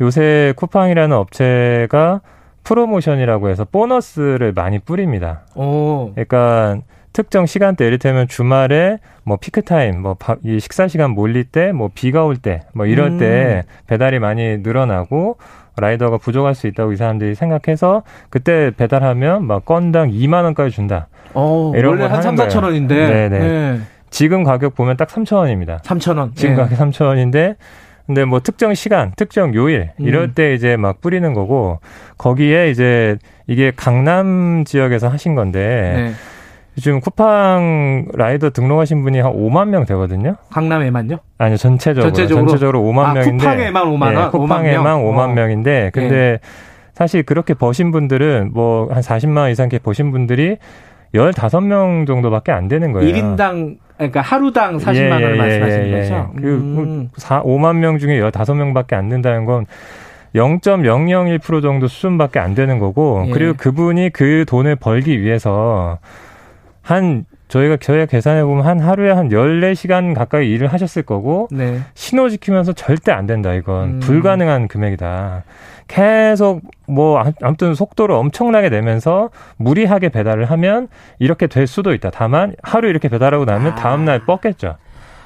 [0.00, 2.20] 요새 쿠팡이라는 업체가
[2.64, 5.42] 프로모션이라고 해서 보너스를 많이 뿌립니다.
[5.54, 6.12] 오.
[6.14, 6.78] 그러니까
[7.14, 12.24] 특정 시간대 이를테면 주말에 뭐 피크 타임 뭐 이 식사 시간 몰릴 때 뭐 비가
[12.24, 13.18] 올 때 뭐 이럴 음.
[13.18, 15.38] 때 배달이 많이 늘어나고
[15.76, 21.08] 라이더가 부족할 수 있다고 이 사람들이 생각해서 그때 배달하면 막 건당 2만 원까지 준다.
[21.32, 22.94] 어, 이런 원래 한 3, 4천 원인데.
[23.28, 23.38] 네네.
[23.38, 23.80] 네.
[24.10, 25.78] 지금 가격 보면 딱 3천 원입니다.
[25.84, 26.32] 3천 원.
[26.34, 26.62] 지금 네.
[26.62, 27.56] 가격 3천 원인데
[28.06, 30.32] 근데 뭐 특정 시간, 특정 요일 이럴 음.
[30.34, 31.80] 때 이제 막 뿌리는 거고
[32.18, 33.16] 거기에 이제
[33.48, 36.12] 이게 강남 지역에서 하신 건데 네.
[36.76, 40.34] 지금 쿠팡 라이더 등록하신 분이 한 5만 명 되거든요.
[40.50, 41.18] 강남에만요?
[41.38, 42.12] 아니요, 전체적으로.
[42.12, 43.44] 전체적으로, 전체적으로 5만 아, 명인데.
[43.44, 44.14] 쿠팡에만 5만 원?
[44.14, 45.32] 네, 쿠팡에만 5만, 5만 어.
[45.34, 46.38] 명인데, 근데 네.
[46.94, 50.56] 사실 그렇게 버신 분들은 뭐 한 40만 원 이상 이렇게 버신 분들이
[51.14, 53.08] 15명 정도밖에 안 되는 거예요.
[53.12, 56.30] 1인당 그러니까 하루당 40만 예, 원을 예, 말씀하시는 예, 거죠?
[56.36, 57.10] 그 음.
[57.16, 59.66] 4, 5만 명 중에 15명밖에 안 된다는 건
[60.34, 63.30] 0.001% 정도 수준밖에 안 되는 거고 예.
[63.30, 65.98] 그리고 그분이 그 돈을 벌기 위해서
[66.84, 71.80] 한 저희가 저희가 계산해 보면 한 하루에 한 14시간 가까이 일을 하셨을 거고 네.
[71.94, 74.00] 신호 지키면서 절대 안 된다 이건 음.
[74.00, 75.44] 불가능한 금액이다.
[75.88, 82.10] 계속 뭐 아무튼 속도를 엄청나게 내면서 무리하게 배달을 하면 이렇게 될 수도 있다.
[82.10, 83.74] 다만 하루 이렇게 배달하고 나면 아.
[83.74, 84.76] 다음 날 뻗겠죠.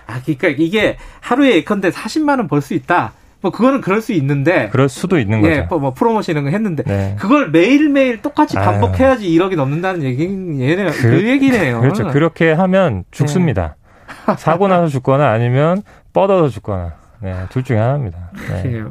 [0.07, 3.13] 아, 그러니까 이게 하루에 예컨대 40만 원 벌 수 있다.
[3.41, 5.53] 뭐 그거는 그럴 수 있는데 그럴 수도 있는 거죠.
[5.55, 7.17] 예, 뭐, 뭐 프로모션 이런 거 했는데 네.
[7.19, 9.39] 그걸 매일 매일 똑같이 반복해야지 아유.
[9.39, 10.91] 1억이 넘는다는 얘기 얘네요.
[10.91, 11.81] 그, 그, 얘기네요.
[11.81, 12.09] 그렇죠.
[12.09, 13.77] 그렇게 하면 죽습니다.
[14.27, 14.35] 네.
[14.39, 15.83] 사고 나서 죽거나 아니면
[16.13, 18.31] 뻗어서 죽거나 네, 둘 중에 하나입니다.
[18.63, 18.83] 네.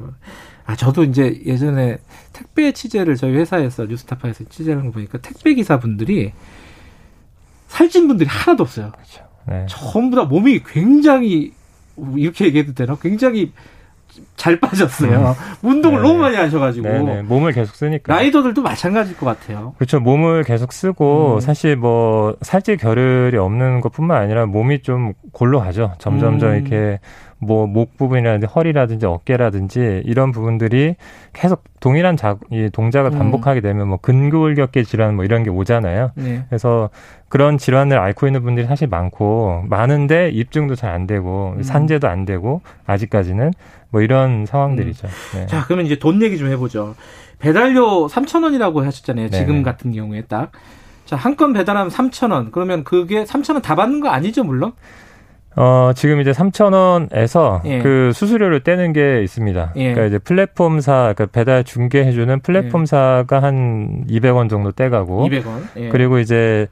[0.66, 1.98] 아 저도 이제 예전에
[2.34, 6.32] 택배 취재를 저희 회사에서 뉴스타파에서 취재를 한 거 보니까 택배 기사분들이
[7.68, 8.92] 살찐 분들이 하나도 없어요.
[8.92, 9.24] 그렇죠.
[9.46, 9.66] 네.
[9.70, 11.52] 전부 다 몸이 굉장히
[12.16, 12.96] 이렇게 얘기해도 되나?
[13.02, 13.52] 굉장히
[14.36, 15.36] 잘 빠졌어요.
[15.62, 15.68] 음.
[15.68, 16.08] 운동을 네.
[16.08, 17.22] 너무 많이 하셔가지고 네네.
[17.24, 19.74] 몸을 계속 쓰니까 라이더들도 마찬가지일 것 같아요.
[19.78, 20.00] 그렇죠.
[20.00, 21.40] 몸을 계속 쓰고 음.
[21.40, 25.94] 사실 뭐 살찔 겨를이 없는 것뿐만 아니라 몸이 좀 골로 가죠.
[26.00, 26.56] 점점점 음.
[26.56, 27.00] 이렇게
[27.40, 30.96] 뭐 목 부분이라든지 허리라든지 어깨라든지 이런 부분들이
[31.34, 33.18] 계속 동일한 자, 이 동작을 음.
[33.18, 36.12] 반복하게 되면 뭐 근골격계 질환 뭐 이런 게 오잖아요.
[36.16, 36.46] 네.
[36.50, 36.90] 그래서
[37.30, 41.64] 그런 질환을 앓고 있는 분들이 사실 많고 많은데 입증도 잘 안 되고 음.
[41.64, 43.52] 산재도 안 되고 아직까지는
[43.92, 45.08] 뭐 이런 상황들이죠.
[45.08, 45.40] 음.
[45.40, 45.46] 네.
[45.48, 46.96] 자, 그러면 이제 돈 얘기 좀 해보죠.
[47.40, 49.30] 배달료 3,000원이라고 하셨잖아요.
[49.30, 49.64] 지금 네네.
[49.64, 50.52] 같은 경우에 딱.
[51.06, 52.52] 자, 한 건 배달하면 3,000원.
[52.52, 54.74] 그러면 그게 3,000원 다 받는 거 아니죠, 물론?
[55.58, 57.80] 어, 지금 이제 3,000원에서 예.
[57.80, 59.74] 그 수수료를 떼는 게 있습니다.
[59.76, 59.94] 예.
[59.94, 63.40] 그러니까 이제 플랫폼사, 그러니까 배달 중개해주는 플랫폼사가 예.
[63.40, 65.28] 한 200원 정도 떼가고.
[65.28, 65.64] 200원.
[65.78, 65.90] 예.
[65.90, 66.68] 그리고 이제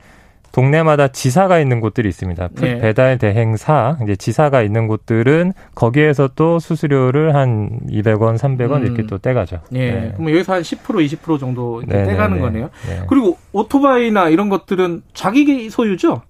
[0.52, 2.50] 동네마다 지사가 있는 곳들이 있습니다.
[2.62, 2.78] 네.
[2.78, 8.86] 배달 대행사, 이제 지사가 있는 곳들은 거기에서 또 수수료를 한 200원, 300원 음.
[8.86, 9.62] 이렇게 또 떼가죠.
[9.74, 9.92] 예.
[9.92, 10.14] 네.
[10.16, 12.42] 그럼 여기서 한 10%, 20% 정도 이렇게 네, 떼가는 네, 네.
[12.42, 12.70] 거네요.
[12.88, 13.02] 네.
[13.10, 16.22] 그리고 오토바이나 이런 것들은 자기 소유죠?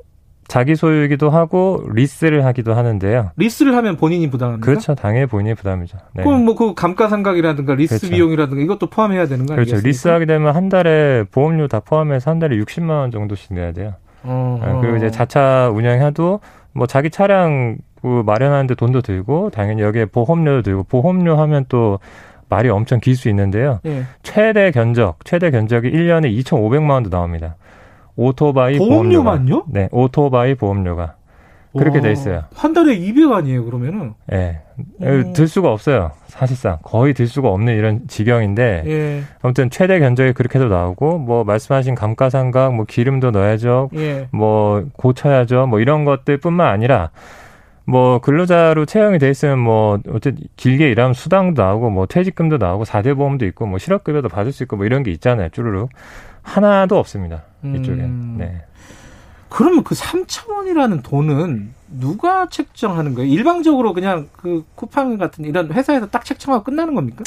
[0.48, 3.32] 자기 소유이기도 하고 리스를 하기도 하는데요.
[3.36, 4.66] 리스를 하면 본인이 부담합니까?
[4.66, 4.94] 그렇죠.
[4.96, 5.98] 당연히 본인이 부담이죠.
[6.14, 6.24] 네.
[6.24, 8.14] 그럼 뭐 그 감가상각이라든가 리스 그렇죠.
[8.16, 9.82] 비용이라든가 이것도 포함해야 되는 거 아니겠습니까?
[9.82, 9.88] 그렇죠.
[9.88, 13.94] 리스하게 되면 한 달에 보험료 다 포함해서 한 달에 60만 원 정도씩 내야 돼요.
[14.24, 16.40] 어, 그리고 이제 자차 운영해도
[16.74, 22.00] 뭐 자기 차량 그 마련하는데 돈도 들고 당연히 여기에 보험료도 들고 보험료 하면 또
[22.50, 23.80] 말이 엄청 길 수 있는데요.
[23.88, 24.04] 예.
[24.22, 27.56] 최대 견적, 최대 견적이 1년에 2,500만 원도 나옵니다.
[28.16, 29.46] 오토바이 보험료만요?
[29.46, 29.66] 보험료가.
[29.68, 31.16] 네, 오토바이 보험료가.
[31.78, 32.44] 그렇게 돼 있어요.
[32.56, 34.14] 한 달에 200 아니에요, 그러면은?
[34.32, 34.62] 예.
[34.98, 35.34] 네.
[35.34, 36.12] 들 수가 없어요.
[36.28, 36.78] 사실상.
[36.84, 38.84] 거의 들 수가 없는 이런 지경인데.
[38.86, 39.24] 예.
[39.42, 43.90] 아무튼 최대 견적이 그렇게도 나오고, 뭐, 말씀하신 감가상각, 뭐, 기름도 넣어야죠.
[43.96, 44.28] 예.
[44.32, 45.68] 뭐, 고쳐야죠.
[45.68, 47.10] 뭐, 이런 것들 뿐만 아니라,
[47.86, 53.14] 뭐, 근로자로 채용이 돼 있으면 뭐, 어쨌든 길게 일하면 수당도 나오고, 뭐, 퇴직금도 나오고, 사대
[53.14, 55.90] 보험도 있고, 뭐, 실업급여도 받을 수 있고, 뭐, 이런 게 있잖아요, 쭈루룩.
[56.42, 57.44] 하나도 없습니다.
[57.74, 58.00] 이쪽엔.
[58.00, 58.36] 음.
[58.38, 58.62] 네.
[59.50, 63.32] 그러면 그 3천 원이라는 돈은 누가 책정하는 거예요?
[63.32, 67.24] 일방적으로 그냥 그 쿠팡 같은 이런 회사에서 딱 책정하고 끝나는 겁니까?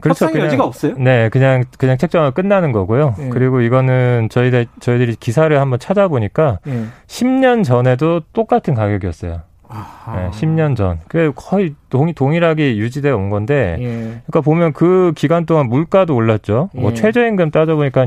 [0.00, 0.26] 그렇죠.
[0.26, 0.94] 협상의 여지가 없어요?
[0.98, 3.14] 네, 그냥 그냥 책정하고 끝나는 거고요.
[3.18, 3.28] 네.
[3.30, 6.84] 그리고 이거는 저희들 저희들이 기사를 한번 찾아보니까 네.
[7.06, 9.40] 10년 전에도 똑같은 가격이었어요.
[9.66, 10.16] 아하.
[10.16, 11.00] 네, 10년 전.
[11.08, 13.86] 그 거의 동, 동일하게 유지되어 온 건데, 예.
[14.26, 16.68] 그러니까 보면 그 기간 동안 물가도 올랐죠.
[16.72, 16.80] 뭐 예.
[16.80, 18.06] 뭐 최저임금 따져보니까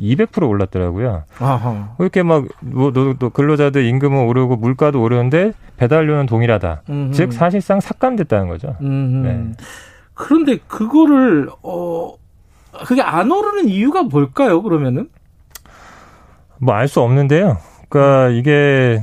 [0.00, 1.24] 200% 올랐더라고요.
[1.38, 1.94] 아하.
[1.98, 6.82] 이렇게 막, 뭐, 근로자들 임금은 오르고 물가도 오르는데 배달료는 동일하다.
[6.88, 7.12] 음흠.
[7.12, 8.76] 즉, 사실상 삭감됐다는 거죠.
[8.80, 9.52] 네.
[10.14, 12.14] 그런데 그거를, 어,
[12.86, 15.08] 그게 안 오르는 이유가 뭘까요, 그러면은?
[16.58, 17.58] 뭐, 알 수 없는데요.
[17.88, 19.02] 그러니까 이게,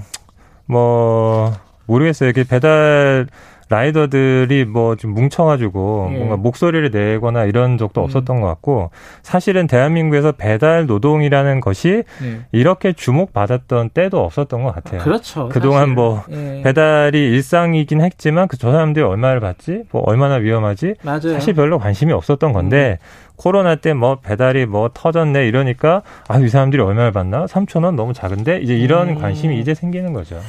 [0.66, 1.54] 뭐,
[1.86, 2.30] 모르겠어요.
[2.30, 3.28] 이렇게 배달,
[3.70, 6.18] 라이더들이 뭐 좀 뭉쳐가지고 예.
[6.18, 8.06] 뭔가 목소리를 내거나 이런 적도 음.
[8.06, 8.92] 없었던 것 같고
[9.22, 12.40] 사실은 대한민국에서 배달 노동이라는 것이 예.
[12.52, 15.02] 이렇게 주목받았던 때도 없었던 것 같아요.
[15.02, 15.50] 그렇죠.
[15.50, 15.94] 그동안 사실.
[15.96, 16.62] 뭐 예.
[16.64, 19.84] 배달이 일상이긴 했지만 그 저 사람들이 얼마를 받지?
[19.92, 20.96] 뭐 얼마나 위험하지?
[21.02, 21.34] 맞아요.
[21.34, 23.34] 사실 별로 관심이 없었던 건데 음.
[23.36, 27.46] 코로나 때 뭐 배달이 뭐 터졌네 이러니까 아 이 사람들이 얼마를 받나?
[27.46, 29.16] 3천 원 너무 작은데 이제 이런 음.
[29.16, 30.40] 관심이 이제 생기는 거죠.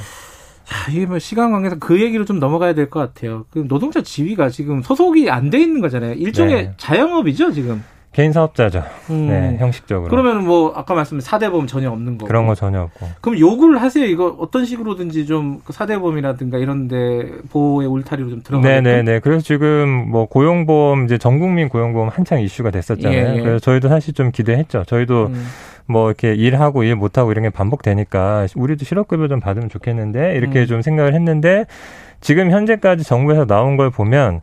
[0.65, 3.45] 자, 이게 뭐 시간 관계상 그 얘기를 좀 넘어가야 될 것 같아요.
[3.51, 6.13] 그 노동자 지위가 지금 소속이 안 돼 있는 거잖아요.
[6.13, 6.73] 일종의 네.
[6.77, 7.83] 자영업이죠, 지금.
[8.13, 8.81] 개인 사업자죠.
[9.09, 9.27] 음.
[9.27, 10.09] 네, 형식적으로.
[10.09, 12.27] 그러면 뭐 아까 말씀드린 사대보험 전혀 없는 거고.
[12.27, 13.09] 그런 거 전혀 없고.
[13.19, 14.05] 그럼 요구를 하세요.
[14.05, 18.65] 이거 어떤 식으로든지 좀그 사대보험이라든가 이런데 보호의 울타리로 좀 들어가.
[18.65, 19.19] 네네네.
[19.19, 23.17] 그래서 지금 뭐 고용보험 이제 전국민 고용보험 한창 이슈가 됐었잖아요.
[23.33, 23.41] 예, 예.
[23.41, 24.85] 그래서 저희도 사실 좀 기대했죠.
[24.87, 25.45] 저희도 음.
[25.87, 30.65] 뭐 이렇게 일하고 일 못하고 이런 게 반복되니까 우리도 실업급여 좀 받으면 좋겠는데 이렇게 음.
[30.65, 31.65] 좀 생각을 했는데
[32.21, 34.41] 지금 현재까지 정부에서 나온 걸 보면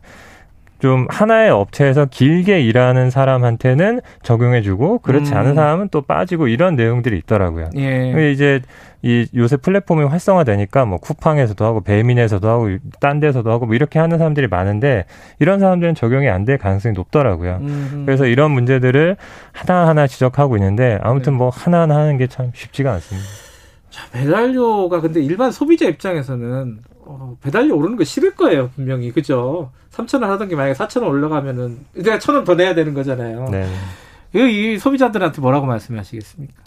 [0.83, 5.37] 좀 하나의 업체에서 길게 일하는 사람한테는 적용해주고 그렇지 음.
[5.37, 7.69] 않은 사람은 또 빠지고 이런 내용들이 있더라고요.
[7.77, 8.29] 예.
[8.33, 8.59] 이제
[9.01, 12.67] 이 요새 플랫폼이 활성화되니까 뭐 쿠팡에서도 하고 배민에서도 하고
[12.99, 15.05] 딴 데서도 하고 뭐 이렇게 하는 사람들이 많은데
[15.39, 17.59] 이런 사람들은 적용이 안 될 가능성이 높더라고요.
[17.61, 18.05] 음흠.
[18.05, 19.15] 그래서 이런 문제들을
[19.53, 21.37] 하나하나 지적하고 있는데 아무튼 네.
[21.37, 23.25] 뭐 하나하나 하는 게 참 쉽지가 않습니다.
[23.89, 29.11] 자, 배달료가 근데 일반 소비자 입장에서는 어, 배달료 오르는 거 싫을 거예요, 분명히.
[29.11, 29.71] 그죠?
[29.91, 33.49] 3,000원 하던 게 만약에 4,000원 올라가면은, 내가 1,000원 더 내야 되는 거잖아요.
[33.49, 33.67] 네.
[34.35, 36.62] 이, 이 소비자들한테 뭐라고 말씀하시겠습니까?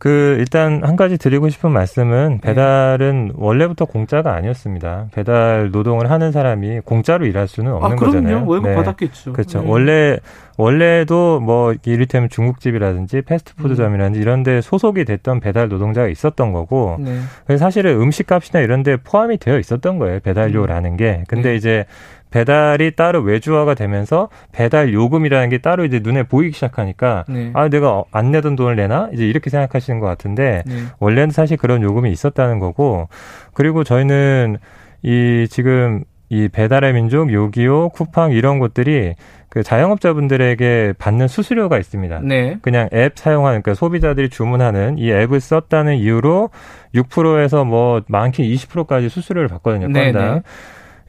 [0.00, 2.40] 그 일단 한 가지 드리고 싶은 말씀은 네.
[2.40, 3.32] 배달은 네.
[3.36, 5.08] 원래부터 공짜가 아니었습니다.
[5.12, 8.44] 배달 노동을 하는 사람이 공짜로 일할 수는 없는 아, 거잖아요.
[8.46, 8.76] 월급 네.
[8.76, 9.34] 받았겠죠.
[9.34, 9.60] 그렇죠.
[9.60, 9.68] 네.
[9.68, 10.18] 원래
[10.56, 14.22] 원래도 뭐 이를테면 중국집이라든지 패스트푸드점이라든지 음.
[14.22, 17.58] 이런 데 소속이 됐던 배달 노동자가 있었던 거고 네.
[17.58, 20.20] 사실은 음식값이나 이런 데 포함이 되어 있었던 거예요.
[20.20, 21.24] 배달료라는 게.
[21.28, 21.56] 근데 네.
[21.56, 21.84] 이제
[22.30, 27.50] 배달이 따로 외주화가 되면서 배달 요금이라는 게 따로 이제 눈에 보이기 시작하니까 네.
[27.54, 30.74] 아 내가 안 내던 돈을 내나 이제 이렇게 생각하시는 것 같은데 네.
[30.98, 33.08] 원래는 사실 그런 요금이 있었다는 거고
[33.52, 34.58] 그리고 저희는
[35.02, 39.14] 이 지금 이 배달의 민족, 요기요, 쿠팡 이런 것들이
[39.48, 42.20] 그 자영업자분들에게 받는 수수료가 있습니다.
[42.22, 42.56] 네.
[42.62, 46.50] 그냥 앱 사용하는 그러니까 소비자들이 주문하는 이 앱을 썼다는 이유로
[46.94, 49.92] 6%에서 뭐 많게 20%까지 수수료를 받거든요.
[49.92, 50.02] 건당.
[50.02, 50.42] 네, 네.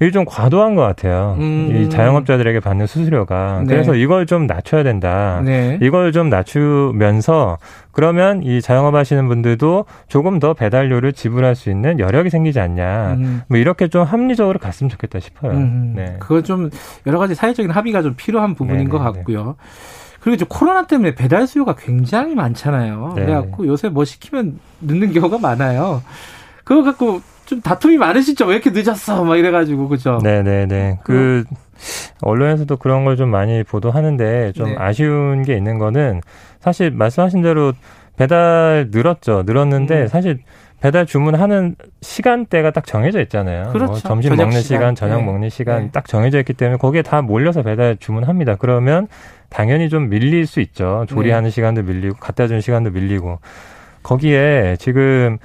[0.02, 1.36] 이게 좀 과도한 것 같아요.
[1.40, 1.69] 음.
[1.76, 3.60] 이 자영업자들에게 받는 수수료가.
[3.60, 3.65] 네.
[3.68, 5.41] 그래서 이걸 좀 낮춰야 된다.
[5.45, 5.78] 네.
[5.80, 7.60] 이걸 좀 낮추면서
[7.91, 13.14] 그러면 이 자영업 하시는 분들도 조금 더 배달료를 지불할 수 있는 여력이 생기지 않냐.
[13.14, 13.41] 음.
[13.48, 15.52] 뭐 이렇게 좀 합리적으로 갔으면 좋겠다 싶어요.
[15.52, 15.94] 음.
[15.95, 16.15] 네.
[16.19, 16.72] 그거 좀
[17.06, 18.90] 여러 가지 사회적인 합의가 좀 필요한 부분인 네네.
[18.90, 19.11] 것 네, 네.
[19.19, 19.56] 같고요.
[20.19, 23.14] 그리고 이제 코로나 때문에 배달 수요가 굉장히 많잖아요.
[23.15, 23.26] 네.
[23.26, 26.02] 그래갖고 요새 뭐 시키면 늦는 경우가 많아요.
[26.64, 27.22] 그거 갖고
[27.52, 28.45] 좀 다툼이 많으시죠?
[28.45, 29.26] 왜 이렇게 늦었어?
[29.26, 30.19] 막 이래가지고 그죠?
[30.23, 30.99] 네네네.
[31.03, 31.44] 그
[32.22, 34.76] 언론에서도 그런 걸 좀 많이 보도하는데 좀 네.
[34.78, 36.22] 아쉬운 게 있는 거는
[36.61, 37.73] 사실 말씀하신 대로
[38.15, 39.44] 배달 늘었죠.
[39.45, 40.07] 늘었는데 음.
[40.07, 40.40] 사실
[40.80, 43.64] 배달 주문하는 시간대가 딱 정해져 있잖아요.
[43.64, 43.91] 뭐 그렇죠.
[43.91, 45.26] 뭐 점심 먹는 시간, 시간 저녁 네.
[45.26, 45.90] 먹는 시간 네.
[45.91, 48.56] 딱 정해져 있기 때문에 거기에 다 몰려서 배달 주문합니다.
[48.56, 49.10] 그러면
[49.49, 51.06] 당연히 좀 밀릴 수 있죠.
[51.10, 51.52] 조리하는 네.
[51.52, 53.40] 시간도 밀리고 갖다 주는 시간도 밀리고
[54.03, 55.38] 거기에 지금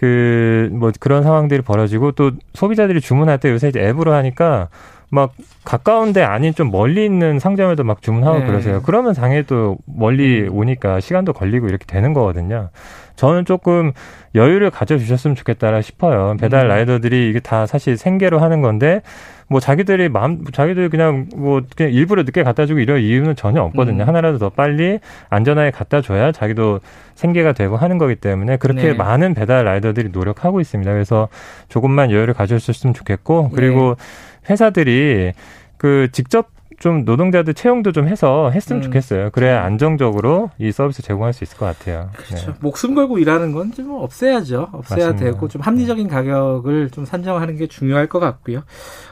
[0.00, 4.70] 그, 뭐 그런 상황들이 벌어지고 또 소비자들이 주문할 때 요새 이제 앱으로 하니까
[5.10, 5.32] 막
[5.64, 8.46] 가까운데 아닌 좀 멀리 있는 상점에도 막 주문하고 네.
[8.46, 8.80] 그러세요.
[8.84, 10.56] 그러면 당연히또 멀리 음.
[10.56, 12.70] 오니까 시간도 걸리고 이렇게 되는 거거든요.
[13.16, 13.92] 저는 조금
[14.34, 16.36] 여유를 가져주셨으면 좋겠다 싶어요.
[16.40, 16.68] 배달 음.
[16.68, 19.02] 라이더들이 이게 다 사실 생계로 하는 건데
[19.48, 24.04] 뭐 자기들이 마음 자기들이 그냥 뭐 그냥 일부러 늦게 갖다 주고 이럴 이유는 전혀 없거든요.
[24.04, 24.08] 음.
[24.08, 26.80] 하나라도 더 빨리 안전하게 갖다 줘야 자기도
[27.16, 28.94] 생계가 되고 하는 거기 때문에 그렇게 네.
[28.94, 30.90] 많은 배달 라이더들이 노력하고 있습니다.
[30.92, 31.28] 그래서
[31.68, 34.04] 조금만 여유를 가져주셨으면 좋겠고 그리고 네.
[34.48, 35.32] 회사들이
[35.76, 36.48] 그 직접
[36.78, 38.82] 좀 노동자들 채용도 좀 해서 했으면 음.
[38.82, 39.28] 좋겠어요.
[39.32, 42.08] 그래야 안정적으로 이 서비스 제공할 수 있을 것 같아요.
[42.16, 42.52] 그렇죠.
[42.52, 42.58] 네.
[42.60, 44.70] 목숨 걸고 일하는 건 좀 없애야죠.
[44.72, 45.16] 없애야 맞습니다.
[45.32, 46.10] 되고 좀 합리적인 네.
[46.14, 48.62] 가격을 좀 산정하는 게 중요할 것 같고요.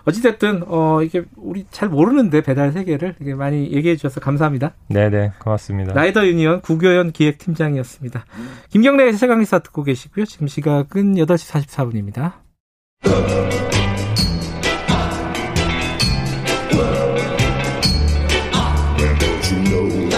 [0.06, 4.72] 어찌됐든 어 이게 우리 잘 모르는데 배달 세계를 이게 많이 얘기해 주셔서 감사합니다.
[4.88, 5.92] 네네 고맙습니다.
[5.92, 8.24] 라이더 유니언 구교연 기획팀장이었습니다.
[8.70, 10.24] 김경래 세강의사 듣고 계시고요.
[10.24, 12.32] 지금 시각은 8시 44분입니다.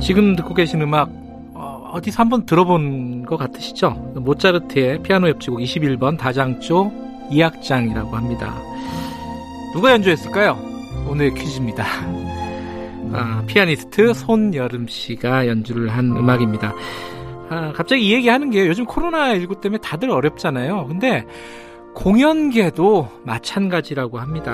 [0.00, 1.08] 지금 듣고 계신 음악
[1.54, 3.90] 어, 디서 한번 들어본 것 같으시죠?
[4.16, 6.92] 모차르트의 피아노 옆지곡 21번 다장조
[7.30, 8.54] 2악장이라고 합니다.
[9.72, 10.58] 누가 연주했을까요?
[11.08, 11.84] 오늘 퀴즈입니다.
[13.12, 16.74] 아, 피아니스트 손여름 씨가 연주를 한 음악입니다.
[17.50, 20.86] 아, 갑자기 이 얘기 하는 게 요즘 코로나19 때문에 다들 어렵잖아요.
[20.86, 21.24] 근데
[21.94, 24.52] 공연계도 마찬가지라고 합니다.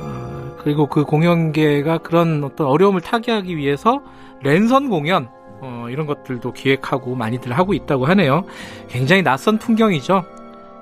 [0.00, 4.00] 아, 그리고 그 공연계가 그런 어떤 어려움을 타개하기 위해서
[4.42, 5.28] 랜선 공연
[5.62, 8.44] 어, 이런 것들도 기획하고 많이들 하고 있다고 하네요.
[8.88, 10.24] 굉장히 낯선 풍경이죠.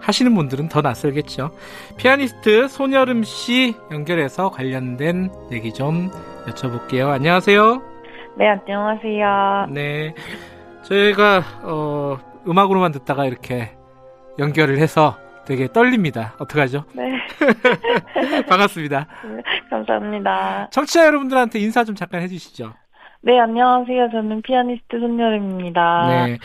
[0.01, 1.51] 하시는 분들은 더 낯설겠죠.
[1.97, 6.10] 피아니스트 손여름 씨 연결해서 관련된 얘기 좀
[6.47, 7.09] 여쭤볼게요.
[7.09, 7.82] 안녕하세요.
[8.36, 9.66] 네, 안녕하세요.
[9.70, 10.14] 네.
[10.89, 13.77] 저희가 어, 음악으로만 듣다가 이렇게
[14.39, 16.35] 연결을 해서 되게 떨립니다.
[16.39, 16.85] 어떡하죠?
[16.94, 17.12] 네.
[18.48, 19.06] 반갑습니다.
[19.24, 20.69] 네, 감사합니다.
[20.70, 22.73] 청취자 여러분들한테 인사 좀 잠깐 해주시죠.
[23.20, 24.10] 네, 안녕하세요.
[24.12, 26.06] 저는 피아니스트 손여름입니다.
[26.27, 26.39] 네.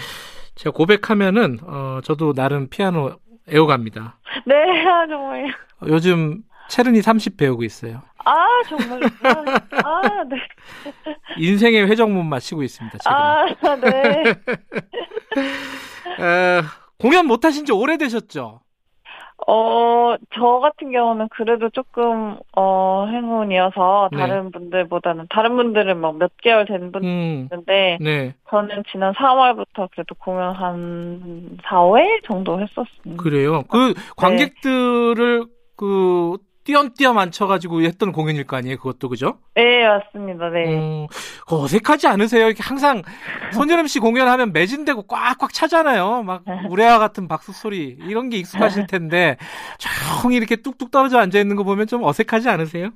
[0.56, 3.16] 제가 고백하면은, 어, 저도 나름 피아노
[3.50, 4.18] 애호갑니다.
[4.46, 5.48] 네, 아, 정말요.
[5.88, 8.02] 요즘 체르니 30 배우고 있어요.
[8.26, 9.08] 아, 정말요?
[9.84, 10.38] 아, 네.
[11.38, 13.16] 인생의 회전문 마치고 있습니다, 지금.
[13.16, 13.46] 아,
[13.80, 14.24] 네.
[16.18, 16.64] 어,
[17.00, 18.62] 공연 못 하신 지 오래되셨죠?
[19.46, 24.18] 어, 저 같은 경우는 그래도 조금, 어, 행운이어서 네.
[24.18, 24.52] 다른 네.
[24.54, 28.34] 분들보다는, 다른 분들은 막 몇 개월 된 분들 음, 네.
[28.50, 33.22] 저는 지난 4월부터 그래도 공연 한 4, 5회 정도 했었습니다.
[33.22, 33.62] 그래요?
[33.70, 35.54] 그 관객들을 네.
[35.76, 38.78] 그 띄엄띄엄 앉혀가지고 했던 공연일 거 아니에요?
[38.78, 39.38] 그것도 그죠?
[39.56, 40.50] 네 맞습니다.
[40.50, 40.74] 네.
[40.76, 41.08] 음,
[41.50, 42.48] 어색하지 않으세요?
[42.48, 43.02] 이렇게 항상
[43.52, 46.24] 손여름 씨 공연하면 매진되고 꽉꽉 차잖아요.
[46.24, 49.38] 막 우레와 같은 박수 소리 이런 게 익숙하실 텐데
[49.78, 52.90] 조용히 이렇게 뚝뚝 떨어져 앉아 있는 거 보면 좀 어색하지 않으세요?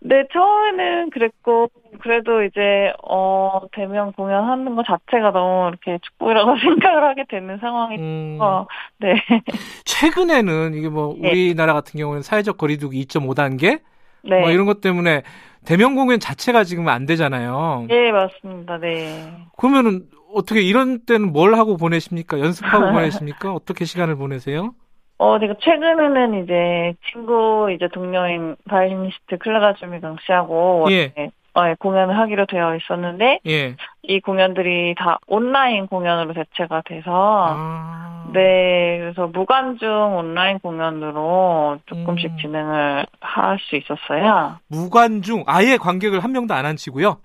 [0.00, 1.68] 네, 처음에는 그랬고,
[2.00, 8.38] 그래도 이제, 어, 대면 공연하는 것 자체가 너무 이렇게 축복이라고 생각을 하게 되는 상황이 음.
[8.40, 8.66] 어,
[8.98, 9.14] 네.
[9.84, 11.30] 최근에는 이게 뭐, 네.
[11.30, 13.80] 우리나라 같은 경우는 사회적 거리두기 2.5단계?
[14.22, 14.40] 네.
[14.40, 15.22] 뭐 이런 것 때문에
[15.64, 17.86] 대면 공연 자체가 지금 안 되잖아요.
[17.88, 18.78] 네, 맞습니다.
[18.78, 19.32] 네.
[19.56, 22.38] 그러면은 어떻게 이런 때는 뭘 하고 보내십니까?
[22.38, 23.52] 연습하고 보내십니까?
[23.52, 24.74] 어떻게 시간을 보내세요?
[25.18, 31.12] 어, 제가 최근에는 이제 친구 이제 동료인 바이올리니스트 클라라 주미강 씨하고 예.
[31.54, 33.76] 어, 예, 공연을 하기로 되어 있었는데 예.
[34.02, 38.26] 이 공연들이 다 온라인 공연으로 대체가 돼서 아.
[38.34, 42.36] 네 그래서 무관중 온라인 공연으로 조금씩 음.
[42.38, 44.58] 진행을 할 수 있었어요.
[44.68, 47.16] 무관중 아예 관객을 한 명도 안 앉히고요.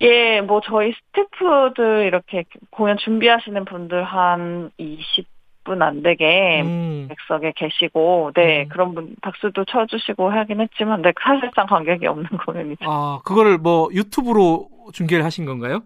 [0.00, 5.26] 예, 뭐 저희 스태프들 이렇게 공연 준비하시는 분들 한 20.
[5.68, 7.06] 분 안 되게 음.
[7.08, 8.68] 객석에 계시고 네 음.
[8.68, 12.84] 그런 분 박수도 쳐주시고 하긴 했지만 네 사실상 관객이 없는 공연이죠.
[12.90, 15.82] 아 그거를 뭐 유튜브로 중계를 하신 건가요?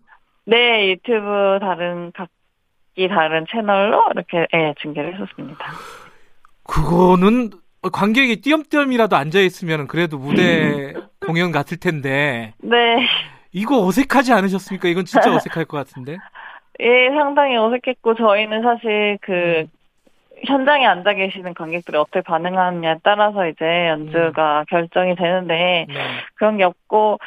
[0.46, 5.66] 네 유튜브 다른 각기 다른 채널로 이렇게 예, 중계를 했었습니다.
[6.64, 7.50] 그거는
[7.92, 10.94] 관객이 띄엄띄엄이라도 앉아 있으면 그래도 무대
[11.26, 12.54] 공연 같을 텐데.
[12.62, 13.06] 네.
[13.52, 14.88] 이거 어색하지 않으셨습니까?
[14.88, 16.16] 이건 진짜 어색할 것 같은데.
[16.80, 19.66] 예, 상당히 어색했고 저희는 사실 그 음.
[20.44, 24.64] 현장에 앉아 계시는 관객들이 어떻게 반응하느냐에 따라서 이제 연주가 음.
[24.68, 25.94] 결정이 되는데 네.
[26.34, 27.18] 그런 게 없고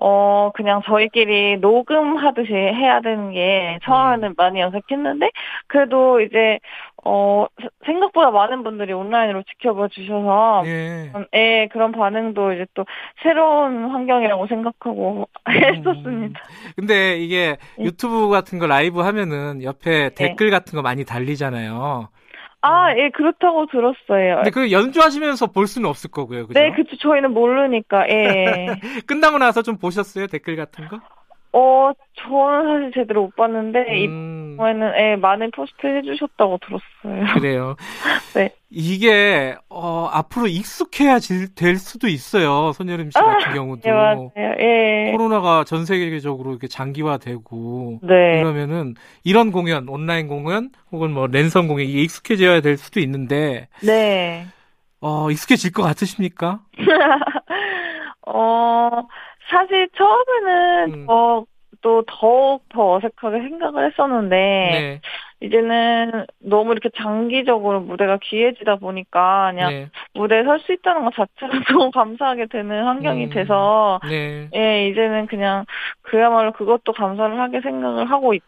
[0.00, 4.34] 어 그냥 저희끼리 녹음하듯이 해야 되는 게 처음에는 음.
[4.36, 5.30] 많이 어색했는데
[5.66, 6.58] 그래도 이제
[7.04, 7.46] 어
[7.84, 11.10] 생각보다 많은 분들이 온라인으로 지켜봐 주셔서 예.
[11.14, 12.86] 음, 예 그런 반응도 이제 또
[13.22, 15.52] 새로운 환경이라고 생각하고 음.
[15.52, 16.40] 했었습니다.
[16.76, 17.84] 근데 이게 예.
[17.84, 20.14] 유튜브 같은 거 라이브 하면은 옆에 네.
[20.14, 22.08] 댓글 같은 거 많이 달리잖아요.
[22.62, 24.36] 아, 예, 그렇다고 들었어요.
[24.36, 26.58] 근데 그 연주하시면서 볼 수는 없을 거고요, 그죠?
[26.58, 26.96] 네, 그쵸.
[26.96, 28.66] 저희는 모르니까, 예.
[29.06, 30.28] 끝나고 나서 좀 보셨어요?
[30.28, 31.00] 댓글 같은 거?
[31.54, 34.52] 어, 저는 사실 제대로 못 봤는데, 음.
[34.54, 37.34] 이번에는, 예, 많은 포스트 해주셨다고 들었어요.
[37.34, 37.76] 그래요.
[38.34, 38.54] 네.
[38.70, 41.18] 이게, 어, 앞으로 익숙해야
[41.54, 42.72] 될 수도 있어요.
[42.72, 43.82] 손여름 씨 같은 아, 경우도.
[43.86, 44.30] 예, 맞아요.
[44.36, 45.12] 예.
[45.12, 48.00] 코로나가 전 세계적으로 이렇게 장기화되고.
[48.02, 48.40] 네.
[48.40, 53.68] 그러면은, 이런 공연, 온라인 공연, 혹은 뭐, 랜선 공연, 이게 익숙해져야 될 수도 있는데.
[53.82, 54.46] 네.
[55.02, 56.60] 어, 익숙해질 것 같으십니까?
[58.26, 58.88] 어,
[59.52, 61.06] 사실 처음에는 음.
[61.06, 65.00] 저또 더욱 더 어색하게 생각을 했었는데 네.
[65.40, 69.88] 이제는 너무 이렇게 장기적으로 무대가 귀해지다 보니까 그냥 네.
[70.14, 73.30] 무대에 설 수 있다는 것 자체가 너무 감사하게 되는 환경이 음.
[73.30, 74.48] 돼서 네.
[74.54, 75.66] 예 이제는 그냥
[76.00, 78.42] 그야말로 그것도 감사를 하게 생각을 하고 있,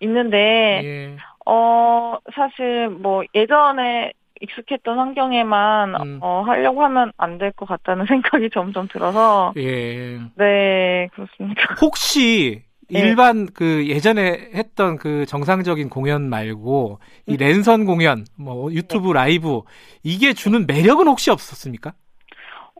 [0.00, 1.16] 있는데 예.
[1.46, 4.12] 어 사실 뭐 예전에
[4.42, 6.18] 익숙했던 환경에만 음.
[6.20, 10.18] 어, 하려고 하면 안 될 것 같다는 생각이 점점 들어서 예.
[10.36, 11.62] 네 그렇습니다.
[11.80, 12.98] 혹시 네.
[12.98, 17.36] 일반 그 예전에 했던 그 정상적인 공연 말고 이 음.
[17.38, 19.12] 랜선 공연, 뭐 유튜브 네.
[19.14, 19.62] 라이브
[20.02, 21.94] 이게 주는 매력은 혹시 없었습니까?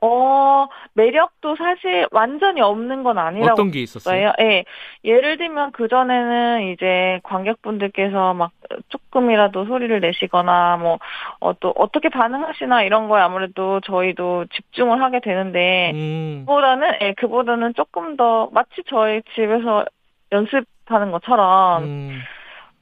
[0.05, 3.53] 어, 매력도 사실 완전히 없는 건 아니라고.
[3.53, 4.33] 어떤 게 있었어요?
[4.41, 4.45] 예.
[4.45, 4.65] 네.
[5.05, 8.51] 예를 들면 그전에는 이제 관객분들께서 막
[8.89, 10.99] 조금이라도 소리를 내시거나 뭐,
[11.39, 16.45] 어, 또 어떻게 반응하시나 이런 거에 아무래도 저희도 집중을 하게 되는데, 음.
[16.47, 19.85] 그보다는, 예, 그보다는 조금 더 마치 저희 집에서
[20.33, 22.20] 연습하는 것처럼, 음.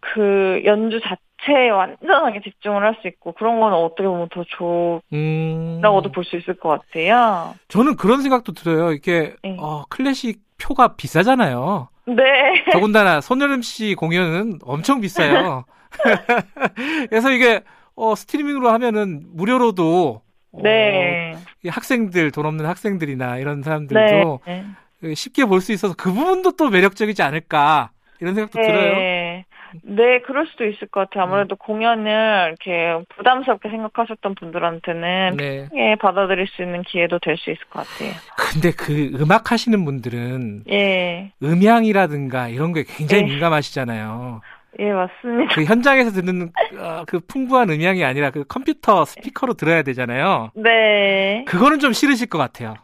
[0.01, 5.09] 그 연주 자체 자체에 완전하게 집중을 할 수 있고 그런 거는 어떻게 보면 더 좋다고도
[5.12, 6.12] 음...
[6.15, 7.55] 볼수 있을 것 같아요.
[7.69, 8.93] 저는 그런 생각도 들어요.
[8.93, 9.57] 이게 네.
[9.59, 11.89] 어, 클래식 표가 비싸잖아요.
[12.07, 12.65] 네.
[12.73, 15.65] 더군다나 손여름 씨 공연은 엄청 비싸요.
[17.09, 17.62] 그래서 이게
[17.97, 20.23] 어, 스트리밍으로 하면은 무료로도
[20.53, 21.35] 어, 네.
[21.67, 25.15] 학생들 돈 없는 학생들이나 이런 사람들도 네.
[25.15, 27.91] 쉽게 볼 수 있어서 그 부분도 또 매력적이지 않을까
[28.21, 28.67] 이런 생각도 네.
[28.67, 28.95] 들어요.
[29.83, 31.25] 네, 그럴 수도 있을 것 같아요.
[31.25, 31.59] 아무래도 음.
[31.59, 35.69] 공연을 이렇게 부담스럽게 생각하셨던 분들한테는 네.
[35.71, 38.13] 편하게 받아들일 수 있는 기회도 될 수 있을 것 같아요.
[38.37, 41.33] 근데 그 음악 하시는 분들은 예.
[41.43, 43.27] 음향이라든가 이런 게 굉장히 예.
[43.27, 44.41] 민감하시잖아요.
[44.79, 45.55] 예, 맞습니다.
[45.55, 50.51] 그 현장에서 듣는 어, 그 풍부한 음향이 아니라 그 컴퓨터 스피커로 들어야 되잖아요.
[50.55, 51.45] 네.
[51.49, 52.75] 그거는 좀 싫으실 것 같아요.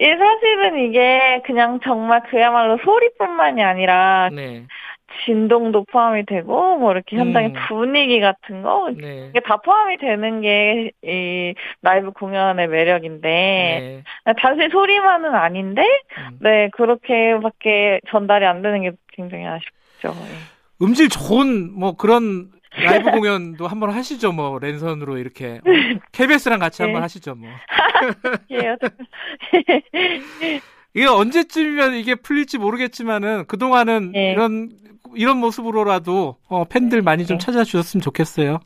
[0.00, 4.64] 예, 사실은 이게 그냥 정말 그야말로 소리뿐만이 아니라 네.
[5.24, 7.54] 진동도 포함이 되고 뭐 이렇게 현장의 음.
[7.68, 9.28] 분위기 같은 거 네.
[9.30, 14.02] 이게 다 포함이 되는 게 이 라이브 공연의 매력인데 네.
[14.40, 15.82] 단순히 소리만은 아닌데
[16.18, 16.38] 음.
[16.40, 20.08] 네 그렇게밖에 전달이 안 되는 게 굉장히 아쉽죠.
[20.08, 20.36] 네.
[20.82, 25.60] 음질 좋은 뭐 그런 라이브 공연도 한번 하시죠, 뭐 랜선으로 이렇게 어,
[26.12, 26.84] KBS랑 같이 네.
[26.84, 27.48] 한번 하시죠, 뭐.
[28.50, 28.76] 예.
[30.94, 34.32] 이게 언제쯤이면 이게 풀릴지 모르겠지만은 그 동안은 네.
[34.32, 34.70] 이런
[35.16, 37.44] 이런 모습으로라도 어, 팬들 많이 좀 네.
[37.44, 38.58] 찾아주셨으면 좋겠어요.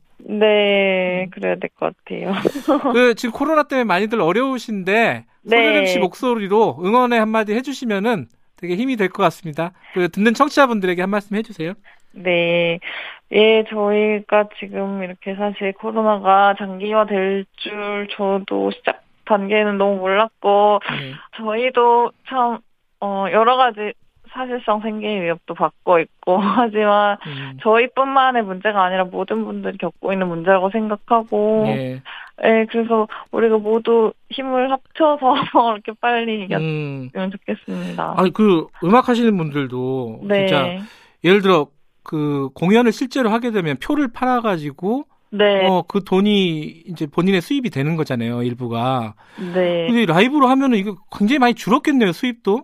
[0.42, 2.32] 네, 그래야 될 것 같아요.
[2.92, 5.56] 그 지금 코로나 때문에 많이들 어려우신데 네.
[5.56, 8.26] 손혜림 씨 목소리로 응원의 한마디 해주시면은
[8.56, 9.72] 되게 힘이 될 것 같습니다.
[9.94, 11.74] 그 듣는 청취자분들에게 한 말씀 해주세요.
[12.12, 12.80] 네.
[13.30, 21.12] 예, 저희가 지금 이렇게 사실 코로나가 장기화 될 줄 저도 시작 단계는 너무 몰랐고, 네.
[21.36, 22.58] 저희도 참,
[23.00, 23.92] 어, 여러 가지
[24.32, 27.58] 사실상 생계 위협도 받고 있고 하지만 음.
[27.62, 32.02] 저희뿐만의 문제가 아니라 모든 분들이 겪고 있는 문제라고 생각하고 예.
[32.40, 35.36] 네, 그래서 우리가 모두 힘을 합쳐서
[35.74, 37.30] 이렇게 빨리 이겼으면 음.
[37.30, 38.14] 좋겠습니다.
[38.16, 40.46] 아니 그 음악 하시는 분들도 네.
[40.46, 40.76] 진짜
[41.24, 41.66] 예를 들어
[42.02, 45.66] 그 공연을 실제로 하게 되면 표를 팔아 가지고 네.
[45.66, 49.14] 어, 그 돈이 이제 본인의 수입이 되는 거잖아요, 일부가.
[49.36, 49.86] 네.
[49.86, 52.62] 근데 라이브로 하면은 이거 굉장히 많이 줄었겠네요, 수입도?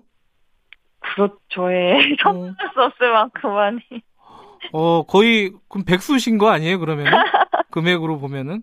[1.15, 1.73] 그렇죠.
[1.73, 1.99] 예.
[2.75, 3.81] 수 없을 만큼 많이.
[4.73, 7.07] 어, 거의, 그럼 백수신 거 아니에요, 그러면?
[7.71, 8.63] 금액으로 보면은?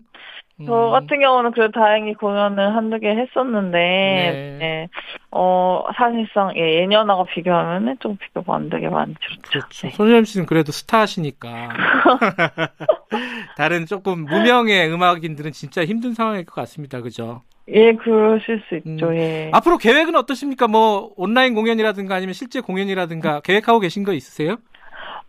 [0.60, 0.66] 음.
[0.66, 4.56] 저 같은 경우는 그래도 다행히 공연을 한두 개 했었는데, 네.
[4.58, 4.88] 네.
[5.30, 9.16] 어, 사실상, 예, 예년하고 비교하면은 좀 비교가 안 되게 많죠.
[9.48, 9.86] 그렇죠.
[9.86, 9.92] 네.
[9.94, 11.48] 손희람 씨는 그래도 스타시니까.
[13.56, 17.00] 다른 조금 무명의 음악인들은 진짜 힘든 상황일 것 같습니다.
[17.00, 17.42] 그죠?
[17.68, 19.08] 예, 그러실 수 있죠.
[19.08, 19.16] 음.
[19.16, 19.50] 예.
[19.52, 20.66] 앞으로 계획은 어떠십니까?
[20.68, 24.56] 뭐 온라인 공연이라든가 아니면 실제 공연이라든가 계획하고 계신 거 있으세요?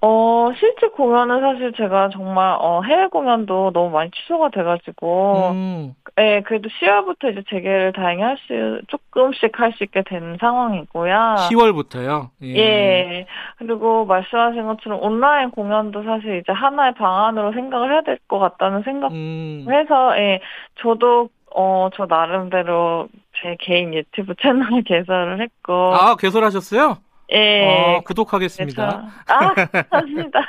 [0.06, 5.94] 어, 실제 공연은 사실 제가 정말, 어, 해외 공연도 너무 많이 취소가 돼가지고, 음.
[6.20, 11.36] 예, 그래도 10월부터 이제 재개를 다행히 할 수, 조금씩 할 수 있게 된 상황이고요.
[11.50, 12.32] 10월부터요?
[12.44, 12.56] 예.
[12.58, 13.26] 예.
[13.60, 19.16] 그리고 말씀하신 것처럼 온라인 공연도 사실 이제 하나의 방안으로 생각을 해야 될 것 같다는 생각을
[19.16, 19.66] 음.
[19.70, 20.42] 해서, 예,
[20.82, 23.08] 저도 어, 저 나름대로
[23.42, 25.94] 제 개인 유튜브 채널 개설을 했고.
[25.96, 26.98] 아, 개설하셨어요?
[27.32, 27.64] 예.
[27.98, 29.02] 어, 구독하겠습니다.
[29.02, 29.54] 네, 아,
[29.90, 30.40] 감사합니다.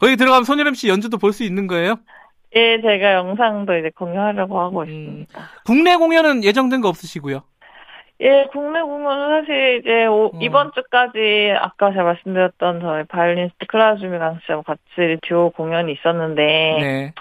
[0.00, 1.96] 거기 들어가면 손열음 씨 연주도 볼 수 있는 거예요?
[2.56, 5.40] 예, 제가 영상도 이제 공유하려고 하고 음, 있습니다.
[5.66, 7.42] 국내 공연은 예정된 거 없으시고요?
[8.24, 10.42] 예, 국내 공연은 사실 이제 오, 음.
[10.42, 16.42] 이번 주까지 아까 제가 말씀드렸던 저희 바이올리니스트 클라라 주미 강 씨하고 같이 듀오 공연이 있었는데
[16.42, 17.14] 네.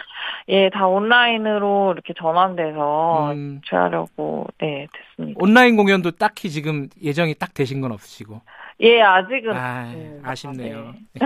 [0.47, 3.61] 예, 다 온라인으로 이렇게 전환돼서 음.
[3.67, 5.37] 취하려고 네, 됐습니다.
[5.41, 8.41] 온라인 공연도 딱히 지금 예정이 딱 되신 건 없으시고.
[8.79, 10.93] 예, 아직은 아, 네, 아쉽네요.
[11.13, 11.25] 네.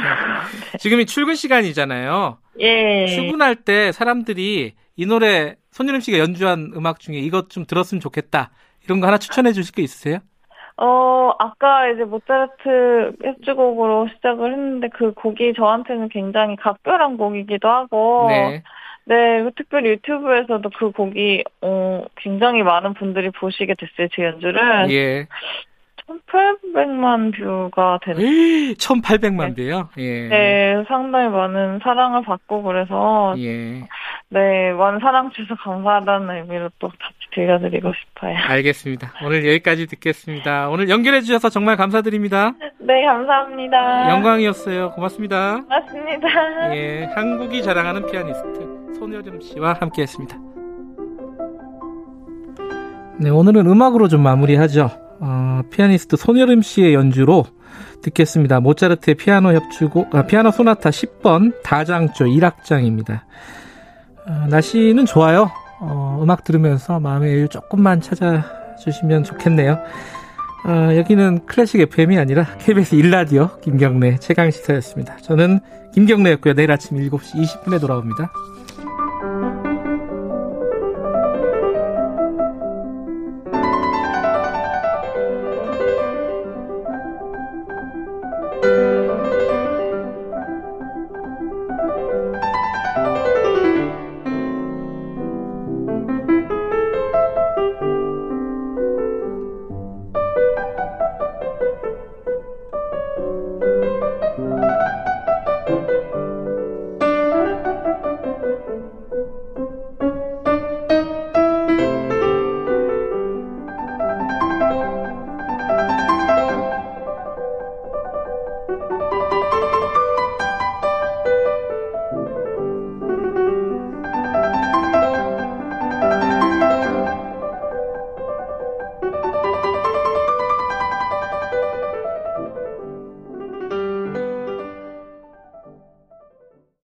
[0.79, 2.37] 지금이 출근 시간이잖아요.
[2.59, 3.05] 예.
[3.07, 8.49] 출근할 때 사람들이 이 노래 손유림 씨가 연주한 음악 중에 이것 좀 들었으면 좋겠다.
[8.88, 10.19] 이런 거 하나 추천해 주실 게 있으세요?
[10.77, 18.27] 어, 아까 이제 모차르트 협주곡으로 시작을 했는데 그 곡이 저한테는 굉장히 각별한 곡이기도 하고.
[18.30, 18.64] 네.
[19.05, 24.91] 네, 그 특별히 유튜브에서도 그 곡이, 어, 굉장히 많은 분들이 보시게 됐어요, 제 연주를.
[24.91, 25.27] 예.
[26.07, 28.19] 1,800만 뷰가 되는.
[28.21, 29.89] 1,800만 뷰요?
[29.97, 30.27] 예.
[30.29, 33.35] 네, 상당히 많은 사랑을 받고 그래서.
[33.38, 33.81] 예.
[34.29, 38.35] 네, 많은 사랑 주셔서 감사하다는 의미로 또 같이 들려드리고 싶어요.
[38.38, 39.13] 알겠습니다.
[39.23, 40.69] 오늘 여기까지 듣겠습니다.
[40.69, 42.53] 오늘 연결해 주셔서 정말 감사드립니다.
[42.79, 44.09] 네, 감사합니다.
[44.11, 44.91] 영광이었어요.
[44.91, 45.61] 고맙습니다.
[45.61, 46.75] 고맙습니다.
[46.75, 50.38] 예, 한국이 자랑하는 피아니스트 손여름 씨와 함께했습니다.
[53.19, 55.06] 네, 오늘은 음악으로 좀 마무리하죠.
[55.19, 57.45] 어, 피아니스트 손여름 씨의 연주로
[58.02, 58.60] 듣겠습니다.
[58.60, 63.22] 모차르트의 피아노 협주곡, 아, 피아노 소나타 10번 다장조 1악장입니다.
[64.27, 65.52] 어, 날씨는 좋아요.
[65.80, 69.80] 어, 음악 들으면서 마음의 여유 조금만 찾아주시면 좋겠네요.
[70.65, 75.18] 어, 여기는 클래식 FM이 아니라 KBS 일라디오 김경래 최강 시사였습니다.
[75.18, 75.60] 저는
[75.94, 76.56] 김경래였고요.
[76.56, 78.31] 내일 아침 7시 20분에 돌아옵니다.